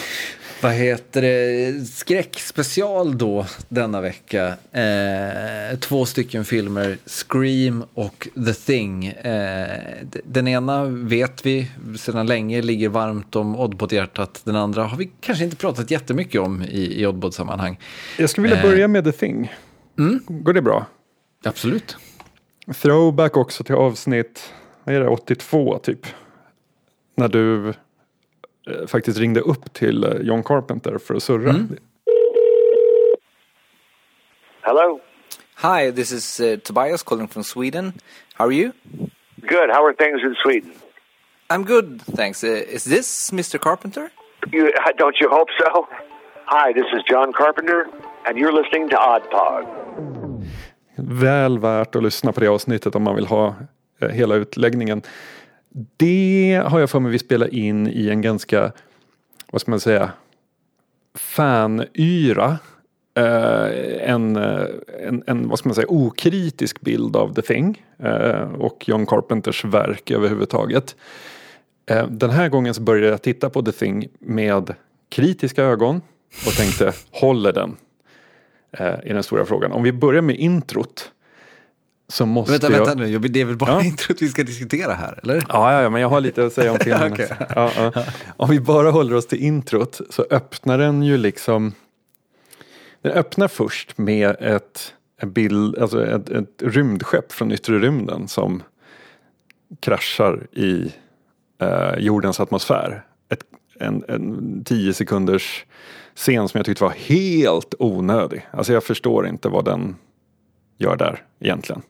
Vad 0.63 0.73
heter 0.73 1.23
det? 1.23 1.87
Skräckspecial 1.89 3.19
då 3.19 3.47
denna 3.69 4.01
vecka. 4.01 4.47
Eh, 4.73 5.79
två 5.79 6.07
stycken 6.07 6.45
filmer, 6.45 6.99
Scream 7.07 7.85
och 7.95 8.29
The 8.47 8.53
Thing. 8.53 9.07
Eh, 9.07 9.79
den 10.25 10.49
ena 10.49 10.85
vet 10.85 11.47
vi 11.47 11.71
sedan 11.99 12.27
länge 12.27 12.63
ligger 12.63 12.89
varmt 12.89 13.37
om 13.37 13.57
Oddbot 13.57 13.93
hjärtat. 13.93 14.41
Den 14.45 14.57
andra 14.57 14.85
har 14.85 14.97
vi 14.97 15.11
kanske 15.21 15.45
inte 15.45 15.57
pratat 15.57 15.91
jättemycket 15.91 16.41
om 16.41 16.63
i, 16.63 17.01
i 17.03 17.07
Oddbot-sammanhang. 17.07 17.79
Jag 18.19 18.31
skulle 18.31 18.49
vilja 18.49 18.63
eh, 18.63 18.71
börja 18.71 18.89
med 18.89 19.05
The 19.05 19.13
Thing. 19.13 19.53
Mm? 19.99 20.21
Går 20.27 20.53
det 20.53 20.63
bra? 20.63 20.87
Absolut. 21.45 21.97
Throwback 22.83 23.37
också 23.37 23.65
till 23.65 23.75
avsnitt 23.75 24.53
vad 24.85 24.95
är 24.95 25.01
det, 25.01 25.09
82 25.09 25.79
typ. 25.79 26.07
När 27.17 27.29
du 27.29 27.75
faktiskt 28.87 29.19
ringde 29.19 29.41
upp 29.41 29.73
till 29.73 30.05
eh, 30.05 30.11
John 30.21 30.43
Carpenter 30.43 30.99
för 30.99 31.15
att 31.15 31.23
surra. 31.23 31.51
Mm. 31.51 31.77
Hello. 34.61 35.01
Hi, 35.63 35.93
this 35.93 36.13
is 36.13 36.41
uh, 36.41 36.57
Tobias 36.57 37.03
calling 37.03 37.29
from 37.29 37.45
Sweden. 37.45 37.93
How 38.35 38.47
are 38.47 38.55
you? 38.55 38.73
Good. 39.41 39.71
How 39.71 39.87
are 39.87 39.95
things 39.95 40.23
in 40.23 40.35
Sweden? 40.43 40.73
I'm 41.51 41.65
good, 41.65 42.03
thanks. 42.17 42.45
Uh, 42.45 42.49
is 42.49 42.85
this 42.85 43.31
Mr. 43.33 43.59
Carpenter? 43.59 44.11
You, 44.53 44.73
don't 44.99 45.17
you 45.21 45.29
hope 45.31 45.49
so? 45.59 45.89
Hi, 46.45 46.73
this 46.73 46.87
is 46.93 47.03
John 47.11 47.33
Carpenter, 47.33 47.87
and 48.27 48.39
you're 48.39 48.53
listening 48.53 48.89
to 48.91 48.97
Odd 48.97 49.31
Pod. 49.31 49.65
Väl 50.97 51.59
värt 51.59 51.95
att 51.95 52.03
lyssna 52.03 52.33
på 52.33 52.41
det 52.41 52.49
avsnittet 52.49 52.95
om 52.95 53.03
man 53.03 53.15
vill 53.15 53.27
ha 53.27 53.55
eh, 54.01 54.09
hela 54.09 54.35
utläggningen. 54.35 55.03
Det 55.97 56.63
har 56.67 56.81
jag 56.81 56.91
för 56.91 57.01
mig 57.01 57.13
vi 57.13 57.19
spelar 57.19 57.55
in 57.55 57.87
i 57.87 58.09
en 58.09 58.23
ganska, 58.23 58.73
vad 59.51 59.61
ska 59.61 59.71
man 59.71 59.81
säga, 59.81 60.11
fanyra. 61.15 62.59
Eh, 63.15 64.11
en, 64.11 64.37
eh, 64.37 64.65
en, 65.03 65.23
en, 65.27 65.49
vad 65.49 65.59
ska 65.59 65.69
man 65.69 65.75
säga, 65.75 65.89
okritisk 65.89 66.81
bild 66.81 67.17
av 67.17 67.35
The 67.35 67.43
Thing 67.43 67.85
eh, 67.99 68.53
och 68.53 68.89
John 68.89 69.07
Carpenters 69.07 69.65
verk 69.65 70.11
överhuvudtaget. 70.11 70.97
Den 72.09 72.31
här 72.31 72.49
gången 72.49 72.75
så 72.75 72.83
började 72.83 73.09
jag 73.09 73.23
titta 73.23 73.51
på 73.51 73.63
The 73.63 73.73
Thing 73.73 74.09
med 74.19 74.75
kritiska 75.09 75.63
ögon 75.63 76.01
och 76.47 76.53
tänkte, 76.53 76.93
håller 77.11 77.53
den? 77.53 77.77
Eh, 78.73 78.95
I 79.05 79.13
den 79.13 79.23
stora 79.23 79.45
frågan. 79.45 79.73
Om 79.73 79.83
vi 79.83 79.93
börjar 79.93 80.23
med 80.23 80.37
introt. 80.37 81.13
Så 82.13 82.27
måste 82.27 82.53
Vänta, 82.53 82.73
jag... 82.73 82.79
vänta 82.79 82.95
nu, 82.95 83.19
det 83.19 83.41
är 83.41 83.45
väl 83.45 83.57
bara 83.57 83.71
Ja. 83.71 83.83
introt 83.85 84.23
vi 84.23 84.29
ska 84.29 84.45
diskutera 84.45 84.95
här, 84.95 85.21
eller? 85.23 85.35
Ja, 85.49 85.73
ja, 85.73 85.83
ja, 85.83 85.91
men 85.91 86.01
jag 86.01 86.09
har 86.09 86.21
lite 86.21 86.47
att 86.47 86.53
säga 86.53 86.73
om 86.73 86.79
filmen. 86.85 87.13
Också. 87.13 87.35
ja, 87.55 87.71
ja. 87.77 88.05
Om 88.37 88.51
vi 88.51 88.61
bara 88.61 88.91
håller 88.91 89.17
oss 89.17 89.27
till 89.27 89.43
introt 89.43 90.01
så 90.11 90.27
öppnar 90.31 90.79
den 90.79 91.03
ju 91.03 91.17
liksom 91.17 91.73
Den 93.03 93.13
öppnar 93.13 93.49
först 93.49 93.99
med 93.99 94.37
ett, 94.41 94.95
en 95.21 95.33
bild, 95.33 95.79
alltså 95.79 96.07
ett, 96.07 96.31
ett 96.31 96.63
rymdskepp 96.63 97.33
från 97.33 97.53
yttre 97.53 97.79
rymden 97.79 98.29
som 98.29 98.63
kraschar 99.81 100.47
i 100.53 100.93
eh, 101.61 101.99
jordens 101.99 102.41
atmosfär. 102.41 103.05
Ett, 103.29 103.41
en, 103.81 104.05
en 104.09 104.65
tio 104.65 104.95
sekunders 104.95 105.65
scen 106.15 106.49
som 106.49 106.59
jag 106.59 106.67
tyckte 106.67 106.85
var 106.85 106.91
helt 106.91 107.75
onödig. 107.79 108.49
Alltså 108.51 108.73
jag 108.73 108.85
förstår 108.85 109.27
inte 109.27 109.49
vad 109.49 109.65
den 109.65 109.97
gör 110.79 110.97
där 110.97 111.23
egentligen. 111.41 111.83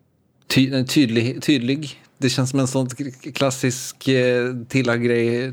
Ty, 0.49 0.85
tydlig, 0.85 1.43
tydlig. 1.43 2.03
Det 2.19 2.29
känns 2.29 2.51
som 2.51 2.61
en 2.61 2.67
sån 2.67 2.89
klassisk 3.35 4.09
eh, 4.09 4.53
grej. 4.97 5.53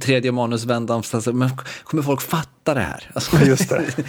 Tredje 0.00 0.32
manusvändan. 0.32 1.02
Men 1.32 1.50
kommer 1.84 2.02
folk 2.02 2.20
fatta 2.20 2.74
det 2.74 2.80
här? 2.80 3.10
Alltså, 3.14 3.44
Just 3.44 3.68
det. 3.68 3.84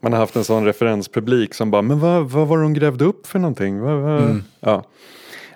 Man 0.00 0.12
har 0.12 0.20
haft 0.20 0.36
en 0.36 0.44
sån 0.44 0.64
referenspublik 0.64 1.54
som 1.54 1.70
bara, 1.70 1.82
men 1.82 2.00
vad, 2.00 2.30
vad 2.30 2.48
var 2.48 2.58
de 2.58 2.74
grävde 2.74 3.04
upp 3.04 3.26
för 3.26 3.38
någonting? 3.38 3.80
Vad, 3.80 4.00
vad? 4.00 4.42
Ja, 4.60 4.84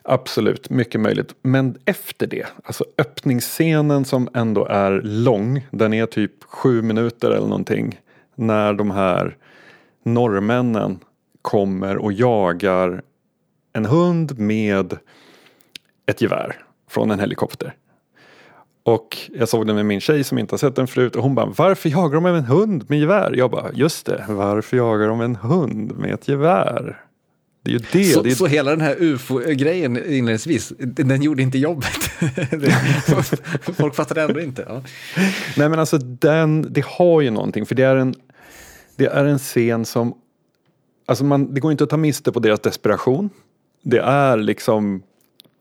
absolut, 0.03 0.71
mycket 0.71 1.01
möjligt. 1.01 1.35
Men 1.43 1.77
efter 1.85 2.27
det, 2.27 2.47
alltså 2.65 2.85
öppningsscenen 2.99 4.05
som 4.05 4.29
ändå 4.35 4.67
är 4.67 5.01
lång, 5.03 5.67
den 5.71 5.93
är 5.93 6.07
typ 6.07 6.45
sju 6.45 6.83
minuter 6.83 7.31
eller 7.31 7.47
någonting. 7.47 8.01
När 8.35 8.73
de 8.73 8.91
här 8.91 9.37
norrmännen 10.05 10.99
kommer 11.43 11.97
och 11.97 12.13
jagar 12.13 13.03
en 13.73 13.85
hund 13.85 14.39
med 14.39 14.99
ett 16.07 16.21
gevär 16.21 16.57
från 16.91 17.11
en 17.11 17.21
helikopter. 17.21 17.75
Och 18.85 19.19
jag 19.33 19.49
såg 19.49 19.67
den 19.67 19.77
med 19.77 19.87
min 19.87 20.01
tjej 20.01 20.25
som 20.25 20.39
inte 20.39 20.53
har 20.53 20.59
sett 20.59 20.77
den 20.77 20.87
förut 20.87 21.17
och 21.17 21.23
hon 21.23 21.35
bara 21.35 21.47
Varför 21.47 21.89
jagar 21.89 22.15
de 22.15 22.27
en 22.27 22.45
hund 22.45 22.91
med 22.91 22.99
gevär? 22.99 23.35
Jag 23.37 23.51
bara 23.51 23.73
Just 23.73 24.07
det, 24.07 24.25
varför 24.29 24.77
jagar 24.77 25.09
de 25.09 25.21
en 25.21 25.37
hund 25.37 25.99
med 25.99 26.15
ett 26.15 26.29
gevär? 26.29 27.01
Det 27.65 27.71
är 27.71 27.73
ju 27.73 27.81
det. 27.93 28.05
Så, 28.05 28.23
det 28.23 28.31
är, 28.31 28.35
så 28.35 28.47
hela 28.47 28.71
den 28.71 28.81
här 28.81 28.97
ufo-grejen 28.99 29.97
inledningsvis, 29.97 30.73
den 30.79 31.23
gjorde 31.23 31.43
inte 31.43 31.59
jobbet. 31.59 31.99
Folk 33.77 33.95
fattade 33.95 34.23
ändå 34.23 34.41
inte. 34.41 34.65
Ja. 34.69 34.83
Nej 35.57 35.69
men 35.69 35.79
alltså 35.79 35.99
den, 35.99 36.73
det 36.73 36.85
har 36.85 37.21
ju 37.21 37.31
någonting 37.31 37.67
för 37.67 37.75
det 37.75 37.83
är 37.83 37.97
en, 37.97 38.15
det 38.97 39.07
är 39.07 39.25
en 39.25 39.39
scen 39.39 39.85
som 39.85 40.15
Alltså 41.07 41.25
man, 41.25 41.55
det 41.55 41.61
går 41.61 41.73
inte 41.73 41.85
att 41.85 41.91
ta 41.91 41.97
miste 41.97 42.33
på 42.33 42.41
deras 42.41 42.61
desperation. 42.61 43.31
Det 43.83 44.01
är 44.01 44.37
liksom 44.37 45.03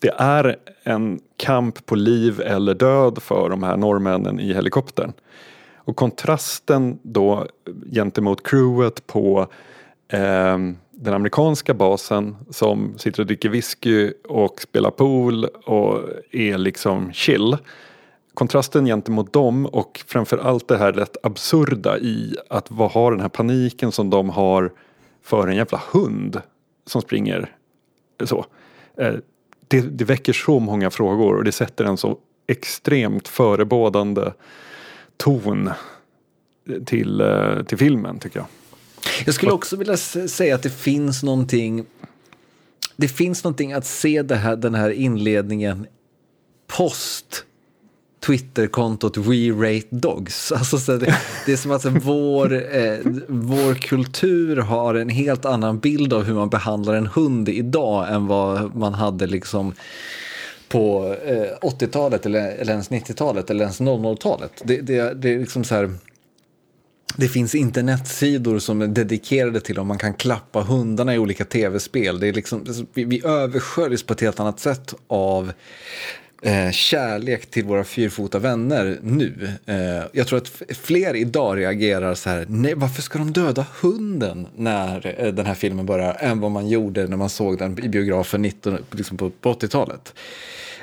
Det 0.01 0.13
är 0.17 0.55
en 0.83 1.19
kamp 1.37 1.85
på 1.85 1.95
liv 1.95 2.41
eller 2.41 2.73
död 2.73 3.21
för 3.21 3.49
de 3.49 3.63
här 3.63 3.77
norrmännen 3.77 4.39
i 4.39 4.53
helikoptern. 4.53 5.13
Och 5.75 5.95
kontrasten 5.95 6.99
då 7.01 7.47
gentemot 7.91 8.47
crewet 8.47 9.07
på 9.07 9.47
eh, 10.07 10.57
den 10.91 11.13
amerikanska 11.13 11.73
basen 11.73 12.35
som 12.49 12.97
sitter 12.97 13.21
och 13.21 13.27
dricker 13.27 13.49
whisky 13.49 14.13
och 14.27 14.61
spelar 14.61 14.91
pool 14.91 15.45
och 15.45 15.99
är 16.31 16.57
liksom 16.57 17.11
chill. 17.13 17.57
Kontrasten 18.33 18.85
gentemot 18.85 19.33
dem 19.33 19.65
och 19.65 20.03
framförallt 20.07 20.67
det 20.67 20.77
här 20.77 20.93
rätt 20.93 21.17
absurda 21.23 21.97
i 21.97 22.35
att 22.49 22.71
vad 22.71 22.91
har 22.91 23.11
den 23.11 23.19
här 23.19 23.29
paniken 23.29 23.91
som 23.91 24.09
de 24.09 24.29
har 24.29 24.71
för 25.23 25.47
en 25.47 25.55
jävla 25.55 25.81
hund 25.91 26.41
som 26.85 27.01
springer 27.01 27.55
så. 28.25 28.45
Eh, 28.97 29.13
det, 29.67 29.81
det 29.81 30.05
väcker 30.05 30.33
så 30.33 30.59
många 30.59 30.91
frågor 30.91 31.35
och 31.35 31.43
det 31.43 31.51
sätter 31.51 31.85
en 31.85 31.97
så 31.97 32.17
extremt 32.47 33.27
förebådande 33.27 34.31
ton 35.17 35.69
till, 36.85 37.21
eh, 37.21 37.63
till 37.63 37.77
filmen 37.77 38.19
tycker 38.19 38.39
jag. 38.39 38.47
Jag 39.25 39.35
skulle 39.35 39.51
också 39.51 39.75
vilja 39.75 39.97
säga 39.97 40.55
att 40.55 40.63
det 40.63 40.69
finns 40.69 41.23
någonting 41.23 41.85
det 42.95 43.07
finns 43.07 43.43
någonting 43.43 43.73
att 43.73 43.85
se 43.85 44.21
det 44.21 44.35
här, 44.35 44.55
den 44.55 44.75
här 44.75 44.89
inledningen 44.89 45.87
post 46.67 47.45
Twitterkontot 48.25 49.17
We 49.17 49.49
Rate 49.49 49.87
Dogs. 49.89 50.51
Alltså, 50.55 50.77
så 50.77 50.97
det, 50.97 51.17
det 51.45 51.51
är 51.51 51.57
som 51.57 51.71
att 51.71 51.85
vår, 51.85 52.53
eh, 52.53 52.97
vår 53.27 53.73
kultur 53.73 54.57
har 54.57 54.95
en 54.95 55.09
helt 55.09 55.45
annan 55.45 55.79
bild 55.79 56.13
av 56.13 56.23
hur 56.23 56.33
man 56.33 56.49
behandlar 56.49 56.93
en 56.93 57.07
hund 57.07 57.49
idag 57.49 58.13
än 58.13 58.27
vad 58.27 58.75
man 58.75 58.93
hade 58.93 59.27
liksom 59.27 59.73
på 60.69 61.15
eh, 61.25 61.67
80-talet 61.67 62.25
eller, 62.25 62.51
eller 62.51 62.71
ens 62.71 62.89
90-talet 62.89 63.49
eller 63.49 63.61
ens 63.61 63.81
00-talet. 63.81 64.51
Det, 64.63 64.81
det, 64.81 65.21
det 65.21 65.33
är 65.33 65.39
liksom 65.39 65.63
så 65.63 65.75
här 65.75 65.91
det 67.15 67.27
finns 67.27 67.55
internetsidor 67.55 68.59
som 68.59 68.81
är 68.81 68.87
dedikerade 68.87 69.61
till 69.61 69.79
om 69.79 69.87
man 69.87 69.97
kan 69.97 70.13
klappa 70.13 70.61
hundarna 70.61 71.15
i 71.15 71.17
olika 71.17 71.45
tv-spel. 71.45 72.19
Det 72.19 72.27
är 72.27 72.33
liksom, 72.33 72.85
vi, 72.93 73.03
vi 73.03 73.25
översköljs 73.25 74.03
på 74.03 74.13
ett 74.13 74.21
helt 74.21 74.39
annat 74.39 74.59
sätt 74.59 74.93
av 75.07 75.51
eh, 76.41 76.71
kärlek 76.71 77.51
till 77.51 77.65
våra 77.65 77.83
fyrfota 77.83 78.39
vänner 78.39 78.99
nu. 79.01 79.49
Eh, 79.65 80.03
jag 80.11 80.27
tror 80.27 80.37
att 80.37 80.61
fler 80.69 81.15
idag 81.15 81.57
reagerar 81.57 82.15
så 82.15 82.29
här, 82.29 82.45
nej 82.49 82.73
varför 82.75 83.01
ska 83.01 83.19
de 83.19 83.33
döda 83.33 83.65
hunden 83.81 84.47
när 84.55 85.15
eh, 85.19 85.33
den 85.33 85.45
här 85.45 85.53
filmen 85.53 85.85
börjar, 85.85 86.17
än 86.19 86.39
vad 86.39 86.51
man 86.51 86.69
gjorde 86.69 87.07
när 87.07 87.17
man 87.17 87.29
såg 87.29 87.57
den 87.57 87.83
i 87.83 87.89
biografen 87.89 88.41
19, 88.41 88.77
liksom 88.91 89.17
på, 89.17 89.29
på 89.29 89.53
80-talet. 89.53 90.13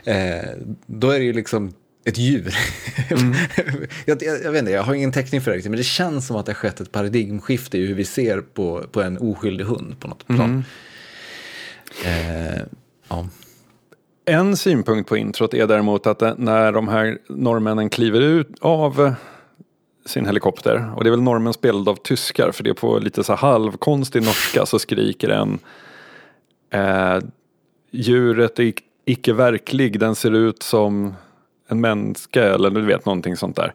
Eh, 0.05 0.51
då 0.87 1.11
är 1.11 1.19
det 1.19 1.25
ju 1.25 1.33
liksom 1.33 1.73
ett 2.05 2.19
djur. 2.19 2.55
jag, 4.07 4.23
jag, 4.23 4.43
jag 4.45 4.53
vet 4.53 4.59
inte, 4.59 4.73
jag 4.73 4.83
har 4.83 4.95
ingen 4.95 5.13
täckning 5.13 5.41
för 5.41 5.51
det 5.51 5.57
riktigt, 5.57 5.71
men 5.71 5.79
det 5.79 5.85
känns 5.85 6.27
som 6.27 6.37
att 6.37 6.47
det 6.47 6.53
har 6.53 6.57
skett 6.57 6.81
ett 6.81 6.93
paradigmskifte 6.93 7.79
i 7.79 7.87
hur 7.87 7.95
vi 7.95 8.05
ser 8.05 8.41
på, 8.41 8.85
på 8.93 9.03
en 9.03 9.19
oskyldig 9.19 9.65
hund 9.65 10.01
på 10.01 10.09
något 10.09 10.27
plan. 10.27 10.65
Eh, 12.05 12.63
ja. 13.09 13.29
En 14.29 14.57
synpunkt 14.57 15.09
på 15.09 15.17
introt 15.17 15.55
är 15.55 15.67
däremot 15.67 16.07
att 16.07 16.19
det- 16.19 16.35
när 16.39 16.73
de 16.73 16.89
här 16.89 17.19
norrmännen 17.29 17.91
kliver 17.91 18.21
ut 18.21 18.49
av 18.61 19.01
eh, 19.07 19.13
sin 20.07 20.27
helikopter 20.27 20.93
och 20.97 21.05
det 21.05 21.09
är 21.09 21.11
väl 21.11 21.23
norrmän 21.23 21.53
spelade 21.53 21.91
av 21.91 21.95
tyskar 21.97 22.51
för 22.53 22.65
det 22.65 22.71
är 22.71 22.75
på 22.75 22.99
lite 22.99 23.25
så 23.25 23.35
halvkonstig 23.35 24.23
norska 24.23 24.67
så 24.67 24.79
skriker 24.79 25.29
en 25.29 25.59
eh, 26.71 27.19
djuret 27.91 28.59
är 28.59 28.63
ic- 28.63 28.83
icke 29.05 29.33
verklig, 29.33 30.01
den 30.01 30.15
ser 30.15 30.31
ut 30.35 30.63
som 30.63 31.15
en 31.69 31.81
människa 31.81 32.43
eller 32.43 32.71
du 32.71 32.83
vet 32.83 33.07
någonting 33.07 33.37
sånt 33.37 33.57
där. 33.57 33.73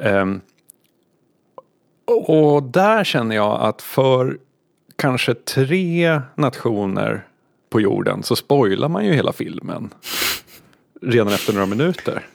Ehm, 0.00 0.40
och 2.26 2.62
där 2.62 3.04
känner 3.04 3.36
jag 3.36 3.60
att 3.60 3.82
för 3.82 4.38
kanske 4.96 5.34
tre 5.34 6.20
nationer 6.34 7.26
på 7.70 7.80
jorden 7.80 8.22
så 8.22 8.36
spoilar 8.36 8.88
man 8.88 9.04
ju 9.06 9.12
hela 9.14 9.32
filmen. 9.32 9.90
Redan 11.02 11.32
efter 11.32 11.52
några 11.52 11.66
minuter. 11.66 12.26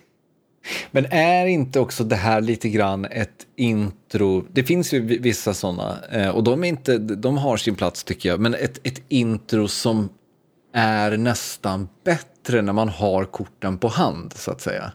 Men 0.91 1.05
är 1.05 1.45
inte 1.45 1.79
också 1.79 2.03
det 2.03 2.15
här 2.15 2.41
lite 2.41 2.69
grann 2.69 3.05
ett 3.05 3.47
intro? 3.55 4.45
Det 4.51 4.63
finns 4.63 4.93
ju 4.93 4.99
vi- 5.01 5.17
vissa 5.17 5.53
sådana 5.53 5.97
eh, 6.11 6.29
och 6.29 6.43
de, 6.43 6.63
är 6.63 6.67
inte, 6.67 6.97
de 6.97 7.37
har 7.37 7.57
sin 7.57 7.75
plats 7.75 8.03
tycker 8.03 8.29
jag. 8.29 8.39
Men 8.39 8.53
ett, 8.53 8.79
ett 8.83 9.01
intro 9.07 9.67
som 9.67 10.09
är 10.73 11.17
nästan 11.17 11.87
bättre 12.05 12.61
när 12.61 12.73
man 12.73 12.89
har 12.89 13.25
korten 13.25 13.77
på 13.77 13.87
hand 13.87 14.33
så 14.35 14.51
att 14.51 14.61
säga. 14.61 14.91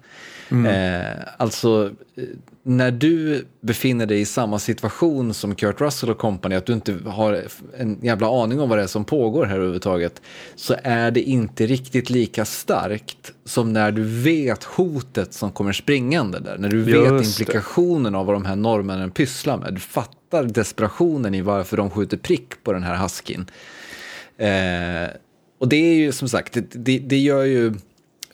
Eh, 0.51 1.18
alltså 1.36 1.91
eh, 2.16 2.24
när 2.68 2.90
du 2.90 3.44
befinner 3.60 4.06
dig 4.06 4.20
i 4.20 4.24
samma 4.24 4.58
situation 4.58 5.34
som 5.34 5.54
Kurt 5.54 5.80
Russell 5.80 6.10
och 6.10 6.18
company, 6.18 6.54
att 6.54 6.66
du 6.66 6.72
inte 6.72 6.94
har 7.06 7.42
en 7.78 7.98
jävla 8.02 8.42
aning 8.42 8.60
om 8.60 8.68
vad 8.68 8.78
det 8.78 8.82
är 8.82 8.86
som 8.86 9.04
pågår 9.04 9.44
här 9.46 9.54
överhuvudtaget, 9.54 10.22
så 10.54 10.74
är 10.82 11.10
det 11.10 11.22
inte 11.22 11.66
riktigt 11.66 12.10
lika 12.10 12.44
starkt 12.44 13.32
som 13.44 13.72
när 13.72 13.92
du 13.92 14.02
vet 14.02 14.64
hotet 14.64 15.34
som 15.34 15.50
kommer 15.50 15.72
springande 15.72 16.40
där. 16.40 16.58
När 16.58 16.68
du 16.68 16.82
vet 16.82 16.94
Just 16.94 17.38
det. 17.38 17.42
implikationen 17.42 18.14
av 18.14 18.26
vad 18.26 18.34
de 18.34 18.44
här 18.44 18.56
norrmännen 18.56 19.10
pysslar 19.10 19.58
med. 19.58 19.74
Du 19.74 19.80
fattar 19.80 20.44
desperationen 20.44 21.34
i 21.34 21.40
varför 21.40 21.76
de 21.76 21.90
skjuter 21.90 22.16
prick 22.16 22.64
på 22.64 22.72
den 22.72 22.82
här 22.82 22.96
huskin. 23.02 23.46
Eh, 24.38 25.16
och 25.58 25.68
det 25.68 25.76
är 25.76 25.94
ju 25.94 26.12
som 26.12 26.28
sagt, 26.28 26.52
det, 26.52 26.74
det, 26.74 26.98
det 26.98 27.18
gör 27.18 27.44
ju 27.44 27.74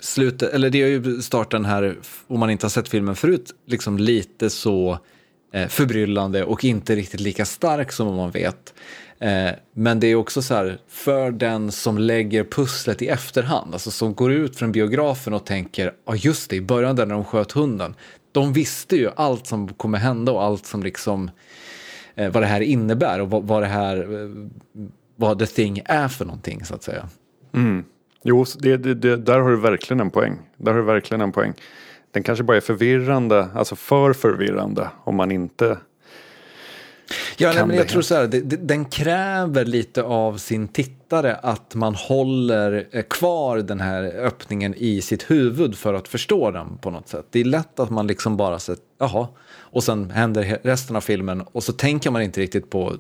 slutet, 0.05 0.53
eller 0.53 0.71
det 0.71 0.79
gör 0.79 0.89
ju 0.89 1.23
starten 1.23 1.65
här, 1.65 1.97
om 2.27 2.41
man 2.41 2.51
inte 2.51 2.65
har 2.65 2.71
sett 2.71 2.89
filmen 2.89 3.17
förut, 3.17 3.51
liksom 3.67 3.99
lite 3.99 4.51
så 4.51 4.99
eh, 5.53 5.69
förbryllande 5.69 6.45
och 6.45 6.65
inte 6.65 6.97
riktigt 6.97 7.21
lika 7.21 7.45
stark 7.45 7.93
som 7.93 8.17
man 8.17 8.31
vet. 8.31 8.75
Eh, 9.19 9.51
men 9.75 10.01
det 10.01 10.07
är 10.07 10.15
också 10.15 10.43
så 10.43 10.55
här, 10.55 10.79
för 10.89 11.31
den 11.31 11.73
som 11.73 11.99
lägger 11.99 12.45
pusslet 12.45 13.03
i 13.03 13.09
efterhand, 13.09 13.73
alltså 13.73 13.91
som 13.91 14.15
går 14.15 14.33
ut 14.33 14.57
från 14.57 14.73
biografen 14.73 15.35
och 15.35 15.47
tänker, 15.47 15.85
ja 15.85 15.93
ah, 16.13 16.15
just 16.15 16.51
det, 16.51 16.57
i 16.57 16.61
början 16.61 16.97
där 16.97 17.07
när 17.07 17.15
de 17.15 17.25
sköt 17.25 17.53
hunden, 17.53 17.95
de 18.33 18.53
visste 18.53 18.97
ju 18.97 19.11
allt 19.17 19.47
som 19.47 19.69
kommer 19.69 19.99
hända 19.99 20.33
och 20.33 20.43
allt 20.43 20.67
som 20.67 20.83
liksom, 20.83 21.31
eh, 22.15 22.33
vad 22.33 22.43
det 22.43 22.47
här 22.47 22.61
innebär 22.61 23.21
och 23.21 23.31
vad, 23.31 23.45
vad 23.45 23.63
det 23.63 23.67
här, 23.67 23.97
eh, 23.97 24.31
vad 25.17 25.39
the 25.39 25.47
thing 25.47 25.83
är 25.85 26.09
för 26.09 26.25
någonting 26.25 26.65
så 26.65 26.75
att 26.75 26.83
säga. 26.83 27.09
Mm. 27.55 27.85
Jo, 28.27 28.45
det, 28.59 28.77
det, 28.77 28.95
det, 28.95 29.17
där 29.17 29.41
har 29.41 29.51
du 29.51 29.57
verkligen 29.57 30.01
en 30.01 30.11
poäng. 30.11 30.39
Där 30.57 30.73
har 30.73 30.79
du 30.79 30.87
verkligen 30.87 31.21
en 31.21 31.33
poäng. 31.33 31.53
Den 32.11 32.23
kanske 32.23 32.45
bara 32.45 32.57
är 32.57 32.61
förvirrande, 32.61 33.49
alltså 33.55 33.77
för 33.77 34.13
förvirrande 34.13 34.89
om 35.05 35.17
man 35.17 35.31
inte 35.31 35.79
Ja, 37.37 37.53
nej, 37.53 37.67
men 37.67 37.77
jag 37.77 37.89
tror 37.89 38.03
så 38.03 38.15
här, 38.15 38.27
den 38.45 38.85
kräver 38.85 39.65
lite 39.65 40.03
av 40.03 40.37
sin 40.37 40.69
tittare 40.69 41.35
att 41.35 41.75
man 41.75 41.95
håller 41.95 42.89
eh, 42.91 43.03
kvar 43.03 43.59
den 43.59 43.81
här 43.81 44.05
öppningen 44.05 44.75
i 44.75 45.01
sitt 45.01 45.31
huvud 45.31 45.79
för 45.79 45.95
att 45.95 46.09
förstå 46.09 46.51
den 46.51 46.79
på 46.79 46.91
något 46.91 47.09
sätt. 47.09 47.27
Det 47.31 47.41
är 47.41 47.45
lätt 47.45 47.81
att 47.81 47.91
man 47.91 48.07
liksom 48.07 48.37
bara 48.37 48.59
säger, 48.59 48.81
jaha, 48.99 49.29
och 49.57 49.85
sen 49.85 50.11
händer 50.11 50.59
resten 50.63 50.97
av 50.97 51.01
filmen 51.01 51.41
och 51.41 51.63
så 51.63 51.73
tänker 51.73 52.11
man 52.11 52.23
inte 52.23 52.41
riktigt 52.41 52.71
på 52.71 52.97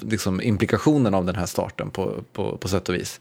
liksom, 0.00 0.40
implikationen 0.40 1.14
av 1.14 1.24
den 1.24 1.36
här 1.36 1.46
starten 1.46 1.90
på, 1.90 2.14
på, 2.32 2.56
på 2.56 2.68
sätt 2.68 2.88
och 2.88 2.94
vis. 2.94 3.20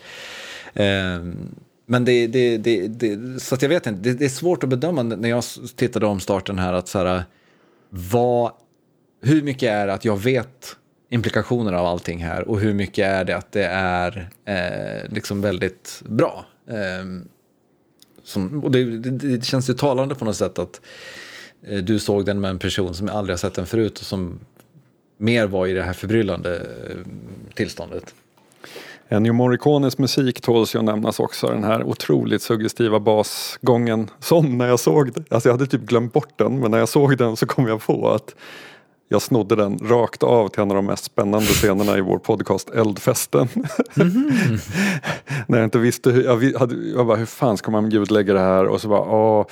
Ehm, 0.74 1.56
men 1.86 2.06
det, 2.06 2.28
det, 2.28 2.58
det, 2.58 2.88
det, 2.88 3.40
så 3.40 3.56
att 3.56 3.62
jag 3.62 3.70
vet 3.70 3.88
inte, 3.88 4.02
det, 4.02 4.14
det, 4.14 4.26
är 4.26 4.30
svårt 4.30 4.64
att 4.64 4.70
bedöma 4.70 5.04
när 5.04 5.30
jag 5.30 5.44
tittade 5.76 6.06
om 6.06 6.20
starten 6.20 6.60
här 6.60 6.74
att 6.74 6.88
så 6.88 7.00
här, 7.00 7.24
vad 7.90 8.52
hur 9.22 9.42
mycket 9.42 9.70
är 9.70 9.88
det 9.88 9.94
att 9.94 10.06
jag 10.06 10.18
vet 10.18 10.76
implikationer 11.10 11.74
av 11.74 11.86
allting 11.86 12.24
här 12.24 12.48
och 12.48 12.60
hur 12.60 12.74
mycket 12.74 13.06
är 13.06 13.26
det 13.26 13.38
att 13.38 13.52
det 13.52 13.66
är 13.66 14.30
eh, 14.46 15.14
liksom 15.14 15.42
väldigt 15.42 16.02
bra. 16.06 16.46
Eh, 16.68 17.26
som, 18.24 18.64
och 18.64 18.72
det, 18.72 18.84
det, 18.84 19.10
det, 19.10 19.46
känns 19.46 19.70
ju 19.70 19.74
talande 19.74 20.16
på 20.16 20.26
något 20.26 20.36
sätt 20.36 20.60
att 20.60 20.82
eh, 21.64 21.78
du 21.78 22.00
såg 22.00 22.26
den 22.26 22.42
med 22.42 22.50
en 22.50 22.60
person 22.60 22.94
som 22.94 23.10
aldrig 23.10 23.34
har 23.34 23.38
sett 23.38 23.54
den 23.54 23.66
förut 23.66 24.00
och 24.00 24.06
som 24.06 24.40
mer 25.18 25.48
var 25.48 25.68
i 25.68 25.74
det 25.74 25.84
här 25.84 25.94
förbryllande 25.94 26.56
eh, 26.56 26.98
tillståndet. 27.54 28.14
Ennio 29.14 29.34
Morricones 29.34 29.98
musik 29.98 30.42
tåls 30.42 30.76
ju 30.76 30.80
att 30.80 30.86
nämnas 30.86 31.20
också. 31.20 31.48
Den 31.48 31.64
här 31.64 31.84
otroligt 31.84 32.42
suggestiva 32.42 33.00
basgången. 33.00 34.10
Som 34.20 34.58
när 34.58 34.68
jag 34.68 34.80
såg 34.80 35.14
det, 35.14 35.24
alltså 35.30 35.50
jag 35.50 35.54
hade 35.54 35.68
typ 35.68 35.82
glömt 35.82 36.14
bort 36.14 36.34
den 36.36 36.60
men 36.60 36.72
när 36.72 36.78
jag 36.78 36.90
såg 36.90 37.18
den 37.18 37.36
så 37.36 37.46
kom 37.46 37.68
jag 37.68 37.82
på 37.82 38.10
att 38.10 38.36
jag 39.10 39.22
snodde 39.22 39.56
den 39.56 39.80
rakt 39.82 40.24
av 40.24 40.48
till 40.48 40.62
en 40.62 40.72
av 40.72 40.76
de 40.76 40.86
mest 40.86 41.04
spännande 41.04 41.46
scenerna 41.46 41.98
i 41.98 42.02
vår 42.02 42.18
podcast 42.18 42.70
Eldfesten. 42.70 43.48
Mm. 43.96 44.32
När 45.48 45.58
jag 45.58 45.66
inte 45.66 45.80
visste 45.80 46.12
hur, 46.12 46.24
jag, 46.24 46.60
hade, 46.60 46.76
jag 46.76 47.08
bara 47.08 47.18
hur 47.18 47.26
fan 47.26 47.58
ska 47.58 47.72
man 47.72 47.90
ljudlägga 47.90 48.34
det 48.34 48.40
här 48.40 48.66
och 48.66 48.82
så 48.82 48.88
bara 48.88 49.02
åh. 49.02 49.46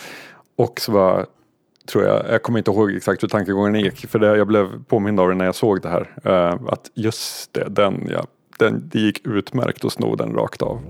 Och 0.56 0.82
så 0.82 0.92
bara 0.92 1.26
tror 1.92 2.04
jag, 2.04 2.26
jag 2.30 2.44
kommer 2.44 2.60
inte 2.60 2.72
ihåg 2.72 2.92
exakt 2.92 3.24
hur 3.24 3.28
tankegången 3.28 3.82
gick 3.82 4.08
för 4.08 4.20
det, 4.20 4.38
jag 4.38 4.48
blev 4.48 4.84
påmind 4.84 5.20
av 5.20 5.30
det 5.30 5.36
när 5.36 5.46
jag 5.46 5.56
såg 5.56 5.82
det 5.82 5.90
här. 5.90 6.10
Uh, 6.26 6.62
att 6.68 6.92
just 6.94 7.54
det, 7.54 7.70
den, 7.70 8.10
ja, 8.12 8.26
den, 8.62 8.90
det 8.92 9.00
gick 9.00 9.28
utmärkt 9.28 9.86
att 9.86 9.94
sno 9.94 10.16
den 10.16 10.34
rakt 10.34 10.62
av. 10.62 10.82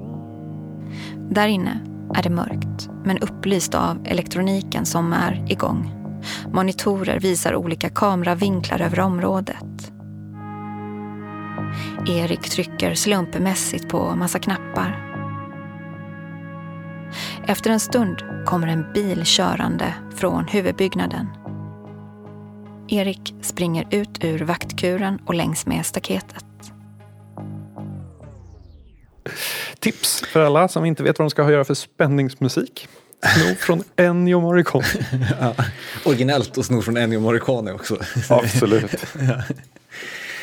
Där 1.29 1.47
inne 1.47 1.79
är 2.15 2.23
det 2.23 2.29
mörkt 2.29 2.89
men 3.05 3.17
upplyst 3.17 3.75
av 3.75 3.97
elektroniken 4.05 4.85
som 4.85 5.13
är 5.13 5.51
igång. 5.51 5.91
Monitorer 6.53 7.19
visar 7.19 7.55
olika 7.55 7.89
kameravinklar 7.89 8.81
över 8.81 8.99
området. 8.99 9.91
Erik 12.07 12.49
trycker 12.49 12.93
slumpmässigt 12.93 13.89
på 13.89 14.15
massa 14.15 14.39
knappar. 14.39 15.07
Efter 17.45 17.69
en 17.69 17.79
stund 17.79 18.23
kommer 18.45 18.67
en 18.67 18.85
bil 18.93 19.21
körande 19.25 19.93
från 20.15 20.47
huvudbyggnaden. 20.47 21.27
Erik 22.87 23.35
springer 23.41 23.87
ut 23.91 24.23
ur 24.23 24.39
vaktkuren 24.39 25.19
och 25.25 25.35
längs 25.35 25.65
med 25.65 25.85
staketet. 25.85 26.50
Tips 29.79 30.21
för 30.21 30.45
alla 30.45 30.67
som 30.67 30.85
inte 30.85 31.03
vet 31.03 31.19
vad 31.19 31.25
de 31.25 31.29
ska 31.29 31.51
göra 31.51 31.63
för 31.63 31.73
spänningsmusik. 31.73 32.87
Sno 33.35 33.55
från 33.59 33.83
Ennio 33.95 34.39
Morricone. 34.39 34.85
ja, 35.39 35.55
originellt 36.05 36.57
att 36.57 36.65
sno 36.65 36.81
från 36.81 36.97
Ennio 36.97 37.19
Morricone 37.19 37.73
också. 37.73 37.97
Absolut. 38.29 39.05
ja. 39.19 39.43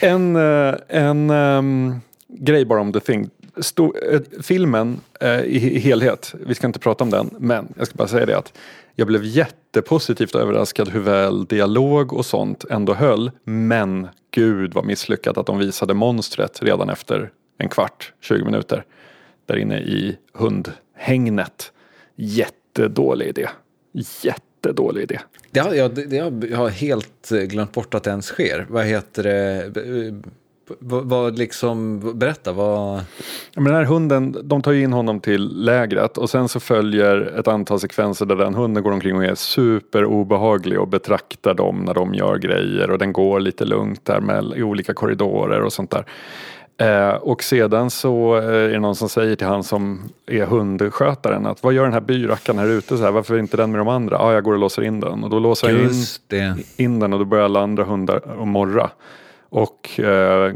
En, 0.01 0.37
eh, 0.37 0.75
en 0.89 1.31
um, 1.31 2.01
grej 2.29 2.65
bara 2.65 2.81
om 2.81 2.93
The 2.93 3.01
Thing. 3.01 3.31
Sto 3.57 3.95
äh, 3.97 4.21
filmen 4.43 5.01
äh, 5.21 5.41
i 5.41 5.79
helhet, 5.79 6.35
vi 6.47 6.55
ska 6.55 6.67
inte 6.67 6.79
prata 6.79 7.05
om 7.05 7.11
den, 7.11 7.31
men 7.39 7.69
jag 7.77 7.87
ska 7.87 7.97
bara 7.97 8.09
säga 8.09 8.27
det 8.27 8.39
att 8.39 8.53
jag 8.95 9.07
blev 9.07 9.25
jättepositivt 9.25 10.35
överraskad 10.35 10.89
hur 10.89 11.01
väl 11.01 11.45
dialog 11.45 12.13
och 12.13 12.27
sånt 12.27 12.65
ändå 12.71 12.95
höll. 12.95 13.31
Men 13.45 14.09
gud 14.31 14.75
vad 14.75 14.85
misslyckat 14.85 15.39
att 15.39 15.47
de 15.47 15.59
visade 15.59 15.95
monstret 15.95 16.63
redan 16.63 16.91
efter 16.91 17.31
en 17.59 17.69
kvart, 17.69 18.13
20 18.21 18.45
minuter. 18.45 18.85
Där 19.47 19.57
inne 19.57 19.79
i 19.79 20.17
hundhängnet. 20.33 21.73
Jätte 22.17 22.55
jättedålig 22.79 23.27
idé. 23.27 23.49
Jättedålig 24.23 25.03
idé. 25.03 25.19
Det 25.51 25.61
har, 25.61 25.75
jag, 25.75 25.95
det, 25.95 26.17
jag 26.51 26.57
har 26.57 26.69
helt 26.69 27.29
glömt 27.29 27.73
bort 27.73 27.95
att 27.95 28.03
det 28.03 28.11
ens 28.11 28.27
sker. 28.27 28.67
Vad 28.69 28.85
heter 28.85 29.23
det? 29.23 30.23
Vad, 30.79 31.05
vad 31.05 31.39
liksom, 31.39 32.01
berätta, 32.19 32.53
vad... 32.53 33.01
Men 33.55 33.65
den 33.65 33.75
här 33.75 33.85
hunden, 33.85 34.37
de 34.45 34.63
tar 34.63 34.73
ju 34.73 34.83
in 34.83 34.93
honom 34.93 35.21
till 35.21 35.65
lägret 35.65 36.19
och 36.19 36.31
sen 36.31 36.49
så 36.49 36.61
följer 36.61 37.39
ett 37.39 37.49
antal 37.49 37.81
sekvenser 37.81 38.27
där 38.27 38.37
den 38.37 38.55
hunden 38.55 38.83
går 38.83 38.93
omkring 38.93 39.17
och 39.17 39.25
är 39.25 39.35
super 39.35 40.05
obehaglig 40.05 40.81
och 40.81 40.89
betraktar 40.89 41.55
dem 41.55 41.83
när 41.87 41.95
de 41.95 42.15
gör 42.15 42.39
grejer 42.39 42.91
och 42.91 42.99
den 42.99 43.13
går 43.13 43.41
lite 43.41 43.65
lugnt 43.65 44.05
där 44.05 44.21
med, 44.21 44.53
i 44.57 44.63
olika 44.63 44.95
korridorer 44.95 45.63
och 45.63 45.73
sånt 45.73 45.91
där. 45.91 46.05
Eh, 46.81 47.15
och 47.15 47.43
sedan 47.43 47.91
så 47.91 48.37
eh, 48.37 48.45
är 48.45 48.69
det 48.69 48.79
någon 48.79 48.97
som 48.97 49.09
säger 49.09 49.37
till 49.37 49.47
han 49.47 49.65
som 49.65 50.13
är 50.27 50.45
hundskötaren 50.45 51.47
att 51.47 51.63
vad 51.63 51.73
gör 51.73 51.85
den 51.85 51.93
här 51.93 52.01
byrackaren 52.01 52.59
här 52.59 52.69
ute? 52.69 52.97
Så 52.97 53.03
här, 53.05 53.11
varför 53.11 53.35
är 53.35 53.39
inte 53.39 53.57
den 53.57 53.71
med 53.71 53.81
de 53.81 53.89
andra? 53.89 54.17
Ja, 54.17 54.23
ah, 54.23 54.33
jag 54.33 54.45
går 54.45 54.53
och 54.53 54.59
låser 54.59 54.83
in 54.83 55.01
den. 55.01 55.25
Och 55.25 55.31
då 55.31 55.39
låser 55.39 55.69
han 55.69 56.57
in, 56.57 56.65
in 56.77 57.01
den 57.01 57.13
och 57.13 57.19
då 57.19 57.25
börjar 57.25 57.45
alla 57.45 57.61
andra 57.61 57.85
hundar 57.85 58.45
morra. 58.45 58.91
Och 59.51 60.01
eh, 60.01 60.53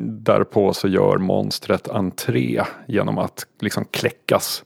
därpå 0.00 0.72
så 0.72 0.88
gör 0.88 1.18
monstret 1.18 1.88
entré 1.88 2.62
genom 2.86 3.18
att 3.18 3.46
liksom 3.60 3.84
kläckas 3.84 4.64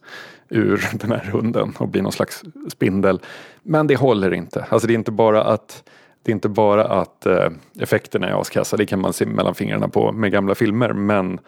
ur 0.49 0.89
den 0.93 1.13
här 1.13 1.31
hunden 1.33 1.75
och 1.79 1.89
bli 1.89 2.03
någon 2.03 2.13
slags 2.13 2.43
spindel. 2.73 3.21
Men 3.63 3.87
det 3.87 3.97
håller 3.97 4.35
inte. 4.35 4.67
Alltså 4.69 4.87
det 4.87 4.93
är 4.93 4.99
inte 4.99 5.13
bara 5.13 5.45
att 5.45 5.83
det 6.23 6.31
är 6.31 6.35
inte 6.35 6.49
bara 6.49 6.85
att 6.85 7.27
eh, 7.27 7.49
effekterna 7.81 8.29
är 8.29 8.41
askassa, 8.41 8.77
det 8.77 8.87
kan 8.87 9.01
man 9.01 9.13
se 9.13 9.27
mellan 9.27 9.55
fingrarna 9.55 9.89
på 9.89 10.13
med 10.13 10.33
gamla 10.33 10.55
filmer, 10.55 10.93
men 10.93 11.41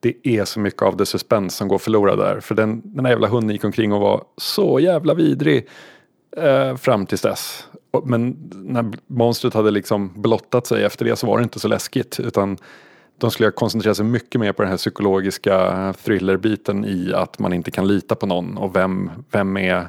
det 0.00 0.14
är 0.22 0.44
så 0.44 0.60
mycket 0.60 0.82
av 0.82 0.96
det 0.96 1.06
suspens 1.06 1.56
som 1.56 1.68
går 1.68 1.78
förlorad 1.78 2.18
där. 2.18 2.40
För 2.40 2.54
den, 2.54 2.82
den 2.84 3.04
här 3.04 3.12
jävla 3.12 3.28
hunden 3.28 3.50
gick 3.50 3.64
omkring 3.64 3.92
och 3.92 4.00
var 4.00 4.24
så 4.36 4.80
jävla 4.80 5.14
vidrig 5.14 5.68
eh, 6.36 6.76
fram 6.76 7.06
tills 7.06 7.22
dess. 7.22 7.68
Men 8.04 8.36
när 8.54 8.92
monstret 9.06 9.54
hade 9.54 9.70
liksom 9.70 10.22
blottat 10.22 10.66
sig 10.66 10.84
efter 10.84 11.04
det 11.04 11.16
så 11.16 11.26
var 11.26 11.38
det 11.38 11.42
inte 11.42 11.60
så 11.60 11.68
läskigt. 11.68 12.20
Utan 12.20 12.56
de 13.18 13.30
skulle 13.30 13.50
koncentrera 13.50 13.94
sig 13.94 14.04
mycket 14.04 14.40
mer 14.40 14.52
på 14.52 14.62
den 14.62 14.70
här 14.70 14.76
psykologiska 14.76 15.94
thrillerbiten 16.04 16.84
i 16.84 17.12
att 17.14 17.38
man 17.38 17.52
inte 17.52 17.70
kan 17.70 17.88
lita 17.88 18.14
på 18.14 18.26
någon 18.26 18.56
och 18.56 18.76
vem, 18.76 19.10
vem, 19.30 19.56
är, 19.56 19.86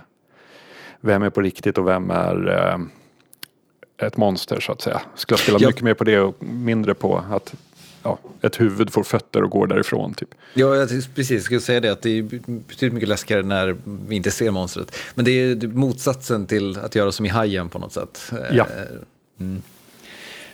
vem 1.01 1.23
är 1.23 1.29
på 1.29 1.41
riktigt 1.41 1.77
och 1.77 1.87
vem 1.87 2.11
är 2.11 2.49
eh, 2.49 2.77
ett 4.07 4.17
monster 4.17 4.59
så 4.59 4.71
att 4.71 4.81
säga. 4.81 5.01
Skulle 5.15 5.37
spela 5.37 5.57
ja. 5.61 5.67
mycket 5.67 5.81
mer 5.81 5.93
på 5.93 6.03
det 6.03 6.19
och 6.19 6.43
mindre 6.43 6.93
på 6.93 7.23
att 7.31 7.53
ja, 8.03 8.19
ett 8.41 8.61
huvud 8.61 8.93
får 8.93 9.03
fötter 9.03 9.43
och 9.43 9.49
går 9.49 9.67
därifrån. 9.67 10.13
Typ. 10.13 10.29
Ja, 10.53 10.75
jag 10.75 10.89
precis. 10.89 11.31
Jag 11.31 11.41
skulle 11.41 11.59
säga 11.59 11.79
det 11.79 11.89
att 11.89 12.01
det 12.01 12.17
är 12.17 12.23
betydligt 12.45 12.93
mycket 12.93 13.09
läskigare 13.09 13.43
när 13.43 13.75
vi 14.07 14.15
inte 14.15 14.31
ser 14.31 14.51
monstret. 14.51 14.95
Men 15.15 15.25
det 15.25 15.31
är 15.31 15.67
motsatsen 15.67 16.45
till 16.45 16.77
att 16.77 16.95
göra 16.95 17.11
som 17.11 17.25
i 17.25 17.29
Hajen 17.29 17.69
på 17.69 17.79
något 17.79 17.93
sätt. 17.93 18.31
Ja. 18.51 18.67
Mm. 19.39 19.61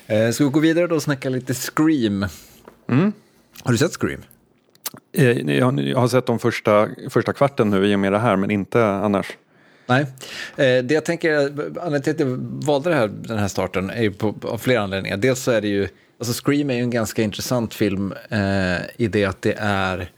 Eh, 0.08 0.32
ska 0.32 0.43
vi 0.43 0.50
gå 0.50 0.60
vidare 0.60 0.88
då 0.88 0.95
och 0.95 1.04
snacka 1.04 1.30
lite 1.30 1.54
Scream? 1.54 2.26
Mm. 2.89 3.14
Har 3.64 3.72
du 3.72 3.78
sett 3.78 3.93
Scream? 3.93 4.22
Eh, 5.14 5.58
jag 5.60 5.98
har 5.98 6.08
sett 6.08 6.26
de 6.26 6.39
första, 6.39 6.88
första 7.10 7.34
kvarten 7.34 7.70
nu 7.70 7.88
i 7.88 7.95
och 7.95 8.00
med 8.00 8.12
det 8.12 8.20
här, 8.20 8.36
men 8.36 8.52
inte 8.52 8.86
annars. 8.86 9.38
Nej, 9.88 10.02
eh, 10.56 10.84
det 10.84 10.92
jag 10.92 11.06
tänker, 11.06 11.38
anledningen 11.38 12.02
till 12.02 12.14
att 12.14 12.20
jag 12.20 12.38
valde 12.66 12.94
här, 12.94 13.08
den 13.08 13.38
här 13.38 13.48
starten 13.48 13.90
är 13.90 14.02
ju 14.02 14.12
på, 14.12 14.36
av 14.42 14.58
flera 14.58 14.82
anledningar. 14.82 15.18
Dels 15.18 15.40
så 15.40 15.52
är 15.52 15.62
det 15.62 15.68
ju, 15.68 15.88
alltså 16.20 16.44
Scream 16.46 16.70
är 16.70 16.74
ju 16.74 16.82
en 16.82 16.90
ganska 16.90 17.22
intressant 17.22 17.74
film 17.74 18.14
eh, 18.30 18.78
i 18.98 19.08
det 19.08 19.26
att 19.26 19.42
det 19.42 19.56
är 19.60 20.12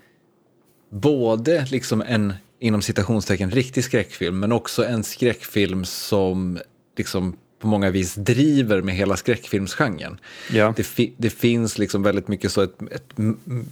både 0.92 1.66
liksom 1.66 2.02
en, 2.02 2.34
inom 2.60 2.82
citationstecken, 2.82 3.52
riktig 3.52 3.84
skräckfilm, 3.84 4.40
men 4.40 4.52
också 4.52 4.86
en 4.86 5.04
skräckfilm 5.04 5.86
som 5.86 6.60
liksom 6.98 7.38
på 7.60 7.68
många 7.68 7.90
vis 7.90 8.16
driver 8.16 8.82
med 8.82 8.96
hela 8.96 9.18
skräckfilmsgenren. 9.18 10.20
Ja. 10.52 10.74
Det, 10.76 10.84
fi, 10.84 11.14
det 11.18 11.30
finns 11.30 11.78
liksom 11.78 12.04
väldigt 12.04 12.28
mycket 12.28 12.52
så 12.52 12.62
ett, 12.62 12.76
ett 12.92 13.14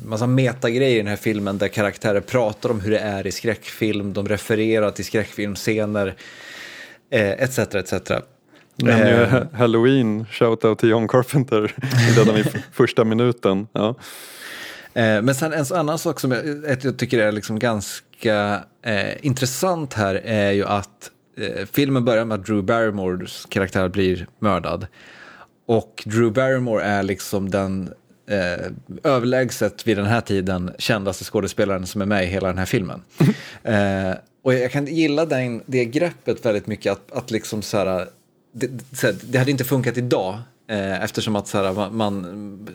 massa 0.06 0.28
metagrejer 0.28 0.96
i 0.96 0.98
den 0.98 1.08
här 1.08 1.16
filmen 1.16 1.58
där 1.58 1.68
karaktärer 1.68 2.20
pratar 2.22 2.70
om 2.72 2.80
hur 2.82 2.92
det 2.92 3.00
är 3.00 3.28
i 3.28 3.32
skräckfilm, 3.32 4.14
de 4.14 4.28
refererar 4.30 4.92
till 4.92 5.06
skräckfilmscener, 5.06 6.16
eh, 7.12 7.30
etc. 7.32 7.60
etc. 7.60 7.94
Nämner 8.76 9.20
ju 9.20 9.26
ha- 9.26 9.46
Halloween, 9.54 10.26
shoutout 10.32 10.80
till 10.80 10.90
John 10.90 11.08
Carpenter 11.08 11.76
redan 12.18 12.38
i 12.38 12.44
första 12.72 13.04
minuten. 13.04 13.68
Ja. 13.72 13.96
Eh, 14.94 15.22
Men 15.22 15.36
sen 15.36 15.54
en 15.54 15.66
annan 15.74 16.00
sak 16.00 16.20
som 16.20 16.32
jag, 16.32 16.78
jag 16.84 16.98
tycker 16.98 17.20
är 17.20 17.32
liksom 17.32 17.60
ganska 17.60 18.64
eh, 18.86 19.26
intressant 19.26 19.94
här 19.94 20.16
är 20.16 20.52
ju 20.52 20.66
att 20.66 21.12
eh, 21.38 21.66
filmen 21.72 22.06
börjar 22.06 22.26
med 22.26 22.40
att 22.40 22.46
Drew 22.46 22.64
Barrymores 22.64 23.46
karaktär 23.50 23.88
blir 23.90 24.28
mördad. 24.40 24.88
Och 25.66 26.04
Drew 26.06 26.34
Barrymore 26.34 26.84
är 26.84 27.04
liksom 27.04 27.50
den 27.50 27.94
eh, 28.30 28.72
överlägset 29.04 29.88
vid 29.88 29.98
den 29.98 30.06
här 30.06 30.22
tiden 30.22 30.72
kändaste 30.78 31.24
skådespelaren 31.24 31.88
som 31.88 32.02
är 32.02 32.06
med 32.06 32.24
i 32.24 32.28
hela 32.28 32.48
den 32.48 32.58
här 32.58 32.66
filmen. 32.66 33.02
eh, 33.64 34.14
och 34.44 34.54
jag 34.54 34.72
kan 34.72 34.86
gilla 34.86 35.26
den, 35.26 35.64
det 35.66 35.86
greppet 35.86 36.46
väldigt 36.46 36.68
mycket, 36.68 36.92
att, 36.92 37.12
att 37.12 37.32
liksom 37.32 37.62
så 37.62 37.78
här, 37.78 38.08
det, 38.52 38.70
så 38.94 39.08
här, 39.08 39.16
det 39.24 39.38
hade 39.38 39.52
inte 39.52 39.64
funkat 39.64 39.98
idag 39.98 40.40
eh, 40.68 41.04
eftersom 41.04 41.36
att 41.36 41.48
så 41.48 41.58
här, 41.58 41.74
man, 41.74 41.96
man, 41.96 42.68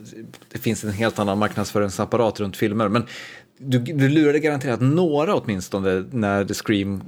det 0.53 0.59
finns 0.59 0.85
en 0.85 0.93
helt 0.93 1.19
annan 1.19 1.39
marknadsföringsapparat 1.39 2.41
runt 2.41 2.57
filmer. 2.57 2.89
Men 2.89 3.07
du, 3.63 3.79
du 3.79 4.09
lurade 4.09 4.39
garanterat 4.39 4.81
några 4.81 5.35
åtminstone 5.35 6.05
när 6.11 6.45
The 6.45 6.55
Scream 6.55 7.03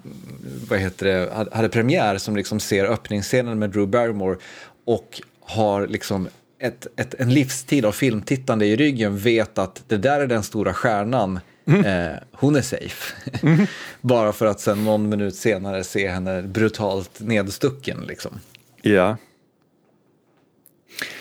vad 0.69 0.79
heter 0.79 1.07
det, 1.07 1.49
hade- 1.53 1.69
premiär 1.69 2.19
som 2.19 2.37
liksom 2.37 2.61
ser 2.61 2.85
öppningsscenen 2.85 3.59
med 3.59 3.71
Drew 3.71 3.89
Barrymore 3.89 4.37
och 4.85 5.21
har 5.41 5.87
liksom 5.87 6.29
ett, 6.59 6.87
ett, 6.97 7.15
en 7.19 7.31
livstid 7.35 7.85
av 7.85 7.93
filmtittande 7.93 8.67
i 8.67 8.77
ryggen 8.77 9.19
vet 9.19 9.59
att 9.59 9.83
det 9.89 9.97
där 9.97 10.21
är 10.21 10.27
den 10.27 10.43
stora 10.43 10.75
stjärnan, 10.75 11.41
eh, 11.67 12.13
hon 12.33 12.57
är 12.57 12.63
safe. 12.63 13.15
Bara 14.01 14.33
för 14.33 14.47
att 14.47 14.61
sen 14.61 14.85
någon 14.85 15.09
minut 15.09 15.37
senare 15.37 15.85
se 15.85 16.09
henne 16.09 16.43
brutalt 16.43 17.21
nedstucken. 17.21 18.01
Liksom. 18.09 18.41
ja. 18.83 19.17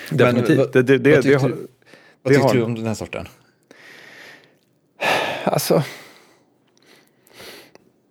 Men 0.10 0.18
Definitivt. 0.18 0.58
vad- 0.58 0.74
det, 0.74 0.82
det, 0.84 0.98
det, 0.98 1.12
vad 1.16 1.24
tyckte 1.24 1.48
du- 1.48 1.68
Vad 2.22 2.34
tyckte 2.34 2.54
du 2.58 2.64
om 2.64 2.76
den 2.76 2.86
här 2.88 2.94
sorten? 2.94 3.28
Alltså, 5.44 5.84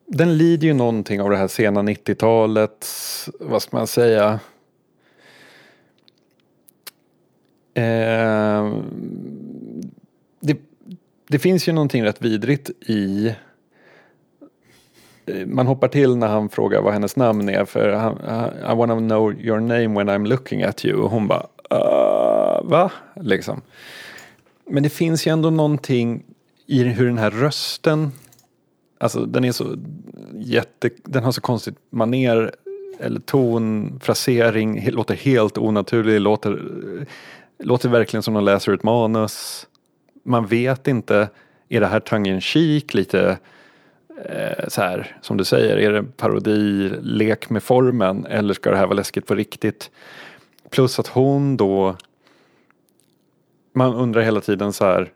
den 0.07 0.39
lider 0.39 0.67
ju 0.67 0.75
någonting 0.75 1.21
av 1.21 1.31
det 1.31 1.37
här 1.37 1.49
sena 1.49 1.83
90-talets, 1.83 3.29
vad 3.41 3.63
ska 3.63 3.77
man 3.77 3.87
säga, 3.87 4.41
eh, 7.75 8.73
det, 10.41 10.57
det 11.29 11.39
finns 11.39 11.69
ju 11.69 11.73
någonting 11.73 12.05
rätt 12.05 12.23
vidrigt 12.23 12.71
i 12.81 13.35
eh, 15.27 15.47
man 15.47 15.67
hoppar 15.67 15.89
till 15.89 16.17
när 16.17 16.29
han 16.29 16.49
frågar 16.49 16.83
vad 16.83 16.93
hennes 16.93 17.17
namn 17.17 17.49
är 17.49 17.65
för 17.65 17.93
han, 17.93 18.19
I 18.73 18.77
wanna 18.77 18.99
know 18.99 19.41
your 19.41 19.61
name 19.61 19.89
when 19.89 20.09
I'm 20.11 20.27
looking 20.29 20.63
at 20.63 20.85
you 20.85 21.01
och 21.03 21.11
hon 21.11 21.29
bara 21.29 21.47
"Uh, 21.75 22.69
va? 22.71 22.91
Liksom. 23.17 23.63
Men 24.67 24.83
det 24.83 24.91
finns 24.91 25.27
ju 25.27 25.31
ändå 25.33 25.51
någonting 25.51 26.23
i 26.73 26.83
hur 26.85 27.07
den 27.07 27.19
här 27.19 27.31
rösten, 27.31 28.13
alltså 28.99 29.27
den 29.27 29.45
är 29.45 29.53
så 29.53 29.77
jätte, 30.35 30.91
den 31.05 31.25
har 31.25 31.33
så 31.33 31.41
konstigt 31.41 31.77
maner 31.91 32.55
eller 32.99 33.21
ton, 33.21 34.01
frasering, 34.03 34.91
låter 34.91 35.15
helt 35.15 35.59
onaturlig, 35.59 36.21
låter, 36.21 36.63
låter 37.59 37.89
verkligen 37.89 38.23
som 38.23 38.35
de 38.35 38.45
läser 38.45 38.73
ett 38.73 38.83
manus. 38.83 39.67
Man 40.25 40.47
vet 40.47 40.89
inte, 40.89 41.29
är 41.69 41.81
det 41.81 41.87
här 41.87 42.01
tongue 42.01 42.33
in 42.33 42.41
cheek, 42.41 42.95
lite 42.95 43.39
eh, 44.25 44.69
så 44.69 44.81
här, 44.81 45.17
som 45.23 45.37
du 45.37 45.45
säger, 45.45 45.77
är 45.77 45.93
det 45.93 46.03
parodi, 46.03 46.91
lek 47.03 47.51
med 47.51 47.63
formen 47.63 48.27
eller 48.27 48.55
ska 48.55 48.71
det 48.71 48.77
här 48.77 48.87
vara 48.87 48.97
läskigt 48.97 49.27
på 49.27 49.35
riktigt? 49.35 49.91
Plus 50.71 50.99
att 50.99 51.09
hon 51.09 51.57
då, 51.57 51.97
man 53.73 53.95
undrar 53.95 54.23
hela 54.23 54.41
tiden 54.41 54.73
så 54.73 54.85
här, 54.85 55.13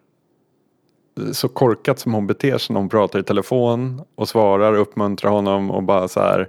så 1.32 1.48
korkat 1.48 1.98
som 1.98 2.14
hon 2.14 2.26
beter 2.26 2.58
sig 2.58 2.74
när 2.74 2.80
hon 2.80 2.88
pratar 2.88 3.18
i 3.18 3.22
telefon 3.22 4.02
och 4.14 4.28
svarar 4.28 4.74
uppmuntrar 4.74 5.30
honom 5.30 5.70
och 5.70 5.82
bara 5.82 6.08
så 6.08 6.20
här 6.20 6.48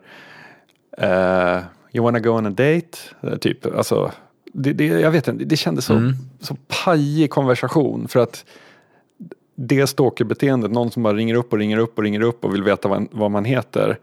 eh, 0.98 1.64
You 1.94 2.04
wanna 2.04 2.20
go 2.20 2.30
on 2.30 2.46
a 2.46 2.50
date? 2.50 2.98
Eh, 3.22 3.38
Typ, 3.38 3.66
alltså 3.66 4.12
det, 4.54 4.74
det, 4.74 4.86
jag 4.86 5.12
vet 5.12 5.28
inte, 5.28 5.46
det 5.46 5.58
kändes 5.58 5.86
så, 5.86 6.14
så 6.40 6.56
pajig 6.86 7.30
konversation 7.30 8.08
för 8.08 8.20
att 8.20 8.46
det 9.56 9.88
stalkerbeteendet, 9.88 10.72
någon 10.72 10.92
som 10.92 11.04
bara 11.04 11.14
ringer 11.14 11.36
upp 11.36 11.54
och 11.54 11.60
ringer 11.60 11.78
upp 11.78 11.98
och 11.98 12.04
ringer 12.04 12.22
upp 12.22 12.46
och 12.46 12.54
vill 12.54 12.64
veta 12.64 12.88
vad, 12.88 13.08
vad 13.12 13.32
man 13.32 13.46
heter. 13.46 13.98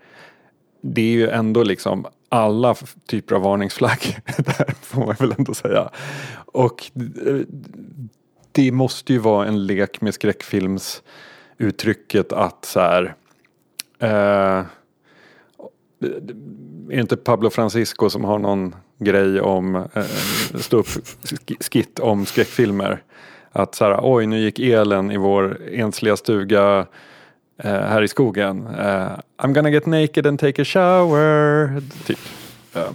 Det 0.81 1.01
är 1.01 1.12
ju 1.12 1.29
ändå 1.29 1.62
liksom 1.62 2.07
alla 2.29 2.75
typer 3.07 3.35
av 3.35 3.43
varningsflagg 3.43 4.19
där 4.37 4.75
får 4.81 5.07
man 5.07 5.15
väl 5.19 5.35
ändå 5.39 5.55
säga. 5.55 5.91
Och 6.47 6.91
eh, 7.27 7.41
det 8.55 8.72
måste 8.72 9.12
ju 9.12 9.18
vara 9.18 9.46
en 9.46 9.66
lek 9.66 10.00
med 10.00 10.14
skräckfilmsuttrycket 10.14 12.32
att 12.32 12.64
så 12.64 12.80
här 12.80 13.14
eh, 13.98 14.64
är 16.90 16.96
det 16.96 17.00
inte 17.00 17.16
Pablo 17.16 17.50
Francisco 17.50 18.11
som 18.11 18.24
har 18.24 18.38
någon 18.38 18.74
grej 18.98 19.40
om 19.40 19.76
eh, 19.76 20.05
stå 20.61 20.76
upp 20.76 20.88
skit 21.70 21.98
om 21.98 22.26
skräckfilmer? 22.26 23.02
Att 23.52 23.74
så 23.74 23.84
här, 23.84 23.98
oj 24.02 24.26
nu 24.26 24.40
gick 24.40 24.59
elen 24.59 25.11
i 25.11 25.16
vår 25.16 25.59
ensliga 25.72 26.16
stuga 26.16 26.86
eh, 27.59 27.70
här 27.70 28.02
i 28.02 28.09
skogen. 28.09 28.66
Eh, 28.66 29.09
I'm 29.38 29.52
gonna 29.52 29.70
get 29.70 29.86
naked 29.86 30.26
and 30.26 30.40
take 30.40 30.62
a 30.62 30.64
shower. 30.64 31.82
Typ. 32.07 32.18
Ehm. 32.74 32.94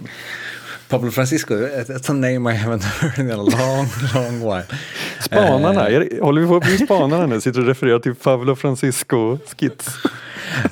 Pablo 0.90 1.10
Francisco, 1.10 1.54
it's 1.54 2.08
a 2.08 2.12
name 2.12 2.46
I 2.48 2.54
haven't 2.54 2.82
heard 3.00 3.18
in 3.18 3.30
a 3.30 3.36
long, 3.36 3.86
long 4.14 4.40
while. 4.40 4.64
Spanarna, 5.20 5.88
det, 5.88 6.20
håller 6.20 6.40
vi 6.42 6.48
på 6.48 6.56
att 6.56 6.64
bli 6.64 6.78
spanarna 6.78 7.26
nu? 7.26 7.40
Sitter 7.40 7.60
och 7.60 7.66
refererar 7.66 7.98
till 7.98 8.14
Pablo 8.14 8.56
Francisco 8.56 9.38
skits. 9.56 9.88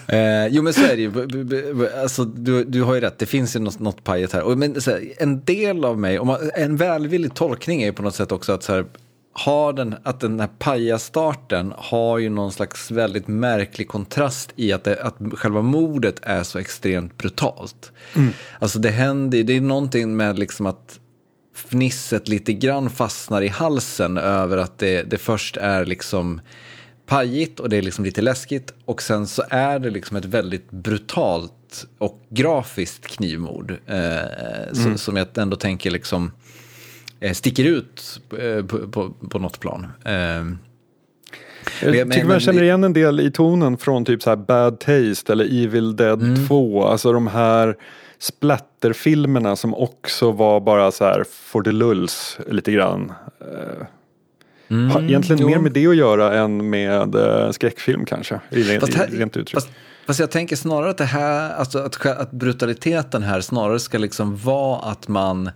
Eh, 0.07 0.47
jo 0.47 0.63
men 0.63 0.73
så 0.73 0.83
är 0.85 0.97
det 0.97 1.03
ju, 1.03 1.89
alltså, 2.03 2.25
du, 2.25 2.65
du 2.65 2.83
har 2.83 2.95
ju 2.95 3.01
rätt, 3.01 3.19
det 3.19 3.27
finns 3.27 3.57
ju 3.57 3.61
något, 3.61 3.79
något 3.79 4.05
pajet 4.05 4.33
här. 4.33 4.43
Och, 4.43 4.59
men, 4.59 4.77
här, 4.87 5.13
en 5.19 5.45
del 5.45 5.85
av 5.85 5.99
mig, 5.99 6.19
om 6.19 6.27
man, 6.27 6.51
en 6.55 6.77
välvillig 6.77 7.35
tolkning 7.35 7.83
är 7.83 7.87
ju 7.87 7.93
på 7.93 8.03
något 8.03 8.15
sätt 8.15 8.33
också 8.33 8.53
att, 8.53 8.63
så 8.63 8.73
här, 8.75 8.85
har 9.39 9.73
den, 9.73 9.95
att 10.03 10.21
den 10.21 10.41
här 10.41 10.49
pajastarten 10.59 11.73
har 11.77 12.19
ju 12.19 12.29
någon 12.29 12.53
slags 12.53 12.91
väldigt 12.91 13.29
märklig 13.29 13.89
kontrast 13.89 14.53
i 14.57 14.73
att, 14.73 14.85
det, 14.85 15.03
att 15.03 15.17
själva 15.33 15.63
mordet 15.63 16.21
är 16.23 16.43
så 16.43 16.59
extremt 16.59 17.19
brutalt. 17.19 17.93
Alltså 18.59 18.79
det 18.79 18.91
händer, 18.91 19.43
det 19.43 19.57
är 19.57 19.61
någonting 19.61 20.17
med 20.17 20.39
liksom 20.39 20.67
att 20.67 21.01
fnisset 21.55 22.29
lite 22.29 22.53
grann 22.53 22.91
fastnar 22.91 23.43
i 23.43 23.49
halsen 23.49 24.19
över 24.19 24.57
att 24.57 24.79
det, 24.79 25.03
det 25.03 25.19
först 25.19 25.57
är 25.57 25.85
liksom 25.85 26.41
pajigt 27.07 27.61
och 27.61 27.69
det 27.69 27.77
är 27.77 27.83
liksom 27.83 28.05
lite 28.05 28.23
läskigt 28.23 28.75
och 28.85 29.03
sen 29.03 29.27
så 29.27 29.43
är 29.51 29.79
det 29.79 29.91
liksom 29.91 30.17
ett 30.17 30.25
väldigt 30.25 30.71
brutalt 30.71 31.87
och 31.99 32.27
grafiskt 32.31 33.07
knivmord 33.07 33.71
eh, 33.87 34.73
som, 34.73 34.99
som 34.99 35.17
jag 35.17 35.39
ändå 35.39 35.57
tänker 35.57 35.91
liksom 35.91 36.33
sticker 37.35 37.65
ut 37.65 38.21
eh, 38.39 38.65
på, 38.67 38.89
på, 38.89 39.11
på 39.31 39.39
något 39.39 39.61
plan. 39.61 39.87
Eh, 40.05 40.13
Jag 41.83 41.95
Men- 41.97 42.11
tycker 42.11 42.27
man 42.27 42.41
känner 42.41 42.63
igen 42.63 42.85
en 42.85 42.93
del 42.93 43.21
i 43.21 43.31
tonen 43.31 43.77
från 43.79 44.05
typ 44.05 44.23
så 44.23 44.31
här 44.31 44.37
Bad 44.37 44.81
Taste 44.81 45.33
eller 45.33 45.45
Evil 45.65 45.97
Dead 45.97 46.23
Mm. 46.23 46.47
2. 46.49 46.85
Alltså 46.87 47.13
de 47.13 47.27
här 47.27 47.77
splatterfilmerna 48.19 49.57
som 49.57 49.75
också 49.75 50.33
var 50.33 50.61
bara 50.61 50.91
så 50.91 51.05
här 51.05 51.25
for 51.31 51.63
the 51.63 51.73
lulls 51.73 52.39
lite 52.51 52.73
grann. 52.73 53.13
Eh, 53.41 53.87
har 54.93 55.03
egentligen 55.03 55.39
Mm, 55.41 55.41
jo. 55.41 55.49
mer 55.49 55.59
med 55.59 55.73
det 55.73 55.87
att 55.87 55.97
göra 55.97 56.39
än 56.39 56.71
med 56.71 57.15
eh, 57.15 57.51
skräckfilm 57.51 58.05
kanske. 58.05 58.41
I, 58.51 58.63
rent- 58.63 58.81
Fast 58.81 58.95
här- 58.95 59.15
i 59.15 59.19
rent 59.19 59.37
uttryck. 59.37 59.55
Fast, 59.55 59.69
fast 60.07 60.21
jag 60.21 60.31
tänker 60.31 60.57
snarare 60.57 60.91
att 60.91 60.99
det 60.99 61.05
här, 61.05 61.51
alltså 61.55 61.79
att, 61.79 62.07
att 62.07 62.31
brutaliteten 62.31 63.23
här 63.23 63.41
snarare 63.41 63.79
ska 63.79 63.99
liksom 63.99 64.37
vara 64.37 64.79
att 64.91 65.09
man, 65.09 65.51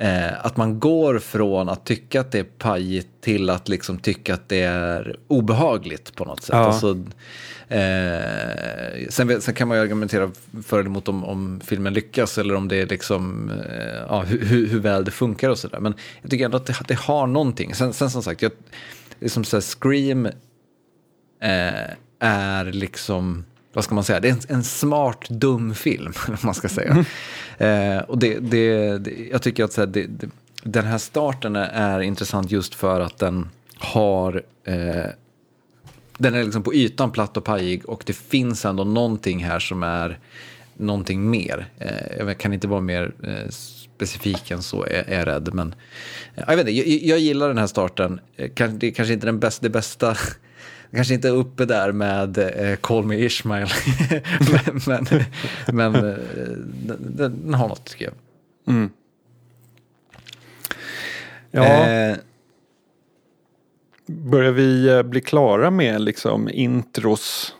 eh, 0.00 0.46
att 0.46 0.56
man 0.56 0.80
går 0.80 1.18
från 1.18 1.68
att 1.68 1.84
tycka 1.84 2.20
att 2.20 2.32
det 2.32 2.38
är 2.38 2.44
pajigt 2.44 3.08
till 3.20 3.50
att 3.50 3.68
liksom 3.68 3.98
tycka 3.98 4.34
att 4.34 4.48
det 4.48 4.62
är 4.62 5.16
obehagligt 5.28 6.14
på 6.16 6.24
något 6.24 6.42
sätt. 6.42 6.54
Ja. 6.54 6.58
Alltså, 6.58 6.90
eh, 7.68 9.08
sen, 9.08 9.40
sen 9.40 9.54
kan 9.54 9.68
man 9.68 9.76
ju 9.76 9.82
argumentera 9.82 10.30
för 10.66 10.78
eller 10.78 10.90
emot 10.90 11.08
om, 11.08 11.24
om 11.24 11.60
filmen 11.64 11.94
lyckas 11.94 12.38
eller 12.38 12.54
om 12.54 12.68
det 12.68 12.76
är 12.76 12.86
liksom, 12.86 13.50
eh, 13.50 14.04
ja, 14.08 14.22
hur, 14.22 14.66
hur, 14.66 14.80
väl 14.80 15.04
det 15.04 15.10
funkar 15.10 15.50
och 15.50 15.58
sådär. 15.58 15.80
Men 15.80 15.94
jag 16.22 16.30
tycker 16.30 16.44
ändå 16.44 16.56
att 16.56 16.66
det, 16.66 16.76
det 16.88 16.98
har 16.98 17.26
någonting. 17.26 17.74
Sen, 17.74 17.92
sen 17.92 18.10
som 18.10 18.22
sagt, 18.22 18.42
jag, 18.42 18.52
det 19.18 19.26
är 19.26 19.30
som 19.30 19.44
så 19.44 19.56
här, 19.56 19.62
Scream 19.62 20.26
eh, 21.40 21.90
är 22.20 22.64
liksom, 22.64 23.44
vad 23.72 23.84
ska 23.84 23.94
man 23.94 24.04
säga, 24.04 24.20
det 24.20 24.28
är 24.28 24.32
en, 24.32 24.40
en 24.48 24.64
smart 24.64 25.28
dum 25.28 25.74
film, 25.74 26.12
vad 26.28 26.44
man 26.44 26.54
ska 26.54 26.68
säga. 26.68 27.04
Eh, 27.58 27.98
och 27.98 28.18
det, 28.18 28.38
det, 28.38 28.98
det, 28.98 29.28
jag 29.30 29.42
tycker 29.42 29.64
att 29.64 29.76
här, 29.76 29.86
det, 29.86 30.06
det, 30.06 30.28
den 30.62 30.84
här 30.84 30.98
starten 30.98 31.56
är, 31.56 31.68
är 31.68 32.00
intressant 32.00 32.50
just 32.50 32.74
för 32.74 33.00
att 33.00 33.18
den 33.18 33.48
har 33.78 34.42
eh, 34.64 35.04
den 36.18 36.34
är 36.34 36.44
liksom 36.44 36.62
på 36.62 36.74
ytan 36.74 37.10
platt 37.10 37.36
och 37.36 37.44
pajig 37.44 37.88
och 37.88 38.02
det 38.06 38.12
finns 38.12 38.64
ändå 38.64 38.84
någonting 38.84 39.44
här 39.44 39.58
som 39.58 39.82
är 39.82 40.18
någonting 40.76 41.30
mer. 41.30 41.66
Eh, 41.78 42.18
jag 42.18 42.38
kan 42.38 42.52
inte 42.52 42.68
vara 42.68 42.80
mer 42.80 43.12
eh, 43.22 43.48
specifik 43.50 44.50
än 44.50 44.62
så, 44.62 44.84
är, 44.84 45.12
jag 45.12 45.26
rädd. 45.26 45.54
Men 45.54 45.74
eh, 46.34 46.44
jag, 46.48 46.56
vet 46.56 46.68
inte, 46.68 46.90
jag, 46.90 47.02
jag, 47.02 47.18
gillar 47.18 47.48
den 47.48 47.58
här 47.58 47.66
starten. 47.66 48.20
Det 48.36 48.86
är 48.86 48.90
kanske 48.90 49.12
inte 49.12 49.26
den 49.26 49.38
bästa, 49.40 49.62
det 49.62 49.70
bästa 49.70 50.16
kanske 50.96 51.14
inte 51.14 51.28
är 51.28 51.32
uppe 51.32 51.64
där 51.64 51.92
med 51.92 52.38
eh, 52.38 52.76
Call 52.76 53.04
Me 53.04 53.16
Ishmael. 53.16 53.68
men 54.86 55.06
men, 55.66 55.92
men 55.92 55.92
den, 56.86 57.16
den, 57.16 57.54
har 57.54 57.68
något 57.68 57.84
tycker 57.84 58.04
jag. 58.04 58.14
Mm. 58.74 58.90
Ja. 61.50 61.88
Eh, 61.88 62.16
Börjar 64.06 64.52
vi 64.52 65.02
bli 65.02 65.20
klara 65.20 65.70
med 65.70 66.00
liksom 66.00 66.48
intros 66.48 67.54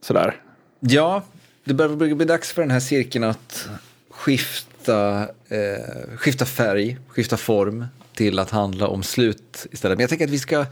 sådär? 0.00 0.42
Ja, 0.80 1.22
det 1.64 1.74
börjar 1.74 2.14
bli 2.14 2.24
dags 2.24 2.52
för 2.52 2.62
den 2.62 2.70
här 2.70 2.80
cirkeln 2.80 3.24
att 3.24 3.68
skifta, 4.10 5.20
eh, 5.48 6.16
skifta 6.16 6.44
färg, 6.44 6.98
skifta 7.08 7.36
form 7.36 7.86
till 8.14 8.38
att 8.38 8.50
handla 8.50 8.88
om 8.88 9.02
slut 9.02 9.66
istället. 9.70 9.98
Men 9.98 10.02
jag 10.02 10.10
tänker 10.10 10.24
att 10.24 10.30
vi 10.30 10.38
ska 10.38 10.58
Eh, 10.58 10.66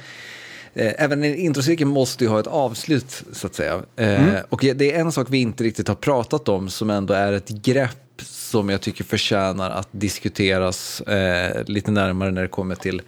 även 0.78 1.24
en 1.24 1.34
introcirkel 1.34 1.86
måste 1.86 2.24
ju 2.24 2.30
ha 2.30 2.40
ett 2.40 2.46
avslut, 2.46 3.22
så 3.32 3.46
att 3.46 3.54
säga. 3.54 3.82
Eh, 3.96 4.28
mm. 4.28 4.44
Och 4.48 4.60
det 4.60 4.94
är 4.94 5.00
en 5.00 5.12
sak 5.12 5.26
vi 5.30 5.38
inte 5.38 5.64
riktigt 5.64 5.88
har 5.88 5.94
pratat 5.94 6.48
om 6.48 6.68
som 6.68 6.90
ändå 6.90 7.14
är 7.14 7.32
ett 7.32 7.48
grepp 7.48 8.22
som 8.22 8.68
jag 8.68 8.80
tycker 8.80 9.04
förtjänar 9.04 9.70
att 9.70 9.88
diskuteras 9.90 11.00
eh, 11.00 11.64
lite 11.66 11.90
närmare 11.90 12.30
när 12.30 12.42
det 12.42 12.48
kommer 12.48 12.74
till 12.74 13.02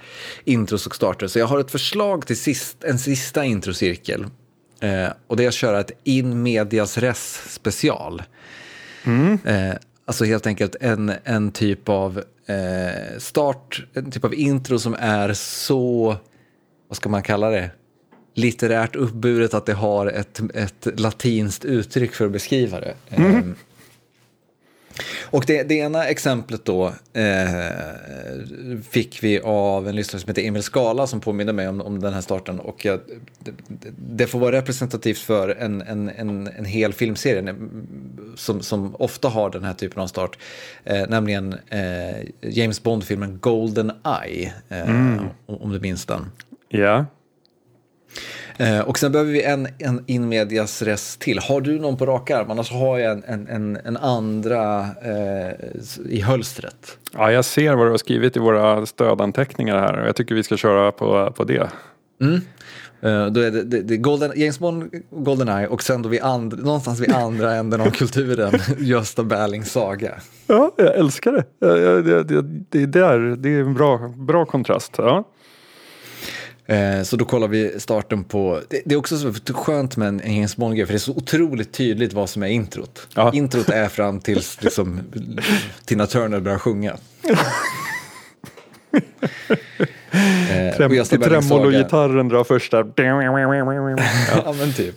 intros 0.45 0.87
och 0.87 0.95
starter. 0.95 1.27
Så 1.27 1.39
jag 1.39 1.47
har 1.47 1.59
ett 1.59 1.71
förslag 1.71 2.27
till 2.27 2.37
sist, 2.37 2.85
en 2.85 2.99
sista 2.99 3.45
introcirkel. 3.45 4.27
Eh, 4.81 5.09
och 5.27 5.37
det 5.37 5.45
är 5.45 5.49
att 5.49 5.55
köra 5.55 5.81
ett 5.81 5.93
in 6.05 6.43
medias 6.43 6.99
res 6.99 7.43
special. 7.49 8.23
Mm. 9.05 9.39
Eh, 9.45 9.75
alltså 10.05 10.25
helt 10.25 10.47
enkelt 10.47 10.77
en, 10.81 11.13
en 11.25 11.53
typ 11.53 11.89
av 11.89 12.23
eh, 12.47 13.19
start, 13.19 13.85
en 13.95 14.11
typ 14.11 14.25
av 14.25 14.35
intro 14.35 14.79
som 14.79 14.97
är 14.99 15.33
så 15.33 16.17
vad 16.91 16.97
ska 16.97 17.09
man 17.09 17.23
kalla 17.23 17.51
det, 17.51 17.71
litterärt 18.35 18.97
uppburet 18.97 19.55
att 19.55 19.67
det 19.67 19.75
har 19.75 20.07
ett, 20.07 20.41
ett 20.55 21.01
latinskt 21.01 21.65
uttryck 21.65 22.15
för 22.15 22.27
att 22.27 22.33
beskriva 22.33 22.81
det. 22.81 22.95
Mm. 23.11 23.35
Um, 23.35 23.55
och 25.23 25.45
det, 25.47 25.63
det, 25.63 25.75
ena 25.75 26.05
exemplet 26.05 26.65
då 26.65 26.87
eh, 27.13 27.71
fick 28.91 29.23
vi 29.23 29.41
av 29.41 29.89
en 29.89 29.97
lyssnare 29.97 30.21
som 30.21 30.29
heter 30.29 30.43
Emil 30.43 30.63
Skala 30.63 31.07
som 31.07 31.21
påminner 31.21 31.53
mig 31.53 31.69
om, 31.69 31.81
om 31.81 32.01
den 32.01 32.15
här 32.15 32.21
starten. 32.21 32.61
Och 32.61 32.85
jag, 32.85 33.01
det, 33.39 33.53
det, 33.97 34.27
får 34.27 34.39
vara 34.39 34.57
representativt 34.57 35.19
för 35.19 35.49
en, 35.49 35.83
en, 35.83 36.09
en, 36.09 36.47
en 36.47 36.65
hel 36.65 36.93
filmserie 36.93 37.55
som, 38.37 38.63
som 38.63 38.97
ofta 38.97 39.29
har 39.29 39.51
den 39.51 39.65
här 39.65 39.75
typen 39.75 40.03
av 40.03 40.07
start. 40.07 40.39
Eh, 40.85 41.09
nämligen 41.09 41.55
eh, 41.69 42.27
James 42.41 42.83
Bond-filmen 42.83 43.39
Golden 43.41 43.93
Eye, 44.25 44.53
eh, 44.69 44.91
mm. 44.91 45.25
om 45.47 45.73
du 45.73 45.81
minns 45.81 46.07
den. 46.07 46.27
Ja. 46.73 47.07
Eh, 48.57 48.81
och 48.81 48.99
sen 48.99 49.13
behöver 49.13 49.33
vi 49.33 49.43
en, 49.43 49.69
en 49.79 50.05
in 50.07 50.29
medias 50.29 50.83
res 50.83 51.17
till. 51.17 51.39
Har 51.39 51.61
du 51.61 51.79
någon 51.79 51.97
på 51.97 52.07
rak 52.07 52.31
arm? 52.31 52.51
Annars 52.51 52.73
har 52.73 52.99
jag 52.99 53.13
en, 53.13 53.25
en, 53.25 53.49
en, 53.49 53.79
en 53.85 53.97
andra 53.97 54.81
eh, 54.81 55.53
i 56.09 56.21
hölstret. 56.21 56.99
Ja, 57.13 57.33
jag 57.33 57.45
ser 57.45 57.75
vad 57.75 57.87
du 57.87 57.91
har 57.91 57.99
skrivit 57.99 58.37
i 58.37 58.41
våra 58.41 58.87
stödanteckningar 58.87 59.79
här 59.79 60.01
och 60.01 60.09
jag 60.09 60.17
tycker 60.17 60.35
vi 60.35 60.43
ska 60.43 60.57
köra 60.57 60.93
på, 60.93 61.33
på 61.37 61.45
det. 61.45 61.71
Mm. 62.21 62.41
Uh, 63.05 63.27
då 63.27 63.41
är 63.41 63.51
det, 63.51 63.63
det, 63.63 63.83
det 63.83 63.97
Golden, 63.97 64.33
James 64.37 64.59
Bond, 64.59 64.91
Goldeneye 65.11 65.67
och 65.67 65.83
sen 65.83 66.03
då 66.03 66.09
vid 66.09 66.23
and, 66.23 66.65
någonstans 66.65 67.01
vid 67.01 67.13
andra 67.13 67.55
änden 67.57 67.81
av 67.81 67.91
kulturen, 67.91 68.53
Gösta 68.79 69.23
Berlings 69.23 69.73
saga. 69.73 70.15
Ja, 70.47 70.75
jag 70.77 70.95
älskar 70.95 71.33
det. 71.33 71.45
Det, 71.61 72.03
det, 72.03 72.43
det, 72.71 72.87
det, 72.87 73.01
är, 73.01 73.37
det 73.37 73.49
är 73.49 73.61
en 73.61 73.75
bra, 73.75 74.15
bra 74.17 74.45
kontrast. 74.45 74.95
Ja. 74.99 75.25
Eh, 76.71 77.03
så 77.03 77.17
då 77.17 77.25
kollar 77.25 77.49
vi 77.49 77.81
starten 77.81 78.25
på, 78.25 78.61
det, 78.69 78.95
är 78.95 78.97
också 78.97 79.19
så 79.19 79.55
skönt 79.55 79.97
med 79.97 80.09
en 80.09 80.35
James 80.35 80.57
Bond-grej 80.57 80.87
för 80.87 80.93
det 80.93 80.97
är 80.97 80.99
så 80.99 81.13
otroligt 81.13 81.73
tydligt 81.73 82.13
vad 82.13 82.31
som 82.31 82.43
är 82.43 82.47
introt. 82.47 83.09
Ja. 83.15 83.33
Introt 83.35 83.69
är 83.69 83.89
fram 83.89 84.21
tills 84.21 84.59
liksom, 84.63 85.01
Tina 85.85 86.07
Turner 86.07 86.41
börjar 86.41 86.59
sjunga. 86.59 86.97
Eh, 90.13 90.77
Tremolo-gitarren 90.77 92.29
drar 92.29 92.45
första. 92.45 92.85
ja, 94.45 94.55
men 94.59 94.73
typ. 94.73 94.95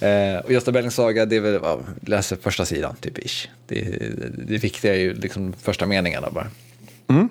Eh, 0.00 0.44
och 0.44 0.52
Gösta 0.52 0.72
Berlings 0.72 0.94
saga, 0.94 1.26
det 1.26 1.36
är 1.36 1.40
väl, 1.40 1.60
ja, 1.62 1.80
läser 2.00 2.36
första 2.36 2.64
sidan, 2.64 2.96
typ 3.00 3.18
ish. 3.18 3.48
Det, 3.66 3.80
det, 3.80 4.30
det 4.46 4.58
viktiga 4.58 4.94
är 4.94 4.98
ju 4.98 5.14
liksom 5.14 5.52
första 5.62 5.86
meningarna 5.86 6.30
bara. 6.30 6.46
Mm. 7.08 7.28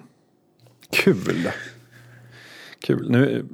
Kul. 0.91 1.51
Kul. 2.81 3.11
Nu, 3.11 3.45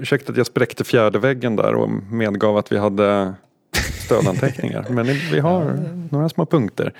ursäkta 0.00 0.32
att 0.32 0.38
jag 0.38 0.46
spräckte 0.46 0.84
fjärde 0.84 1.18
väggen 1.18 1.56
där 1.56 1.74
och 1.74 1.90
medgav 2.12 2.56
att 2.56 2.72
vi 2.72 2.78
hade 2.78 3.34
stödanteckningar. 4.04 4.86
Men 4.90 5.06
vi 5.06 5.40
har 5.40 5.78
några 6.10 6.28
små 6.28 6.46
punkter. 6.46 6.92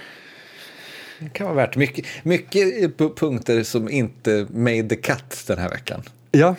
Det 1.19 1.29
kan 1.29 1.47
vara 1.47 1.57
värt 1.57 1.77
mycket, 1.77 2.07
mycket 2.23 2.97
punkter 2.97 3.63
som 3.63 3.89
inte 3.89 4.47
made 4.51 4.89
the 4.89 4.97
cut 4.97 5.45
den 5.47 5.59
här 5.59 5.71
veckan. 5.71 6.03
Ja, 6.31 6.57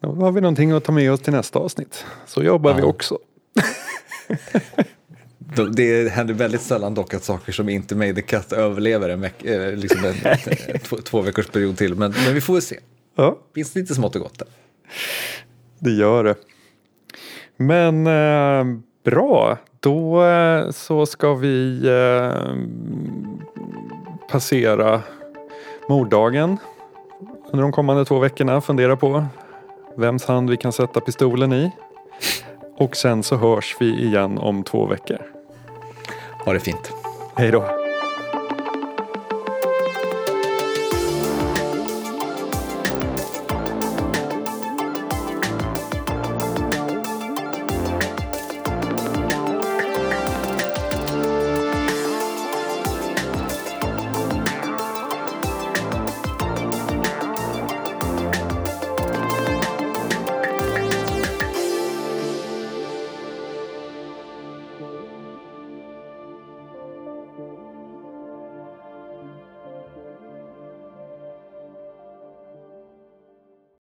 då 0.00 0.14
har 0.14 0.32
vi 0.32 0.40
någonting 0.40 0.70
att 0.70 0.84
ta 0.84 0.92
med 0.92 1.12
oss 1.12 1.20
till 1.20 1.32
nästa 1.32 1.58
avsnitt. 1.58 2.04
Så 2.26 2.42
jobbar 2.42 2.70
ja. 2.70 2.76
vi 2.76 2.82
också. 2.82 3.18
Det 5.72 6.12
händer 6.12 6.34
väldigt 6.34 6.60
sällan 6.60 6.94
dock 6.94 7.14
att 7.14 7.24
saker 7.24 7.52
som 7.52 7.68
inte 7.68 7.94
made 7.94 8.14
the 8.14 8.22
cut 8.22 8.52
överlever 8.52 9.08
en, 9.08 9.24
eh, 9.24 9.76
liksom 9.76 10.04
en, 10.04 10.14
två, 10.82 10.96
två 10.96 11.20
veckors 11.20 11.46
period 11.46 11.76
till. 11.76 11.94
Men, 11.94 12.14
men 12.24 12.34
vi 12.34 12.40
får 12.40 12.54
väl 12.54 12.62
se. 12.62 12.78
Ja. 13.16 13.38
Finns 13.54 13.74
lite 13.74 13.94
smått 13.94 14.16
och 14.16 14.22
gott 14.22 14.38
där. 14.38 14.48
Det 15.78 15.90
gör 15.90 16.24
det. 16.24 16.34
Men 17.56 18.06
eh, 18.06 18.78
bra, 19.04 19.58
då 19.80 20.24
eh, 20.24 20.70
så 20.70 21.06
ska 21.06 21.34
vi 21.34 21.86
eh, 21.88 22.54
passera 24.30 25.02
morddagen 25.88 26.56
under 27.50 27.62
de 27.62 27.72
kommande 27.72 28.04
två 28.04 28.18
veckorna. 28.18 28.60
Fundera 28.60 28.96
på 28.96 29.26
vems 29.96 30.24
hand 30.24 30.50
vi 30.50 30.56
kan 30.56 30.72
sätta 30.72 31.00
pistolen 31.00 31.52
i. 31.52 31.70
Och 32.76 32.96
sen 32.96 33.22
så 33.22 33.36
hörs 33.36 33.76
vi 33.80 34.04
igen 34.04 34.38
om 34.38 34.62
två 34.62 34.86
veckor. 34.86 35.18
Ha 36.44 36.52
det 36.52 36.60
fint. 36.60 36.92
Hej 37.36 37.50
då. 37.50 37.85